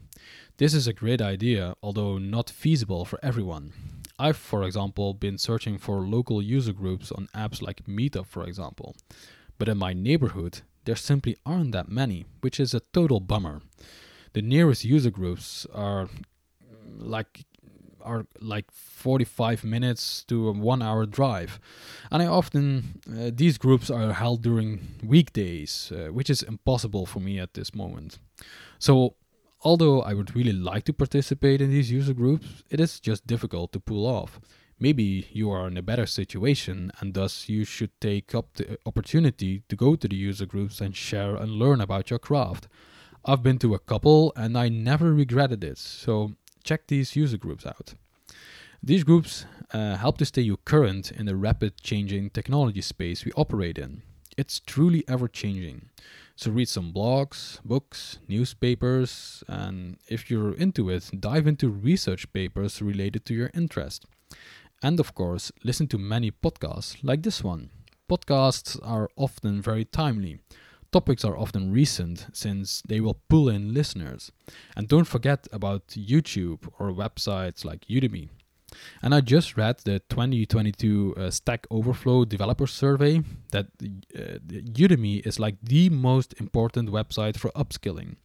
This 0.56 0.74
is 0.74 0.86
a 0.86 0.92
great 0.92 1.20
idea, 1.20 1.74
although 1.82 2.18
not 2.18 2.48
feasible 2.50 3.04
for 3.04 3.18
everyone. 3.22 3.72
I've, 4.18 4.36
for 4.36 4.62
example, 4.62 5.14
been 5.14 5.38
searching 5.38 5.78
for 5.78 6.06
local 6.06 6.40
user 6.40 6.72
groups 6.72 7.10
on 7.10 7.28
apps 7.34 7.60
like 7.60 7.84
Meetup, 7.86 8.26
for 8.26 8.44
example. 8.44 8.94
But 9.58 9.68
in 9.68 9.78
my 9.78 9.92
neighborhood, 9.92 10.60
there 10.84 10.96
simply 10.96 11.36
aren't 11.44 11.72
that 11.72 11.88
many, 11.88 12.26
which 12.40 12.60
is 12.60 12.74
a 12.74 12.80
total 12.80 13.20
bummer. 13.20 13.60
The 14.32 14.42
nearest 14.42 14.84
user 14.84 15.10
groups 15.10 15.66
are 15.72 16.08
like 16.96 17.44
are 18.02 18.26
like 18.38 18.70
45 18.70 19.64
minutes 19.64 20.24
to 20.24 20.48
a 20.48 20.52
one 20.52 20.82
hour 20.82 21.06
drive 21.06 21.58
and 22.10 22.22
i 22.22 22.26
often 22.26 23.00
uh, 23.10 23.30
these 23.32 23.56
groups 23.56 23.90
are 23.90 24.12
held 24.12 24.42
during 24.42 24.98
weekdays 25.02 25.90
uh, 25.90 26.12
which 26.12 26.28
is 26.28 26.42
impossible 26.42 27.06
for 27.06 27.20
me 27.20 27.38
at 27.38 27.54
this 27.54 27.74
moment 27.74 28.18
so 28.78 29.14
Although 29.64 30.02
I 30.02 30.12
would 30.12 30.36
really 30.36 30.52
like 30.52 30.84
to 30.84 30.92
participate 30.92 31.62
in 31.62 31.70
these 31.70 31.90
user 31.90 32.12
groups, 32.12 32.62
it 32.68 32.80
is 32.80 33.00
just 33.00 33.26
difficult 33.26 33.72
to 33.72 33.80
pull 33.80 34.06
off. 34.06 34.38
Maybe 34.78 35.26
you 35.32 35.50
are 35.50 35.66
in 35.66 35.78
a 35.78 35.82
better 35.82 36.04
situation 36.04 36.92
and 37.00 37.14
thus 37.14 37.48
you 37.48 37.64
should 37.64 37.98
take 37.98 38.34
up 38.34 38.52
the 38.54 38.76
opportunity 38.84 39.62
to 39.70 39.76
go 39.76 39.96
to 39.96 40.06
the 40.06 40.16
user 40.16 40.44
groups 40.44 40.82
and 40.82 40.94
share 40.94 41.34
and 41.36 41.52
learn 41.52 41.80
about 41.80 42.10
your 42.10 42.18
craft. 42.18 42.68
I've 43.24 43.42
been 43.42 43.58
to 43.60 43.72
a 43.72 43.78
couple 43.78 44.34
and 44.36 44.58
I 44.58 44.68
never 44.68 45.14
regretted 45.14 45.64
it, 45.64 45.78
so 45.78 46.32
check 46.62 46.88
these 46.88 47.16
user 47.16 47.38
groups 47.38 47.64
out. 47.64 47.94
These 48.82 49.04
groups 49.04 49.46
uh, 49.72 49.96
help 49.96 50.18
to 50.18 50.26
stay 50.26 50.42
you 50.42 50.58
current 50.58 51.10
in 51.10 51.24
the 51.24 51.36
rapid 51.36 51.80
changing 51.82 52.30
technology 52.30 52.82
space 52.82 53.24
we 53.24 53.32
operate 53.32 53.78
in. 53.78 54.02
It's 54.36 54.60
truly 54.60 55.04
ever 55.08 55.26
changing. 55.26 55.88
So 56.36 56.50
read 56.50 56.68
some 56.68 56.92
blogs, 56.92 57.60
books, 57.64 58.18
newspapers, 58.28 59.44
and 59.46 59.98
if 60.08 60.30
you're 60.30 60.54
into 60.54 60.90
it, 60.90 61.10
dive 61.20 61.46
into 61.46 61.68
research 61.68 62.32
papers 62.32 62.82
related 62.82 63.24
to 63.26 63.34
your 63.34 63.50
interest. 63.54 64.04
And 64.82 64.98
of 64.98 65.14
course, 65.14 65.52
listen 65.62 65.86
to 65.88 65.98
many 65.98 66.30
podcasts 66.30 66.96
like 67.02 67.22
this 67.22 67.44
one. 67.44 67.70
Podcasts 68.10 68.78
are 68.82 69.08
often 69.16 69.62
very 69.62 69.84
timely. 69.84 70.40
Topics 70.90 71.24
are 71.24 71.38
often 71.38 71.72
recent 71.72 72.26
since 72.32 72.82
they 72.86 73.00
will 73.00 73.20
pull 73.28 73.48
in 73.48 73.72
listeners. 73.72 74.30
And 74.76 74.88
don't 74.88 75.06
forget 75.06 75.46
about 75.52 75.88
YouTube 75.88 76.68
or 76.78 76.92
websites 76.92 77.64
like 77.64 77.86
Udemy. 77.86 78.28
And 79.02 79.14
I 79.14 79.20
just 79.20 79.56
read 79.56 79.78
the 79.84 80.00
2022 80.08 81.14
uh, 81.16 81.30
Stack 81.30 81.66
Overflow 81.70 82.24
developer 82.24 82.66
survey 82.66 83.22
that 83.52 83.66
uh, 84.16 84.38
Udemy 84.48 85.26
is 85.26 85.38
like 85.38 85.56
the 85.62 85.90
most 85.90 86.34
important 86.40 86.90
website 86.90 87.36
for 87.36 87.50
upskilling, 87.50 88.16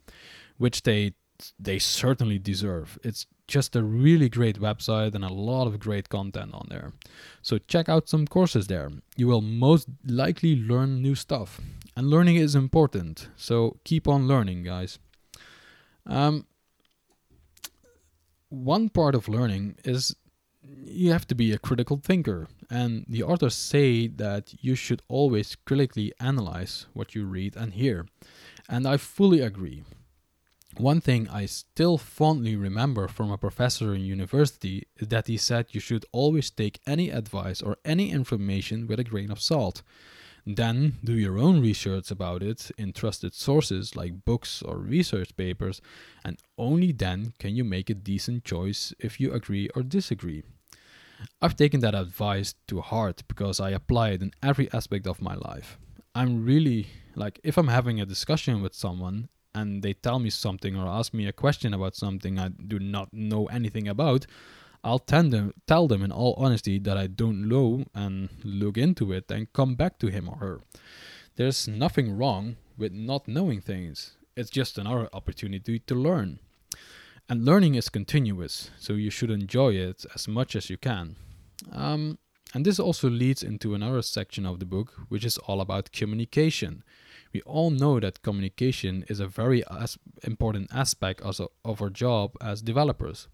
which 0.57 0.83
they 0.83 1.13
they 1.57 1.79
certainly 1.79 2.37
deserve. 2.37 2.99
It's 3.03 3.25
just 3.47 3.75
a 3.75 3.83
really 3.83 4.29
great 4.29 4.59
website 4.59 5.15
and 5.15 5.23
a 5.25 5.33
lot 5.33 5.67
of 5.67 5.79
great 5.79 6.09
content 6.09 6.53
on 6.53 6.67
there. 6.69 6.93
So 7.41 7.57
check 7.57 7.89
out 7.89 8.09
some 8.09 8.27
courses 8.27 8.67
there. 8.67 8.91
You 9.17 9.27
will 9.27 9.41
most 9.41 9.87
likely 10.05 10.55
learn 10.55 11.01
new 11.01 11.15
stuff. 11.15 11.59
And 11.95 12.09
learning 12.09 12.35
is 12.35 12.55
important. 12.55 13.29
So 13.35 13.77
keep 13.83 14.07
on 14.07 14.27
learning, 14.27 14.63
guys. 14.63 14.99
Um, 16.05 16.45
one 18.49 18.89
part 18.89 19.15
of 19.15 19.27
learning 19.27 19.77
is 19.83 20.15
you 20.85 21.11
have 21.11 21.27
to 21.27 21.35
be 21.35 21.51
a 21.51 21.59
critical 21.59 21.97
thinker, 21.97 22.47
and 22.69 23.05
the 23.07 23.23
authors 23.23 23.55
say 23.55 24.07
that 24.07 24.53
you 24.59 24.75
should 24.75 25.01
always 25.07 25.55
critically 25.55 26.13
analyze 26.19 26.87
what 26.93 27.15
you 27.15 27.25
read 27.25 27.55
and 27.55 27.73
hear, 27.73 28.05
and 28.67 28.87
I 28.87 28.97
fully 28.97 29.41
agree. 29.41 29.83
One 30.77 31.01
thing 31.01 31.27
I 31.29 31.45
still 31.45 31.97
fondly 31.97 32.55
remember 32.55 33.07
from 33.07 33.31
a 33.31 33.37
professor 33.37 33.93
in 33.93 34.01
university 34.01 34.87
is 34.97 35.07
that 35.07 35.27
he 35.27 35.37
said 35.37 35.67
you 35.71 35.79
should 35.79 36.05
always 36.11 36.49
take 36.49 36.79
any 36.85 37.09
advice 37.09 37.61
or 37.61 37.77
any 37.83 38.11
information 38.11 38.87
with 38.87 38.99
a 38.99 39.03
grain 39.03 39.31
of 39.31 39.41
salt. 39.41 39.81
Then 40.45 40.97
do 41.03 41.13
your 41.13 41.37
own 41.37 41.59
research 41.61 42.11
about 42.11 42.43
it 42.43 42.71
in 42.77 42.93
trusted 42.93 43.33
sources 43.33 43.95
like 43.95 44.25
books 44.25 44.61
or 44.61 44.77
research 44.77 45.35
papers, 45.35 45.81
and 46.23 46.37
only 46.57 46.91
then 46.91 47.33
can 47.39 47.55
you 47.55 47.63
make 47.63 47.89
a 47.89 47.95
decent 47.95 48.45
choice 48.45 48.93
if 48.99 49.19
you 49.19 49.33
agree 49.33 49.69
or 49.75 49.83
disagree. 49.83 50.43
I've 51.41 51.55
taken 51.55 51.79
that 51.81 51.95
advice 51.95 52.55
to 52.67 52.81
heart 52.81 53.23
because 53.27 53.59
I 53.59 53.71
apply 53.71 54.09
it 54.09 54.21
in 54.21 54.31
every 54.43 54.71
aspect 54.73 55.07
of 55.07 55.21
my 55.21 55.35
life. 55.35 55.77
I'm 56.15 56.45
really 56.45 56.87
like, 57.15 57.39
if 57.43 57.57
I'm 57.57 57.67
having 57.67 58.01
a 58.01 58.05
discussion 58.05 58.61
with 58.61 58.73
someone 58.73 59.29
and 59.53 59.83
they 59.83 59.93
tell 59.93 60.19
me 60.19 60.29
something 60.29 60.75
or 60.75 60.87
ask 60.87 61.13
me 61.13 61.27
a 61.27 61.33
question 61.33 61.73
about 61.73 61.95
something 61.95 62.37
I 62.37 62.49
do 62.49 62.79
not 62.79 63.13
know 63.13 63.45
anything 63.47 63.87
about, 63.87 64.25
I'll 64.83 64.99
tend 64.99 65.31
to 65.31 65.53
tell 65.67 65.87
them 65.87 66.03
in 66.03 66.11
all 66.11 66.35
honesty 66.37 66.79
that 66.79 66.97
I 66.97 67.07
don't 67.07 67.47
know 67.47 67.83
and 67.93 68.29
look 68.43 68.77
into 68.77 69.11
it 69.11 69.29
and 69.29 69.51
come 69.51 69.75
back 69.75 69.99
to 69.99 70.07
him 70.07 70.29
or 70.29 70.37
her. 70.37 70.61
There's 71.35 71.67
nothing 71.67 72.17
wrong 72.17 72.55
with 72.77 72.93
not 72.93 73.27
knowing 73.27 73.61
things. 73.61 74.17
It's 74.35 74.49
just 74.49 74.77
another 74.77 75.09
opportunity 75.11 75.79
to 75.79 75.95
learn. 75.95 76.39
And 77.29 77.45
learning 77.45 77.75
is 77.75 77.89
continuous, 77.89 78.71
so 78.79 78.93
you 78.93 79.11
should 79.11 79.29
enjoy 79.29 79.73
it 79.73 80.03
as 80.15 80.27
much 80.27 80.55
as 80.55 80.71
you 80.71 80.77
can. 80.77 81.15
Um, 81.71 82.17
and 82.55 82.65
this 82.65 82.79
also 82.79 83.07
leads 83.07 83.43
into 83.43 83.75
another 83.75 84.01
section 84.01 84.47
of 84.47 84.59
the 84.59 84.65
book, 84.65 84.93
which 85.09 85.23
is 85.23 85.37
all 85.37 85.61
about 85.61 85.91
communication. 85.91 86.83
We 87.31 87.41
all 87.41 87.69
know 87.69 87.99
that 87.99 88.23
communication 88.23 89.05
is 89.07 89.19
a 89.19 89.27
very 89.27 89.63
as 89.69 89.99
important 90.23 90.73
aspect 90.73 91.21
of 91.21 91.81
our 91.81 91.91
job 91.91 92.35
as 92.41 92.63
developers. 92.63 93.27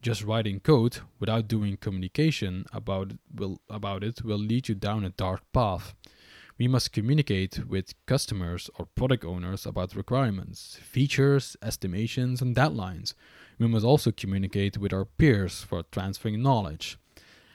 Just 0.00 0.22
writing 0.22 0.60
code 0.60 0.98
without 1.18 1.48
doing 1.48 1.76
communication 1.76 2.66
about 2.72 3.14
will 3.34 3.60
about 3.68 4.04
it 4.04 4.22
will 4.24 4.38
lead 4.38 4.68
you 4.68 4.76
down 4.76 5.04
a 5.04 5.10
dark 5.10 5.42
path. 5.52 5.94
We 6.56 6.68
must 6.68 6.92
communicate 6.92 7.66
with 7.66 7.94
customers 8.06 8.70
or 8.78 8.86
product 8.86 9.24
owners 9.24 9.66
about 9.66 9.96
requirements, 9.96 10.78
features, 10.82 11.56
estimations, 11.62 12.42
and 12.42 12.54
deadlines. 12.54 13.14
We 13.60 13.68
must 13.68 13.84
also 13.84 14.10
communicate 14.10 14.78
with 14.78 14.94
our 14.94 15.04
peers 15.04 15.62
for 15.62 15.82
transferring 15.92 16.42
knowledge. 16.42 16.98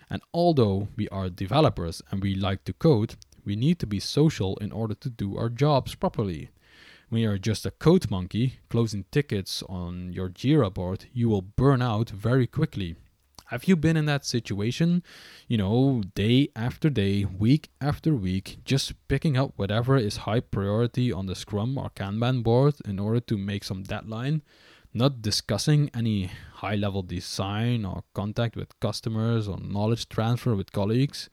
And 0.07 0.21
although 0.35 0.87
we 0.95 1.09
are 1.09 1.29
developers 1.29 2.03
and 2.11 2.21
we 2.21 2.35
like 2.35 2.63
to 2.65 2.73
code, 2.73 3.15
we 3.43 3.55
need 3.55 3.79
to 3.79 3.87
be 3.87 3.99
social 3.99 4.55
in 4.57 4.71
order 4.71 4.93
to 4.93 5.09
do 5.09 5.35
our 5.35 5.49
jobs 5.49 5.95
properly. 5.95 6.49
When 7.09 7.23
you 7.23 7.31
are 7.31 7.39
just 7.39 7.65
a 7.65 7.71
code 7.71 8.11
monkey 8.11 8.59
closing 8.69 9.05
tickets 9.11 9.63
on 9.67 10.13
your 10.13 10.29
Jira 10.29 10.71
board, 10.71 11.05
you 11.11 11.27
will 11.27 11.41
burn 11.41 11.81
out 11.81 12.11
very 12.11 12.45
quickly. 12.45 12.95
Have 13.47 13.65
you 13.65 13.75
been 13.75 13.97
in 13.97 14.05
that 14.05 14.25
situation? 14.25 15.01
You 15.47 15.57
know, 15.57 16.03
day 16.13 16.49
after 16.55 16.89
day, 16.91 17.25
week 17.25 17.69
after 17.81 18.13
week, 18.13 18.57
just 18.63 18.93
picking 19.07 19.37
up 19.37 19.53
whatever 19.55 19.97
is 19.97 20.17
high 20.17 20.39
priority 20.39 21.11
on 21.11 21.25
the 21.25 21.35
Scrum 21.35 21.79
or 21.79 21.89
Kanban 21.89 22.43
board 22.43 22.75
in 22.85 22.99
order 22.99 23.19
to 23.21 23.37
make 23.37 23.63
some 23.63 23.83
deadline, 23.83 24.43
not 24.95 25.21
discussing 25.21 25.91
any 25.93 26.31
high 26.53 26.75
level 26.75 27.03
design 27.03 27.83
or 27.83 28.03
contact 28.13 28.55
with 28.55 28.79
customers 28.79 29.45
or 29.45 29.59
knowledge 29.59 30.07
transfer 30.07 30.55
with 30.55 30.71
colleagues. 30.71 31.29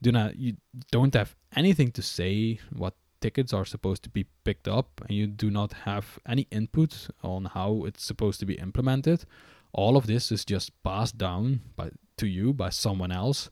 Do 0.00 0.12
not 0.12 0.36
you 0.36 0.56
don't 0.92 1.12
have 1.14 1.34
anything 1.54 1.90
to 1.92 2.02
say 2.02 2.60
what 2.72 2.94
tickets 3.20 3.52
are 3.52 3.64
supposed 3.64 4.04
to 4.04 4.08
be 4.08 4.26
picked 4.44 4.68
up 4.68 5.00
and 5.00 5.16
you 5.16 5.26
do 5.26 5.50
not 5.50 5.72
have 5.84 6.20
any 6.26 6.46
input 6.52 7.08
on 7.24 7.46
how 7.46 7.84
it's 7.86 8.04
supposed 8.04 8.38
to 8.40 8.46
be 8.46 8.54
implemented. 8.54 9.24
All 9.72 9.96
of 9.96 10.06
this 10.06 10.30
is 10.30 10.44
just 10.44 10.70
passed 10.84 11.18
down 11.18 11.60
by 11.74 11.90
to 12.18 12.28
you 12.28 12.52
by 12.52 12.70
someone 12.70 13.10
else. 13.10 13.50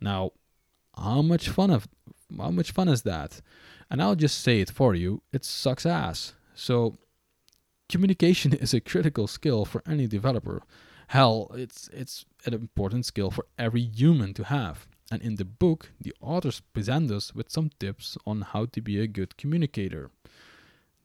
Now 0.00 0.30
how 0.96 1.22
much 1.22 1.48
fun 1.48 1.70
of 1.70 1.88
how 2.38 2.50
much 2.50 2.70
fun 2.70 2.88
is 2.88 3.02
that? 3.02 3.40
And 3.90 4.00
i'll 4.00 4.14
just 4.14 4.40
say 4.40 4.60
it 4.60 4.70
for 4.70 4.94
you 4.94 5.22
it 5.32 5.44
sucks 5.44 5.84
ass 5.84 6.34
so 6.54 6.96
communication 7.92 8.52
is 8.64 8.74
a 8.74 8.80
critical 8.80 9.26
skill 9.26 9.64
for 9.64 9.82
any 9.86 10.06
developer 10.06 10.58
hell 11.08 11.36
it's 11.54 11.88
it's 11.92 12.24
an 12.46 12.54
important 12.54 13.04
skill 13.06 13.30
for 13.30 13.44
every 13.58 13.84
human 14.00 14.32
to 14.34 14.44
have 14.44 14.86
and 15.12 15.20
in 15.20 15.36
the 15.36 15.44
book, 15.44 15.92
the 16.00 16.14
authors 16.22 16.60
present 16.72 17.10
us 17.10 17.34
with 17.34 17.50
some 17.50 17.70
tips 17.78 18.16
on 18.26 18.40
how 18.40 18.64
to 18.64 18.80
be 18.80 18.98
a 18.98 19.06
good 19.06 19.36
communicator. 19.36 20.10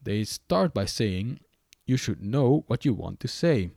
They 0.02 0.24
start 0.24 0.74
by 0.74 0.86
saying, 0.86 1.42
You 1.86 1.98
should 1.98 2.24
know 2.24 2.64
what 2.68 2.86
you 2.86 2.94
want 2.94 3.20
to 3.20 3.28
say. 3.28 3.72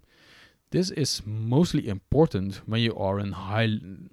This 0.70 0.92
is 0.92 1.22
mostly 1.26 1.88
important 1.88 2.60
when 2.64 2.80
you 2.80 2.94
are 2.94 3.18
in, 3.18 3.32
high, 3.32 3.64
in 3.64 4.10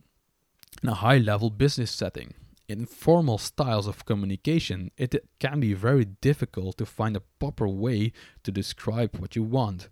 a 0.83 0.95
high 0.95 1.19
level 1.19 1.51
business 1.51 1.91
setting. 1.91 2.33
In 2.69 2.85
formal 2.85 3.37
styles 3.37 3.87
of 3.87 4.03
communication, 4.03 4.91
it 4.97 5.15
can 5.39 5.61
be 5.61 5.73
very 5.73 6.03
difficult 6.03 6.77
to 6.77 6.85
find 6.85 7.15
a 7.15 7.21
proper 7.39 7.65
way 7.65 8.11
to 8.43 8.51
describe 8.51 9.15
what 9.15 9.37
you 9.37 9.43
want. 9.43 9.87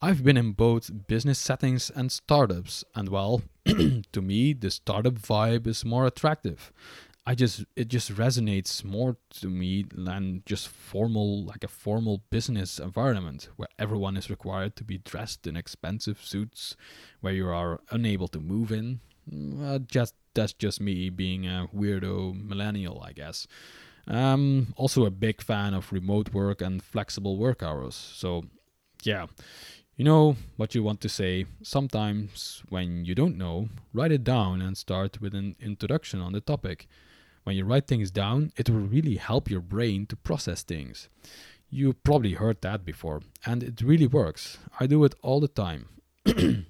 I've 0.00 0.24
been 0.24 0.38
in 0.38 0.52
both 0.52 1.06
business 1.08 1.38
settings 1.38 1.90
and 1.90 2.10
startups, 2.10 2.84
and 2.94 3.10
well, 3.10 3.42
to 3.66 4.22
me, 4.22 4.54
the 4.54 4.70
startup 4.70 5.16
vibe 5.16 5.66
is 5.66 5.84
more 5.84 6.06
attractive. 6.06 6.72
I 7.26 7.34
just 7.34 7.66
it 7.76 7.88
just 7.88 8.14
resonates 8.14 8.82
more 8.82 9.18
to 9.40 9.50
me 9.50 9.84
than 9.94 10.42
just 10.46 10.68
formal 10.68 11.44
like 11.44 11.64
a 11.64 11.68
formal 11.68 12.22
business 12.30 12.78
environment 12.78 13.50
where 13.56 13.68
everyone 13.78 14.16
is 14.16 14.30
required 14.30 14.74
to 14.76 14.84
be 14.84 14.96
dressed 14.96 15.46
in 15.46 15.54
expensive 15.54 16.22
suits, 16.22 16.76
where 17.20 17.34
you 17.34 17.46
are 17.48 17.80
unable 17.90 18.28
to 18.28 18.40
move 18.40 18.72
in. 18.72 19.00
Uh, 19.32 19.78
just 19.78 20.14
that's 20.34 20.52
just 20.52 20.80
me 20.80 21.08
being 21.10 21.46
a 21.46 21.68
weirdo 21.74 22.46
millennial, 22.46 23.02
I 23.02 23.12
guess. 23.12 23.46
Um, 24.06 24.74
also 24.76 25.04
a 25.04 25.10
big 25.10 25.42
fan 25.42 25.74
of 25.74 25.92
remote 25.92 26.32
work 26.32 26.60
and 26.60 26.82
flexible 26.82 27.36
work 27.36 27.62
hours. 27.62 27.94
So 27.94 28.44
yeah, 29.02 29.26
you 29.96 30.04
know 30.04 30.36
what 30.56 30.74
you 30.74 30.82
want 30.82 31.00
to 31.00 31.08
say. 31.08 31.46
Sometimes, 31.62 32.62
when 32.68 33.04
you 33.04 33.14
don't 33.14 33.38
know, 33.38 33.68
write 33.92 34.12
it 34.12 34.24
down 34.24 34.60
and 34.60 34.76
start 34.76 35.20
with 35.20 35.34
an 35.34 35.56
introduction 35.58 36.20
on 36.20 36.32
the 36.32 36.40
topic. 36.40 36.86
When 37.44 37.56
you 37.56 37.64
write 37.64 37.86
things 37.86 38.10
down, 38.10 38.52
it 38.56 38.68
will 38.68 38.80
really 38.80 39.16
help 39.16 39.50
your 39.50 39.60
brain 39.60 40.06
to 40.06 40.16
process 40.16 40.62
things. 40.62 41.08
You 41.70 41.94
probably 41.94 42.34
heard 42.34 42.60
that 42.62 42.84
before, 42.84 43.22
and 43.44 43.62
it 43.62 43.80
really 43.80 44.06
works. 44.06 44.58
I 44.78 44.86
do 44.86 45.02
it 45.04 45.14
all 45.22 45.40
the 45.40 45.48
time. 45.48 45.88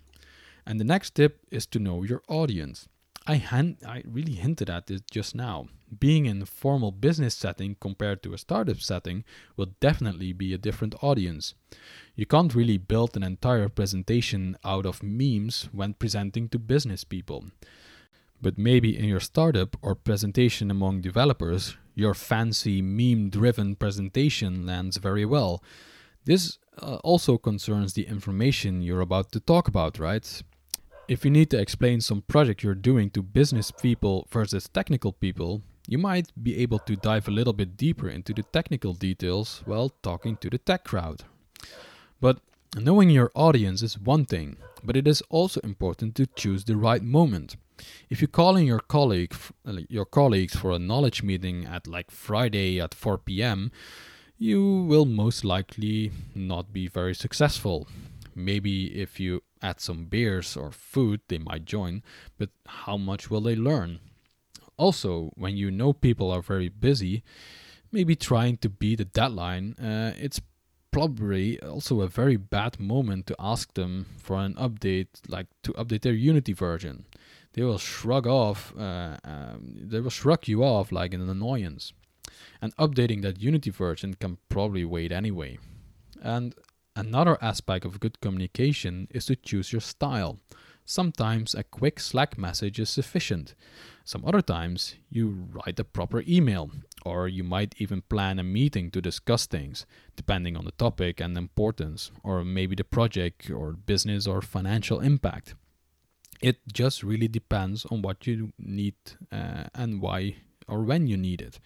and 0.66 0.80
the 0.80 0.84
next 0.84 1.14
tip 1.14 1.40
is 1.50 1.66
to 1.66 1.78
know 1.78 2.02
your 2.02 2.22
audience. 2.28 2.88
I, 3.26 3.42
I 3.86 4.02
really 4.06 4.34
hinted 4.34 4.70
at 4.70 4.86
this 4.86 5.00
just 5.10 5.34
now. 5.34 5.66
Being 5.98 6.26
in 6.26 6.42
a 6.42 6.46
formal 6.46 6.92
business 6.92 7.34
setting 7.34 7.76
compared 7.80 8.22
to 8.22 8.34
a 8.34 8.38
startup 8.38 8.80
setting 8.80 9.24
will 9.56 9.72
definitely 9.80 10.32
be 10.32 10.52
a 10.52 10.58
different 10.58 10.94
audience. 11.02 11.54
You 12.14 12.26
can't 12.26 12.54
really 12.54 12.78
build 12.78 13.16
an 13.16 13.22
entire 13.22 13.68
presentation 13.68 14.56
out 14.64 14.86
of 14.86 15.02
memes 15.02 15.68
when 15.72 15.94
presenting 15.94 16.48
to 16.50 16.58
business 16.58 17.04
people. 17.04 17.46
But 18.40 18.58
maybe 18.58 18.96
in 18.96 19.06
your 19.06 19.20
startup 19.20 19.76
or 19.82 19.94
presentation 19.94 20.70
among 20.70 21.00
developers, 21.00 21.76
your 21.94 22.14
fancy 22.14 22.82
meme 22.82 23.30
driven 23.30 23.76
presentation 23.76 24.66
lands 24.66 24.98
very 24.98 25.24
well. 25.24 25.62
This 26.26 26.58
uh, 26.80 26.96
also 26.96 27.38
concerns 27.38 27.94
the 27.94 28.06
information 28.06 28.82
you're 28.82 29.00
about 29.00 29.32
to 29.32 29.40
talk 29.40 29.68
about, 29.68 29.98
right? 29.98 30.42
If 31.08 31.24
you 31.24 31.30
need 31.30 31.50
to 31.50 31.60
explain 31.60 32.00
some 32.00 32.22
project 32.22 32.64
you're 32.64 32.74
doing 32.74 33.10
to 33.10 33.22
business 33.22 33.70
people 33.70 34.26
versus 34.28 34.68
technical 34.68 35.12
people, 35.12 35.62
you 35.86 35.98
might 35.98 36.32
be 36.42 36.58
able 36.58 36.80
to 36.80 36.96
dive 36.96 37.28
a 37.28 37.30
little 37.30 37.52
bit 37.52 37.76
deeper 37.76 38.08
into 38.08 38.34
the 38.34 38.42
technical 38.42 38.92
details 38.92 39.62
while 39.66 39.90
talking 40.02 40.36
to 40.38 40.50
the 40.50 40.58
tech 40.58 40.82
crowd. 40.82 41.22
But 42.20 42.40
knowing 42.76 43.10
your 43.10 43.30
audience 43.36 43.82
is 43.82 44.00
one 44.00 44.24
thing, 44.24 44.56
but 44.82 44.96
it 44.96 45.06
is 45.06 45.22
also 45.30 45.60
important 45.60 46.16
to 46.16 46.26
choose 46.26 46.64
the 46.64 46.76
right 46.76 47.02
moment. 47.02 47.54
If 48.10 48.20
you 48.20 48.26
call 48.26 48.56
in 48.56 48.66
your 48.66 48.80
colleague 48.80 49.34
uh, 49.64 49.82
your 49.88 50.06
colleagues 50.06 50.56
for 50.56 50.72
a 50.72 50.78
knowledge 50.80 51.22
meeting 51.22 51.66
at 51.66 51.86
like 51.86 52.10
Friday 52.10 52.80
at 52.80 52.94
4 52.94 53.18
p.m., 53.18 53.70
you 54.38 54.82
will 54.82 55.04
most 55.04 55.44
likely 55.44 56.10
not 56.34 56.72
be 56.72 56.88
very 56.88 57.14
successful. 57.14 57.86
Maybe 58.34 59.00
if 59.00 59.20
you 59.20 59.42
add 59.66 59.80
some 59.80 60.04
beers 60.04 60.56
or 60.56 60.70
food, 60.70 61.20
they 61.28 61.38
might 61.38 61.64
join, 61.64 62.02
but 62.38 62.50
how 62.66 62.96
much 62.96 63.30
will 63.30 63.40
they 63.40 63.56
learn? 63.56 63.98
Also, 64.76 65.30
when 65.34 65.56
you 65.56 65.70
know 65.70 65.92
people 65.92 66.30
are 66.30 66.42
very 66.42 66.68
busy, 66.68 67.22
maybe 67.90 68.14
trying 68.14 68.56
to 68.58 68.68
beat 68.68 69.00
a 69.00 69.04
deadline, 69.04 69.74
uh, 69.74 70.12
it's 70.18 70.40
probably 70.90 71.60
also 71.60 72.00
a 72.00 72.08
very 72.08 72.36
bad 72.36 72.80
moment 72.80 73.26
to 73.26 73.36
ask 73.38 73.74
them 73.74 74.06
for 74.18 74.36
an 74.36 74.54
update, 74.54 75.08
like 75.28 75.46
to 75.62 75.72
update 75.74 76.02
their 76.02 76.14
Unity 76.14 76.52
version. 76.52 77.04
They 77.52 77.62
will 77.62 77.78
shrug 77.78 78.26
off, 78.26 78.72
uh, 78.78 79.16
um, 79.24 79.76
they 79.90 80.00
will 80.00 80.10
shrug 80.10 80.46
you 80.48 80.62
off 80.62 80.92
like 80.92 81.14
an 81.14 81.28
annoyance. 81.28 81.92
And 82.60 82.76
updating 82.76 83.22
that 83.22 83.40
Unity 83.40 83.70
version 83.70 84.14
can 84.14 84.38
probably 84.48 84.84
wait 84.84 85.12
anyway. 85.12 85.58
And 86.22 86.54
Another 86.96 87.36
aspect 87.42 87.84
of 87.84 88.00
good 88.00 88.22
communication 88.22 89.06
is 89.10 89.26
to 89.26 89.36
choose 89.36 89.70
your 89.70 89.82
style. 89.82 90.38
Sometimes 90.86 91.54
a 91.54 91.62
quick 91.62 92.00
Slack 92.00 92.38
message 92.38 92.80
is 92.80 92.88
sufficient. 92.88 93.54
Some 94.02 94.24
other 94.24 94.40
times 94.40 94.94
you 95.10 95.46
write 95.52 95.78
a 95.78 95.84
proper 95.84 96.24
email, 96.26 96.70
or 97.04 97.28
you 97.28 97.44
might 97.44 97.74
even 97.78 98.00
plan 98.00 98.38
a 98.38 98.42
meeting 98.42 98.90
to 98.92 99.02
discuss 99.02 99.44
things, 99.44 99.84
depending 100.16 100.56
on 100.56 100.64
the 100.64 100.70
topic 100.70 101.20
and 101.20 101.36
importance, 101.36 102.12
or 102.22 102.44
maybe 102.44 102.74
the 102.74 102.84
project 102.84 103.50
or 103.50 103.72
business 103.72 104.26
or 104.26 104.40
financial 104.40 105.00
impact. 105.00 105.54
It 106.40 106.60
just 106.72 107.02
really 107.02 107.28
depends 107.28 107.84
on 107.90 108.00
what 108.00 108.26
you 108.26 108.52
need 108.58 108.94
uh, 109.30 109.64
and 109.74 110.00
why 110.00 110.36
or 110.66 110.82
when 110.82 111.08
you 111.08 111.18
need 111.18 111.42
it. 111.42 111.60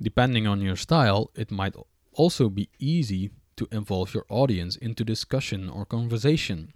Depending 0.00 0.46
on 0.46 0.60
your 0.60 0.76
style, 0.76 1.32
it 1.34 1.50
might 1.50 1.74
also 2.12 2.48
be 2.48 2.68
easy 2.78 3.30
to 3.60 3.68
involve 3.70 4.14
your 4.14 4.24
audience 4.30 4.74
into 4.76 5.04
discussion 5.04 5.68
or 5.68 5.84
conversation. 5.84 6.72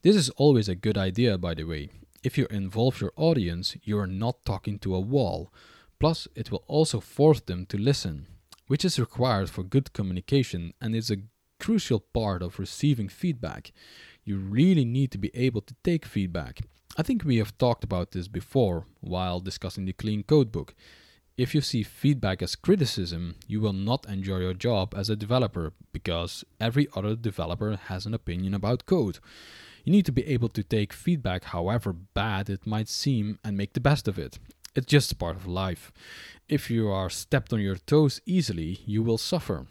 This 0.00 0.16
is 0.16 0.30
always 0.30 0.70
a 0.70 0.74
good 0.74 0.96
idea, 0.96 1.36
by 1.36 1.52
the 1.52 1.64
way. 1.64 1.90
If 2.22 2.38
you 2.38 2.46
involve 2.50 2.98
your 3.02 3.12
audience, 3.14 3.76
you 3.82 3.98
are 3.98 4.06
not 4.06 4.42
talking 4.46 4.78
to 4.78 4.94
a 4.94 5.00
wall. 5.00 5.52
Plus, 6.00 6.26
it 6.34 6.50
will 6.50 6.64
also 6.66 6.98
force 6.98 7.40
them 7.40 7.66
to 7.66 7.76
listen, 7.76 8.26
which 8.68 8.86
is 8.86 8.98
required 8.98 9.50
for 9.50 9.62
good 9.62 9.92
communication 9.92 10.72
and 10.80 10.96
is 10.96 11.10
a 11.10 11.24
crucial 11.60 12.00
part 12.00 12.42
of 12.42 12.58
receiving 12.58 13.10
feedback. 13.10 13.72
You 14.24 14.38
really 14.38 14.86
need 14.86 15.10
to 15.12 15.18
be 15.18 15.30
able 15.34 15.60
to 15.60 15.74
take 15.84 16.06
feedback. 16.06 16.60
I 16.96 17.02
think 17.02 17.22
we 17.22 17.36
have 17.36 17.58
talked 17.58 17.84
about 17.84 18.12
this 18.12 18.28
before 18.28 18.86
while 19.02 19.40
discussing 19.40 19.84
the 19.84 19.92
Clean 19.92 20.22
Code 20.22 20.50
book. 20.50 20.74
If 21.36 21.52
you 21.52 21.62
see 21.62 21.82
feedback 21.82 22.42
as 22.42 22.54
criticism, 22.54 23.34
you 23.48 23.60
will 23.60 23.72
not 23.72 24.08
enjoy 24.08 24.38
your 24.38 24.54
job 24.54 24.94
as 24.96 25.10
a 25.10 25.16
developer 25.16 25.72
because 25.92 26.44
every 26.60 26.86
other 26.94 27.16
developer 27.16 27.76
has 27.88 28.06
an 28.06 28.14
opinion 28.14 28.54
about 28.54 28.86
code. 28.86 29.18
You 29.82 29.90
need 29.90 30.06
to 30.06 30.12
be 30.12 30.24
able 30.28 30.48
to 30.50 30.62
take 30.62 30.92
feedback, 30.92 31.44
however 31.44 31.92
bad 31.92 32.48
it 32.48 32.68
might 32.68 32.88
seem, 32.88 33.40
and 33.42 33.56
make 33.56 33.72
the 33.72 33.80
best 33.80 34.06
of 34.06 34.16
it. 34.16 34.38
It's 34.76 34.86
just 34.86 35.18
part 35.18 35.34
of 35.34 35.44
life. 35.46 35.92
If 36.48 36.70
you 36.70 36.88
are 36.88 37.10
stepped 37.10 37.52
on 37.52 37.60
your 37.60 37.76
toes 37.76 38.20
easily, 38.26 38.80
you 38.86 39.02
will 39.02 39.18
suffer. 39.18 39.66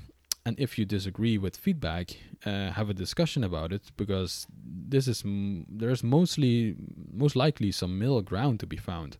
And 0.45 0.59
if 0.59 0.77
you 0.77 0.83
disagree 0.83 1.37
with 1.37 1.55
feedback, 1.55 2.17
uh, 2.45 2.71
have 2.71 2.89
a 2.89 2.93
discussion 2.93 3.41
about 3.41 3.71
it 3.71 3.83
because 3.95 4.47
this 4.53 5.07
is 5.07 5.23
m- 5.23 5.65
there's 5.69 6.03
mostly 6.03 6.75
most 7.13 7.37
likely 7.37 7.71
some 7.71 7.97
middle 7.97 8.21
ground 8.21 8.59
to 8.59 8.67
be 8.67 8.75
found 8.75 9.17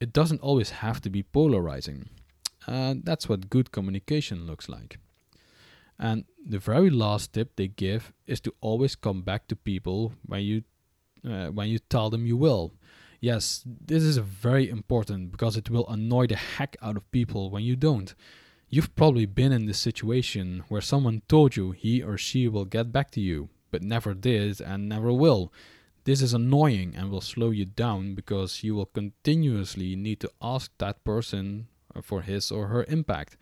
it 0.00 0.12
doesn't 0.12 0.40
always 0.40 0.70
have 0.70 1.00
to 1.02 1.10
be 1.10 1.22
polarizing. 1.22 2.08
And 2.66 3.04
that's 3.04 3.28
what 3.28 3.50
good 3.50 3.70
communication 3.70 4.46
looks 4.46 4.68
like. 4.68 4.98
And 5.98 6.24
the 6.44 6.58
very 6.58 6.88
last 6.88 7.34
tip 7.34 7.56
they 7.56 7.68
give 7.68 8.12
is 8.26 8.40
to 8.40 8.54
always 8.60 8.96
come 8.96 9.20
back 9.20 9.46
to 9.48 9.56
people 9.56 10.14
when 10.24 10.40
you 10.42 10.62
uh, 11.22 11.48
when 11.48 11.68
you 11.68 11.78
tell 11.78 12.08
them 12.08 12.26
you 12.26 12.36
will. 12.36 12.72
Yes, 13.20 13.62
this 13.66 14.02
is 14.02 14.16
very 14.16 14.70
important 14.70 15.30
because 15.30 15.58
it 15.58 15.68
will 15.68 15.86
annoy 15.88 16.26
the 16.26 16.36
heck 16.36 16.78
out 16.80 16.96
of 16.96 17.12
people 17.12 17.50
when 17.50 17.62
you 17.62 17.76
don't. 17.76 18.14
You've 18.70 18.96
probably 18.96 19.26
been 19.26 19.52
in 19.52 19.66
this 19.66 19.78
situation 19.78 20.64
where 20.68 20.80
someone 20.80 21.20
told 21.28 21.56
you 21.56 21.72
he 21.72 22.02
or 22.02 22.16
she 22.16 22.48
will 22.48 22.64
get 22.64 22.92
back 22.92 23.10
to 23.10 23.20
you, 23.20 23.50
but 23.70 23.82
never 23.82 24.14
did 24.14 24.62
and 24.62 24.88
never 24.88 25.12
will. 25.12 25.52
This 26.04 26.22
is 26.22 26.32
annoying 26.32 26.94
and 26.96 27.10
will 27.10 27.20
slow 27.20 27.50
you 27.50 27.66
down 27.66 28.14
because 28.14 28.64
you 28.64 28.74
will 28.74 28.86
continuously 28.86 29.96
need 29.96 30.20
to 30.20 30.30
ask 30.40 30.72
that 30.78 31.04
person 31.04 31.68
for 32.02 32.22
his 32.22 32.50
or 32.50 32.68
her 32.68 32.84
impact. 32.88 33.36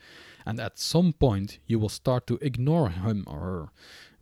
And 0.45 0.59
at 0.59 0.79
some 0.79 1.13
point, 1.13 1.59
you 1.67 1.79
will 1.79 1.89
start 1.89 2.27
to 2.27 2.39
ignore 2.41 2.91
him 2.91 3.25
or 3.27 3.41
her, 3.41 3.69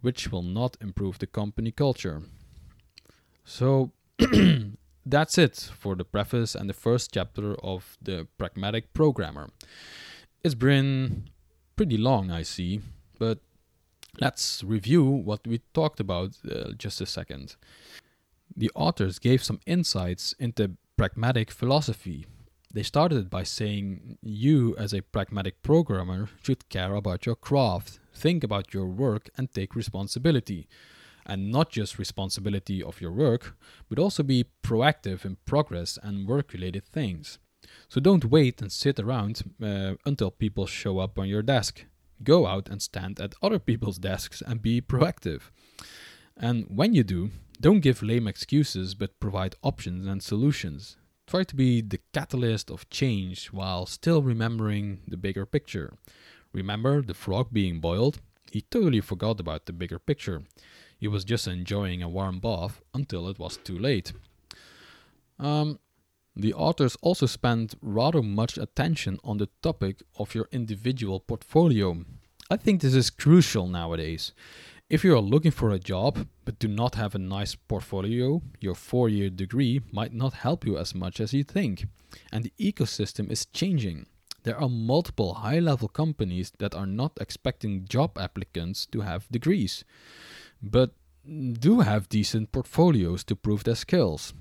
which 0.01 0.31
will 0.31 0.43
not 0.43 0.77
improve 0.81 1.19
the 1.19 1.27
company 1.27 1.71
culture. 1.71 2.23
So, 3.45 3.93
that's 5.07 5.39
it 5.39 5.71
for 5.79 5.95
the 5.95 6.05
preface 6.05 6.55
and 6.55 6.69
the 6.69 6.75
first 6.75 7.15
chapter 7.15 7.55
of 7.63 7.97
The 8.03 8.27
Pragmatic 8.37 8.93
Programmer. 8.93 9.51
It's 10.45 10.55
been 10.55 11.31
pretty 11.77 11.97
long, 11.97 12.31
I 12.31 12.43
see, 12.43 12.81
but 13.19 13.39
let's 14.21 14.63
review 14.65 15.05
what 15.05 15.47
we 15.47 15.61
talked 15.73 16.01
about 16.01 16.33
uh, 16.51 16.73
just 16.77 17.01
a 17.01 17.07
second 17.07 17.57
the 18.55 18.71
authors 18.75 19.19
gave 19.19 19.43
some 19.43 19.61
insights 19.67 20.35
into 20.39 20.77
pragmatic 20.97 21.51
philosophy. 21.51 22.27
They 22.73 22.83
started 22.83 23.31
by 23.31 23.43
saying 23.43 24.19
you, 24.23 24.77
as 24.77 24.93
a 24.93 25.01
pragmatic 25.01 25.63
programmer, 25.63 26.29
should 26.43 26.69
care 26.69 26.95
about 26.95 27.25
your 27.25 27.37
craft, 27.37 27.99
think 28.15 28.45
about 28.45 28.75
your 28.75 28.87
work, 28.87 29.31
and 29.37 29.51
take 29.51 29.75
responsibility. 29.75 30.69
And 31.25 31.51
not 31.51 31.71
just 31.71 31.99
responsibility 31.99 32.83
of 32.83 33.01
your 33.01 33.13
work, 33.13 33.57
but 33.89 33.99
also 33.99 34.23
be 34.23 34.45
proactive 34.63 35.25
in 35.25 35.39
progress 35.45 35.99
and 36.03 36.29
work 36.29 36.53
related 36.53 36.85
things. 36.85 37.39
So 37.89 38.01
don't 38.01 38.27
wait 38.27 38.63
and 38.63 38.71
sit 38.71 39.01
around 39.01 39.43
uh, 39.63 39.95
until 40.05 40.31
people 40.31 40.67
show 40.67 40.99
up 40.99 41.19
on 41.19 41.29
your 41.29 41.43
desk. 41.43 41.85
Go 42.23 42.47
out 42.47 42.69
and 42.69 42.81
stand 42.81 43.21
at 43.21 43.35
other 43.43 43.59
people's 43.59 43.99
desks 43.99 44.41
and 44.41 44.63
be 44.63 44.81
proactive. 44.81 45.51
And 46.37 46.67
when 46.69 46.95
you 46.95 47.03
do, 47.03 47.31
don't 47.57 47.81
give 47.81 48.03
lame 48.03 48.27
excuses, 48.29 48.95
but 48.95 49.19
provide 49.21 49.57
options 49.63 50.07
and 50.07 50.23
solutions. 50.23 50.97
Try 51.27 51.45
to 51.45 51.57
be 51.57 51.81
the 51.81 52.01
catalyst 52.13 52.71
of 52.71 52.89
change 52.89 53.49
while 53.49 53.87
still 53.87 54.23
remembering 54.23 55.01
the 55.09 55.17
bigger 55.17 55.45
picture. 55.45 55.95
Remember 56.53 57.03
the 57.03 57.15
frog 57.15 57.49
being 57.53 57.81
boiled? 57.81 58.21
He 58.51 58.61
totally 58.61 59.01
forgot 59.01 59.41
about 59.41 59.67
the 59.67 59.73
bigger 59.73 59.99
picture. 59.99 60.43
He 60.99 61.09
was 61.09 61.25
just 61.25 61.47
enjoying 61.49 62.03
a 62.03 62.09
warm 62.09 62.39
bath 62.39 62.81
until 62.95 63.29
it 63.29 63.39
was 63.39 63.57
too 63.57 63.79
late. 63.79 64.13
Um, 65.39 65.79
the 66.35 66.55
authors 66.55 66.97
also 67.03 67.27
spend 67.27 67.75
rather 67.81 68.23
much 68.23 68.57
attention 68.57 69.19
on 69.25 69.39
the 69.39 69.49
topic 69.63 70.03
of 70.19 70.35
your 70.35 70.49
individual 70.53 71.21
portfolio. 71.21 72.05
I 72.51 72.57
think 72.57 72.81
this 72.81 72.95
is 72.95 73.11
crucial 73.11 73.67
nowadays. 73.67 74.33
If 74.89 75.03
you 75.03 75.17
are 75.17 75.21
looking 75.21 75.51
for 75.51 75.73
a 75.73 75.81
job 75.81 76.29
but 76.45 76.61
do 76.61 76.69
not 76.69 76.95
have 76.95 77.17
a 77.17 77.19
nice 77.19 77.57
portfolio, 77.57 78.41
your 78.61 78.77
four 78.77 79.09
year 79.09 79.31
degree 79.31 79.81
might 79.91 80.15
not 80.15 80.35
help 80.35 80.65
you 80.65 80.79
as 80.79 80.95
much 80.95 81.19
as 81.19 81.33
you 81.35 81.43
think. 81.43 81.87
And 82.31 82.45
the 82.45 82.53
ecosystem 82.61 83.29
is 83.29 83.47
changing. 83.47 84.07
There 84.45 84.57
are 84.57 84.69
multiple 84.69 85.35
high 85.35 85.59
level 85.59 85.89
companies 85.89 86.53
that 86.61 86.73
are 86.73 86.87
not 86.87 87.19
expecting 87.21 87.89
job 87.89 88.17
applicants 88.17 88.87
to 88.93 89.01
have 89.01 89.27
degrees, 89.29 89.85
but 90.63 90.93
do 91.27 91.81
have 91.81 92.09
decent 92.09 92.53
portfolios 92.53 93.25
to 93.25 93.35
prove 93.35 93.65
their 93.65 93.75
skills. 93.75 94.35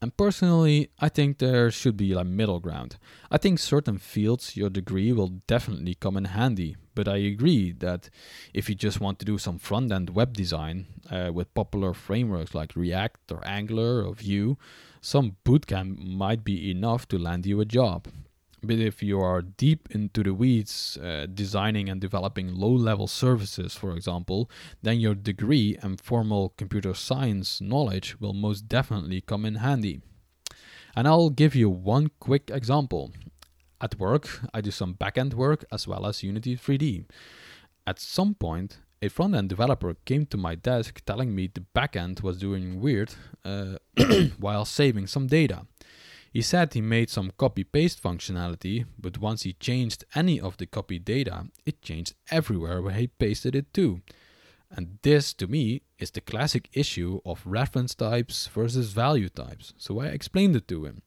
And 0.00 0.16
personally, 0.16 0.90
I 1.00 1.08
think 1.08 1.38
there 1.38 1.72
should 1.72 1.96
be 1.96 2.12
a 2.12 2.22
middle 2.22 2.60
ground. 2.60 2.98
I 3.32 3.38
think 3.38 3.58
certain 3.58 3.98
fields 3.98 4.56
your 4.56 4.70
degree 4.70 5.12
will 5.12 5.40
definitely 5.48 5.96
come 5.96 6.16
in 6.16 6.26
handy, 6.26 6.76
but 6.98 7.06
I 7.06 7.18
agree 7.18 7.70
that 7.78 8.10
if 8.52 8.68
you 8.68 8.74
just 8.74 9.00
want 9.00 9.20
to 9.20 9.24
do 9.24 9.38
some 9.38 9.60
front 9.60 9.92
end 9.92 10.10
web 10.10 10.36
design 10.36 10.86
uh, 11.08 11.30
with 11.32 11.54
popular 11.54 11.94
frameworks 11.94 12.56
like 12.56 12.74
React 12.74 13.30
or 13.30 13.40
Angular 13.46 14.04
or 14.04 14.14
Vue, 14.14 14.58
some 15.00 15.36
bootcamp 15.44 15.96
might 15.96 16.42
be 16.42 16.72
enough 16.72 17.06
to 17.10 17.16
land 17.16 17.46
you 17.46 17.60
a 17.60 17.64
job. 17.64 18.08
But 18.64 18.80
if 18.80 19.00
you 19.00 19.20
are 19.20 19.42
deep 19.42 19.86
into 19.92 20.24
the 20.24 20.34
weeds, 20.34 20.98
uh, 21.00 21.26
designing 21.32 21.88
and 21.88 22.00
developing 22.00 22.52
low 22.52 22.72
level 22.72 23.06
services, 23.06 23.76
for 23.76 23.92
example, 23.94 24.50
then 24.82 24.98
your 24.98 25.14
degree 25.14 25.78
and 25.80 26.00
formal 26.00 26.52
computer 26.56 26.94
science 26.94 27.60
knowledge 27.60 28.18
will 28.18 28.34
most 28.34 28.66
definitely 28.66 29.20
come 29.20 29.44
in 29.44 29.54
handy. 29.66 30.00
And 30.96 31.06
I'll 31.06 31.30
give 31.30 31.54
you 31.54 31.70
one 31.70 32.10
quick 32.18 32.50
example. 32.52 33.12
At 33.80 33.98
work, 33.98 34.40
I 34.52 34.60
do 34.60 34.70
some 34.70 34.94
backend 34.94 35.34
work 35.34 35.64
as 35.70 35.86
well 35.86 36.06
as 36.06 36.22
Unity 36.22 36.56
3D. 36.56 37.04
At 37.86 38.00
some 38.00 38.34
point, 38.34 38.78
a 39.00 39.08
front 39.08 39.34
end 39.34 39.48
developer 39.48 39.94
came 40.04 40.26
to 40.26 40.36
my 40.36 40.56
desk 40.56 41.02
telling 41.06 41.34
me 41.34 41.46
the 41.46 41.64
backend 41.74 42.22
was 42.22 42.38
doing 42.38 42.80
weird 42.80 43.14
uh, 43.44 43.76
while 44.38 44.64
saving 44.64 45.06
some 45.06 45.28
data. 45.28 45.66
He 46.32 46.42
said 46.42 46.74
he 46.74 46.80
made 46.80 47.08
some 47.08 47.32
copy 47.38 47.64
paste 47.64 48.02
functionality, 48.02 48.84
but 48.98 49.18
once 49.18 49.44
he 49.44 49.54
changed 49.54 50.04
any 50.14 50.40
of 50.40 50.56
the 50.56 50.66
copy 50.66 50.98
data, 50.98 51.46
it 51.64 51.80
changed 51.80 52.14
everywhere 52.30 52.82
where 52.82 52.94
he 52.94 53.06
pasted 53.06 53.54
it 53.54 53.72
to. 53.74 54.02
And 54.70 54.98
this, 55.02 55.32
to 55.34 55.46
me, 55.46 55.82
is 55.98 56.10
the 56.10 56.20
classic 56.20 56.68
issue 56.72 57.20
of 57.24 57.46
reference 57.46 57.94
types 57.94 58.48
versus 58.48 58.92
value 58.92 59.30
types. 59.30 59.72
So 59.78 60.00
I 60.00 60.06
explained 60.06 60.56
it 60.56 60.68
to 60.68 60.84
him. 60.84 61.02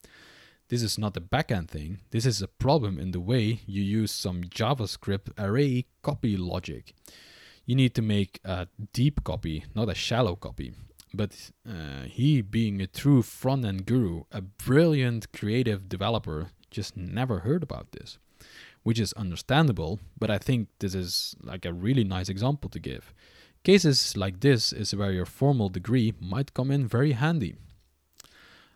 This 0.71 0.83
is 0.83 0.97
not 0.97 1.17
a 1.17 1.19
backend 1.19 1.67
thing, 1.67 1.99
this 2.11 2.25
is 2.25 2.41
a 2.41 2.47
problem 2.47 2.97
in 2.97 3.11
the 3.11 3.19
way 3.19 3.59
you 3.65 3.83
use 3.83 4.09
some 4.09 4.45
JavaScript 4.45 5.29
array 5.37 5.83
copy 6.01 6.37
logic. 6.37 6.93
You 7.65 7.75
need 7.75 7.93
to 7.95 8.01
make 8.01 8.39
a 8.45 8.69
deep 8.93 9.25
copy, 9.25 9.65
not 9.75 9.89
a 9.89 9.93
shallow 9.93 10.37
copy. 10.37 10.71
But 11.13 11.51
uh, 11.69 12.03
he, 12.05 12.41
being 12.41 12.79
a 12.79 12.87
true 12.87 13.21
front 13.21 13.65
end 13.65 13.85
guru, 13.85 14.23
a 14.31 14.39
brilliant 14.39 15.33
creative 15.33 15.89
developer, 15.89 16.51
just 16.69 16.95
never 16.95 17.39
heard 17.39 17.63
about 17.63 17.91
this, 17.91 18.17
which 18.83 18.97
is 18.97 19.11
understandable. 19.17 19.99
But 20.17 20.31
I 20.31 20.37
think 20.37 20.69
this 20.79 20.95
is 20.95 21.35
like 21.43 21.65
a 21.65 21.73
really 21.73 22.05
nice 22.05 22.29
example 22.29 22.69
to 22.69 22.79
give. 22.79 23.13
Cases 23.65 24.15
like 24.15 24.39
this 24.39 24.71
is 24.71 24.95
where 24.95 25.11
your 25.11 25.25
formal 25.25 25.67
degree 25.67 26.13
might 26.21 26.53
come 26.53 26.71
in 26.71 26.87
very 26.87 27.11
handy. 27.11 27.55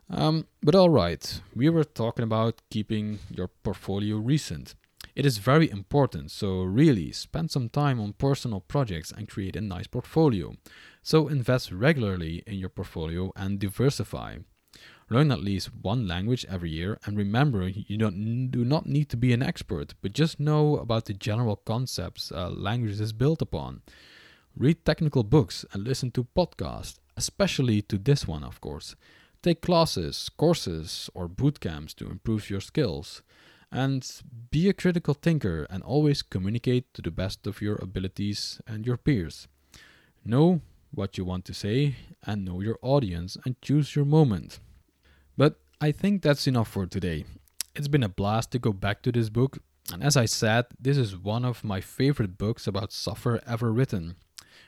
Um, 0.08 0.46
but 0.62 0.74
alright, 0.74 1.40
we 1.54 1.68
were 1.68 1.84
talking 1.84 2.22
about 2.22 2.62
keeping 2.70 3.18
your 3.30 3.48
portfolio 3.48 4.16
recent. 4.18 4.74
It 5.16 5.26
is 5.26 5.38
very 5.38 5.70
important, 5.70 6.30
so 6.30 6.62
really 6.62 7.10
spend 7.10 7.50
some 7.50 7.68
time 7.68 8.00
on 8.00 8.12
personal 8.12 8.60
projects 8.60 9.10
and 9.10 9.28
create 9.28 9.56
a 9.56 9.60
nice 9.60 9.86
portfolio. 9.86 10.54
So 11.02 11.28
invest 11.28 11.72
regularly 11.72 12.42
in 12.46 12.54
your 12.54 12.68
portfolio 12.68 13.32
and 13.34 13.58
diversify. 13.58 14.38
Learn 15.08 15.30
at 15.32 15.42
least 15.42 15.70
one 15.82 16.06
language 16.06 16.44
every 16.48 16.70
year 16.70 16.98
and 17.04 17.16
remember 17.16 17.68
you 17.68 17.96
don't, 17.96 18.50
do 18.50 18.64
not 18.64 18.86
need 18.86 19.08
to 19.08 19.16
be 19.16 19.32
an 19.32 19.42
expert, 19.42 19.94
but 20.02 20.12
just 20.12 20.38
know 20.38 20.76
about 20.76 21.06
the 21.06 21.14
general 21.14 21.56
concepts 21.56 22.30
a 22.30 22.48
language 22.48 23.00
is 23.00 23.12
built 23.12 23.40
upon. 23.40 23.82
Read 24.56 24.84
technical 24.84 25.22
books 25.22 25.64
and 25.72 25.84
listen 25.84 26.10
to 26.12 26.26
podcasts, 26.36 26.98
especially 27.16 27.82
to 27.82 27.98
this 27.98 28.26
one, 28.26 28.44
of 28.44 28.60
course. 28.60 28.96
Take 29.46 29.62
classes, 29.62 30.28
courses, 30.36 31.08
or 31.14 31.28
boot 31.28 31.60
camps 31.60 31.94
to 31.94 32.10
improve 32.10 32.50
your 32.50 32.60
skills. 32.60 33.22
And 33.70 34.04
be 34.50 34.68
a 34.68 34.72
critical 34.72 35.14
thinker 35.14 35.68
and 35.70 35.84
always 35.84 36.20
communicate 36.20 36.92
to 36.94 37.00
the 37.00 37.12
best 37.12 37.46
of 37.46 37.60
your 37.60 37.76
abilities 37.80 38.60
and 38.66 38.84
your 38.84 38.96
peers. 38.96 39.46
Know 40.24 40.62
what 40.92 41.16
you 41.16 41.24
want 41.24 41.44
to 41.44 41.54
say 41.54 41.94
and 42.24 42.44
know 42.44 42.60
your 42.60 42.80
audience 42.82 43.36
and 43.44 43.62
choose 43.62 43.94
your 43.94 44.04
moment. 44.04 44.58
But 45.36 45.60
I 45.80 45.92
think 45.92 46.22
that's 46.22 46.48
enough 46.48 46.66
for 46.66 46.84
today. 46.86 47.24
It's 47.76 47.86
been 47.86 48.02
a 48.02 48.08
blast 48.08 48.50
to 48.50 48.58
go 48.58 48.72
back 48.72 49.00
to 49.02 49.12
this 49.12 49.30
book, 49.30 49.58
and 49.92 50.02
as 50.02 50.16
I 50.16 50.24
said, 50.24 50.64
this 50.80 50.96
is 50.96 51.16
one 51.16 51.44
of 51.44 51.62
my 51.62 51.80
favorite 51.80 52.36
books 52.36 52.66
about 52.66 52.90
software 52.90 53.40
ever 53.46 53.72
written. 53.72 54.16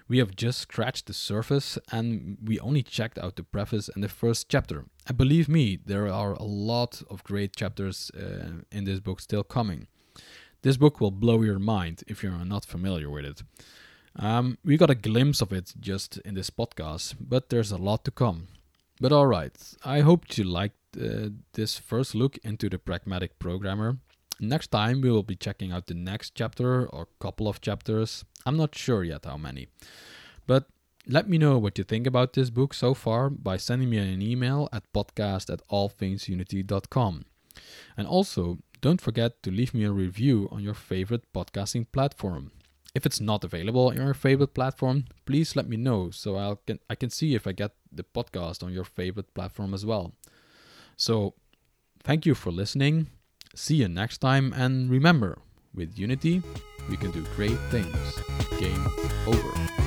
We 0.09 0.19
have 0.19 0.35
just 0.35 0.61
scratched 0.61 1.07
the 1.07 1.13
surface 1.13 1.79
and 1.93 2.39
we 2.43 2.59
only 2.61 2.83
checked 2.83 3.19
out 3.19 3.37
the 3.37 3.43
preface 3.43 3.91
and 3.95 4.03
the 4.03 4.09
first 4.09 4.49
chapter. 4.49 4.87
And 5.07 5.19
believe 5.19 5.49
me, 5.49 5.79
there 5.85 6.09
are 6.09 6.33
a 6.33 6.45
lot 6.45 7.03
of 7.11 7.23
great 7.25 7.55
chapters 7.55 8.11
uh, 8.17 8.63
in 8.73 8.85
this 8.85 9.01
book 9.01 9.21
still 9.21 9.45
coming. 9.45 9.87
This 10.63 10.79
book 10.79 11.01
will 11.01 11.11
blow 11.11 11.43
your 11.43 11.59
mind 11.59 12.05
if 12.07 12.23
you're 12.23 12.45
not 12.45 12.65
familiar 12.65 13.11
with 13.11 13.27
it. 13.27 13.43
Um, 14.17 14.59
we 14.65 14.77
got 14.77 14.91
a 14.91 14.95
glimpse 14.95 15.43
of 15.43 15.53
it 15.53 15.75
just 15.79 16.17
in 16.19 16.35
this 16.35 16.51
podcast, 16.51 17.17
but 17.21 17.51
there's 17.51 17.71
a 17.71 17.77
lot 17.77 18.05
to 18.05 18.11
come. 18.11 18.49
But 19.01 19.13
alright, 19.13 19.57
I 19.85 20.01
hope 20.01 20.37
you 20.37 20.45
liked 20.45 20.75
uh, 21.01 21.29
this 21.53 21.79
first 21.79 22.15
look 22.15 22.39
into 22.39 22.69
the 22.69 22.79
pragmatic 22.79 23.39
programmer. 23.39 23.99
Next 24.41 24.71
time 24.71 25.01
we 25.01 25.11
will 25.11 25.25
be 25.25 25.35
checking 25.35 25.73
out 25.73 25.87
the 25.87 25.95
next 25.95 26.35
chapter 26.35 26.87
or 26.87 27.09
couple 27.19 27.49
of 27.49 27.61
chapters. 27.61 28.25
I'm 28.47 28.57
not 28.57 28.75
sure 28.75 29.03
yet 29.03 29.25
how 29.25 29.37
many. 29.37 29.69
But 30.47 30.67
let 31.07 31.29
me 31.29 31.39
know 31.39 31.59
what 31.59 31.77
you 31.79 31.85
think 31.85 32.07
about 32.07 32.35
this 32.35 32.51
book 32.51 32.73
so 32.73 32.95
far 32.95 33.31
by 33.31 33.57
sending 33.57 33.91
me 33.91 33.99
an 33.99 34.23
email 34.23 34.69
at 34.73 34.93
podcast 34.93 35.53
at 35.53 35.67
allthingsunity.com. 35.69 37.25
And 37.97 38.07
also, 38.07 38.59
don't 38.81 39.01
forget 39.01 39.43
to 39.43 39.51
leave 39.51 39.75
me 39.75 39.85
a 39.85 39.91
review 39.91 40.49
on 40.53 40.63
your 40.63 40.75
favorite 40.75 41.25
podcasting 41.33 41.87
platform. 41.91 42.53
If 42.95 43.07
it's 43.07 43.21
not 43.21 43.43
available 43.43 43.89
on 43.89 43.97
your 43.97 44.15
favorite 44.15 44.55
platform, 44.55 45.07
please 45.27 45.57
let 45.57 45.69
me 45.69 45.77
know 45.77 46.11
so 46.11 46.37
I 46.37 46.55
can 46.67 46.79
I 46.89 46.95
can 46.95 47.11
see 47.11 47.35
if 47.35 47.47
I 47.47 47.53
get 47.53 47.73
the 47.91 48.05
podcast 48.05 48.63
on 48.63 48.73
your 48.73 48.85
favorite 48.85 49.35
platform 49.35 49.75
as 49.75 49.85
well. 49.85 50.15
So, 50.97 51.35
thank 52.03 52.25
you 52.25 52.35
for 52.35 52.51
listening. 52.51 53.09
See 53.59 53.75
you 53.75 53.89
next 53.89 54.19
time 54.19 54.55
and 54.57 54.89
remember, 54.89 55.37
with 55.75 55.99
Unity, 55.99 56.45
we 56.89 56.97
can 56.97 57.11
do 57.11 57.27
great 57.35 57.59
things. 57.71 58.23
Game 58.61 58.87
over. 59.27 59.78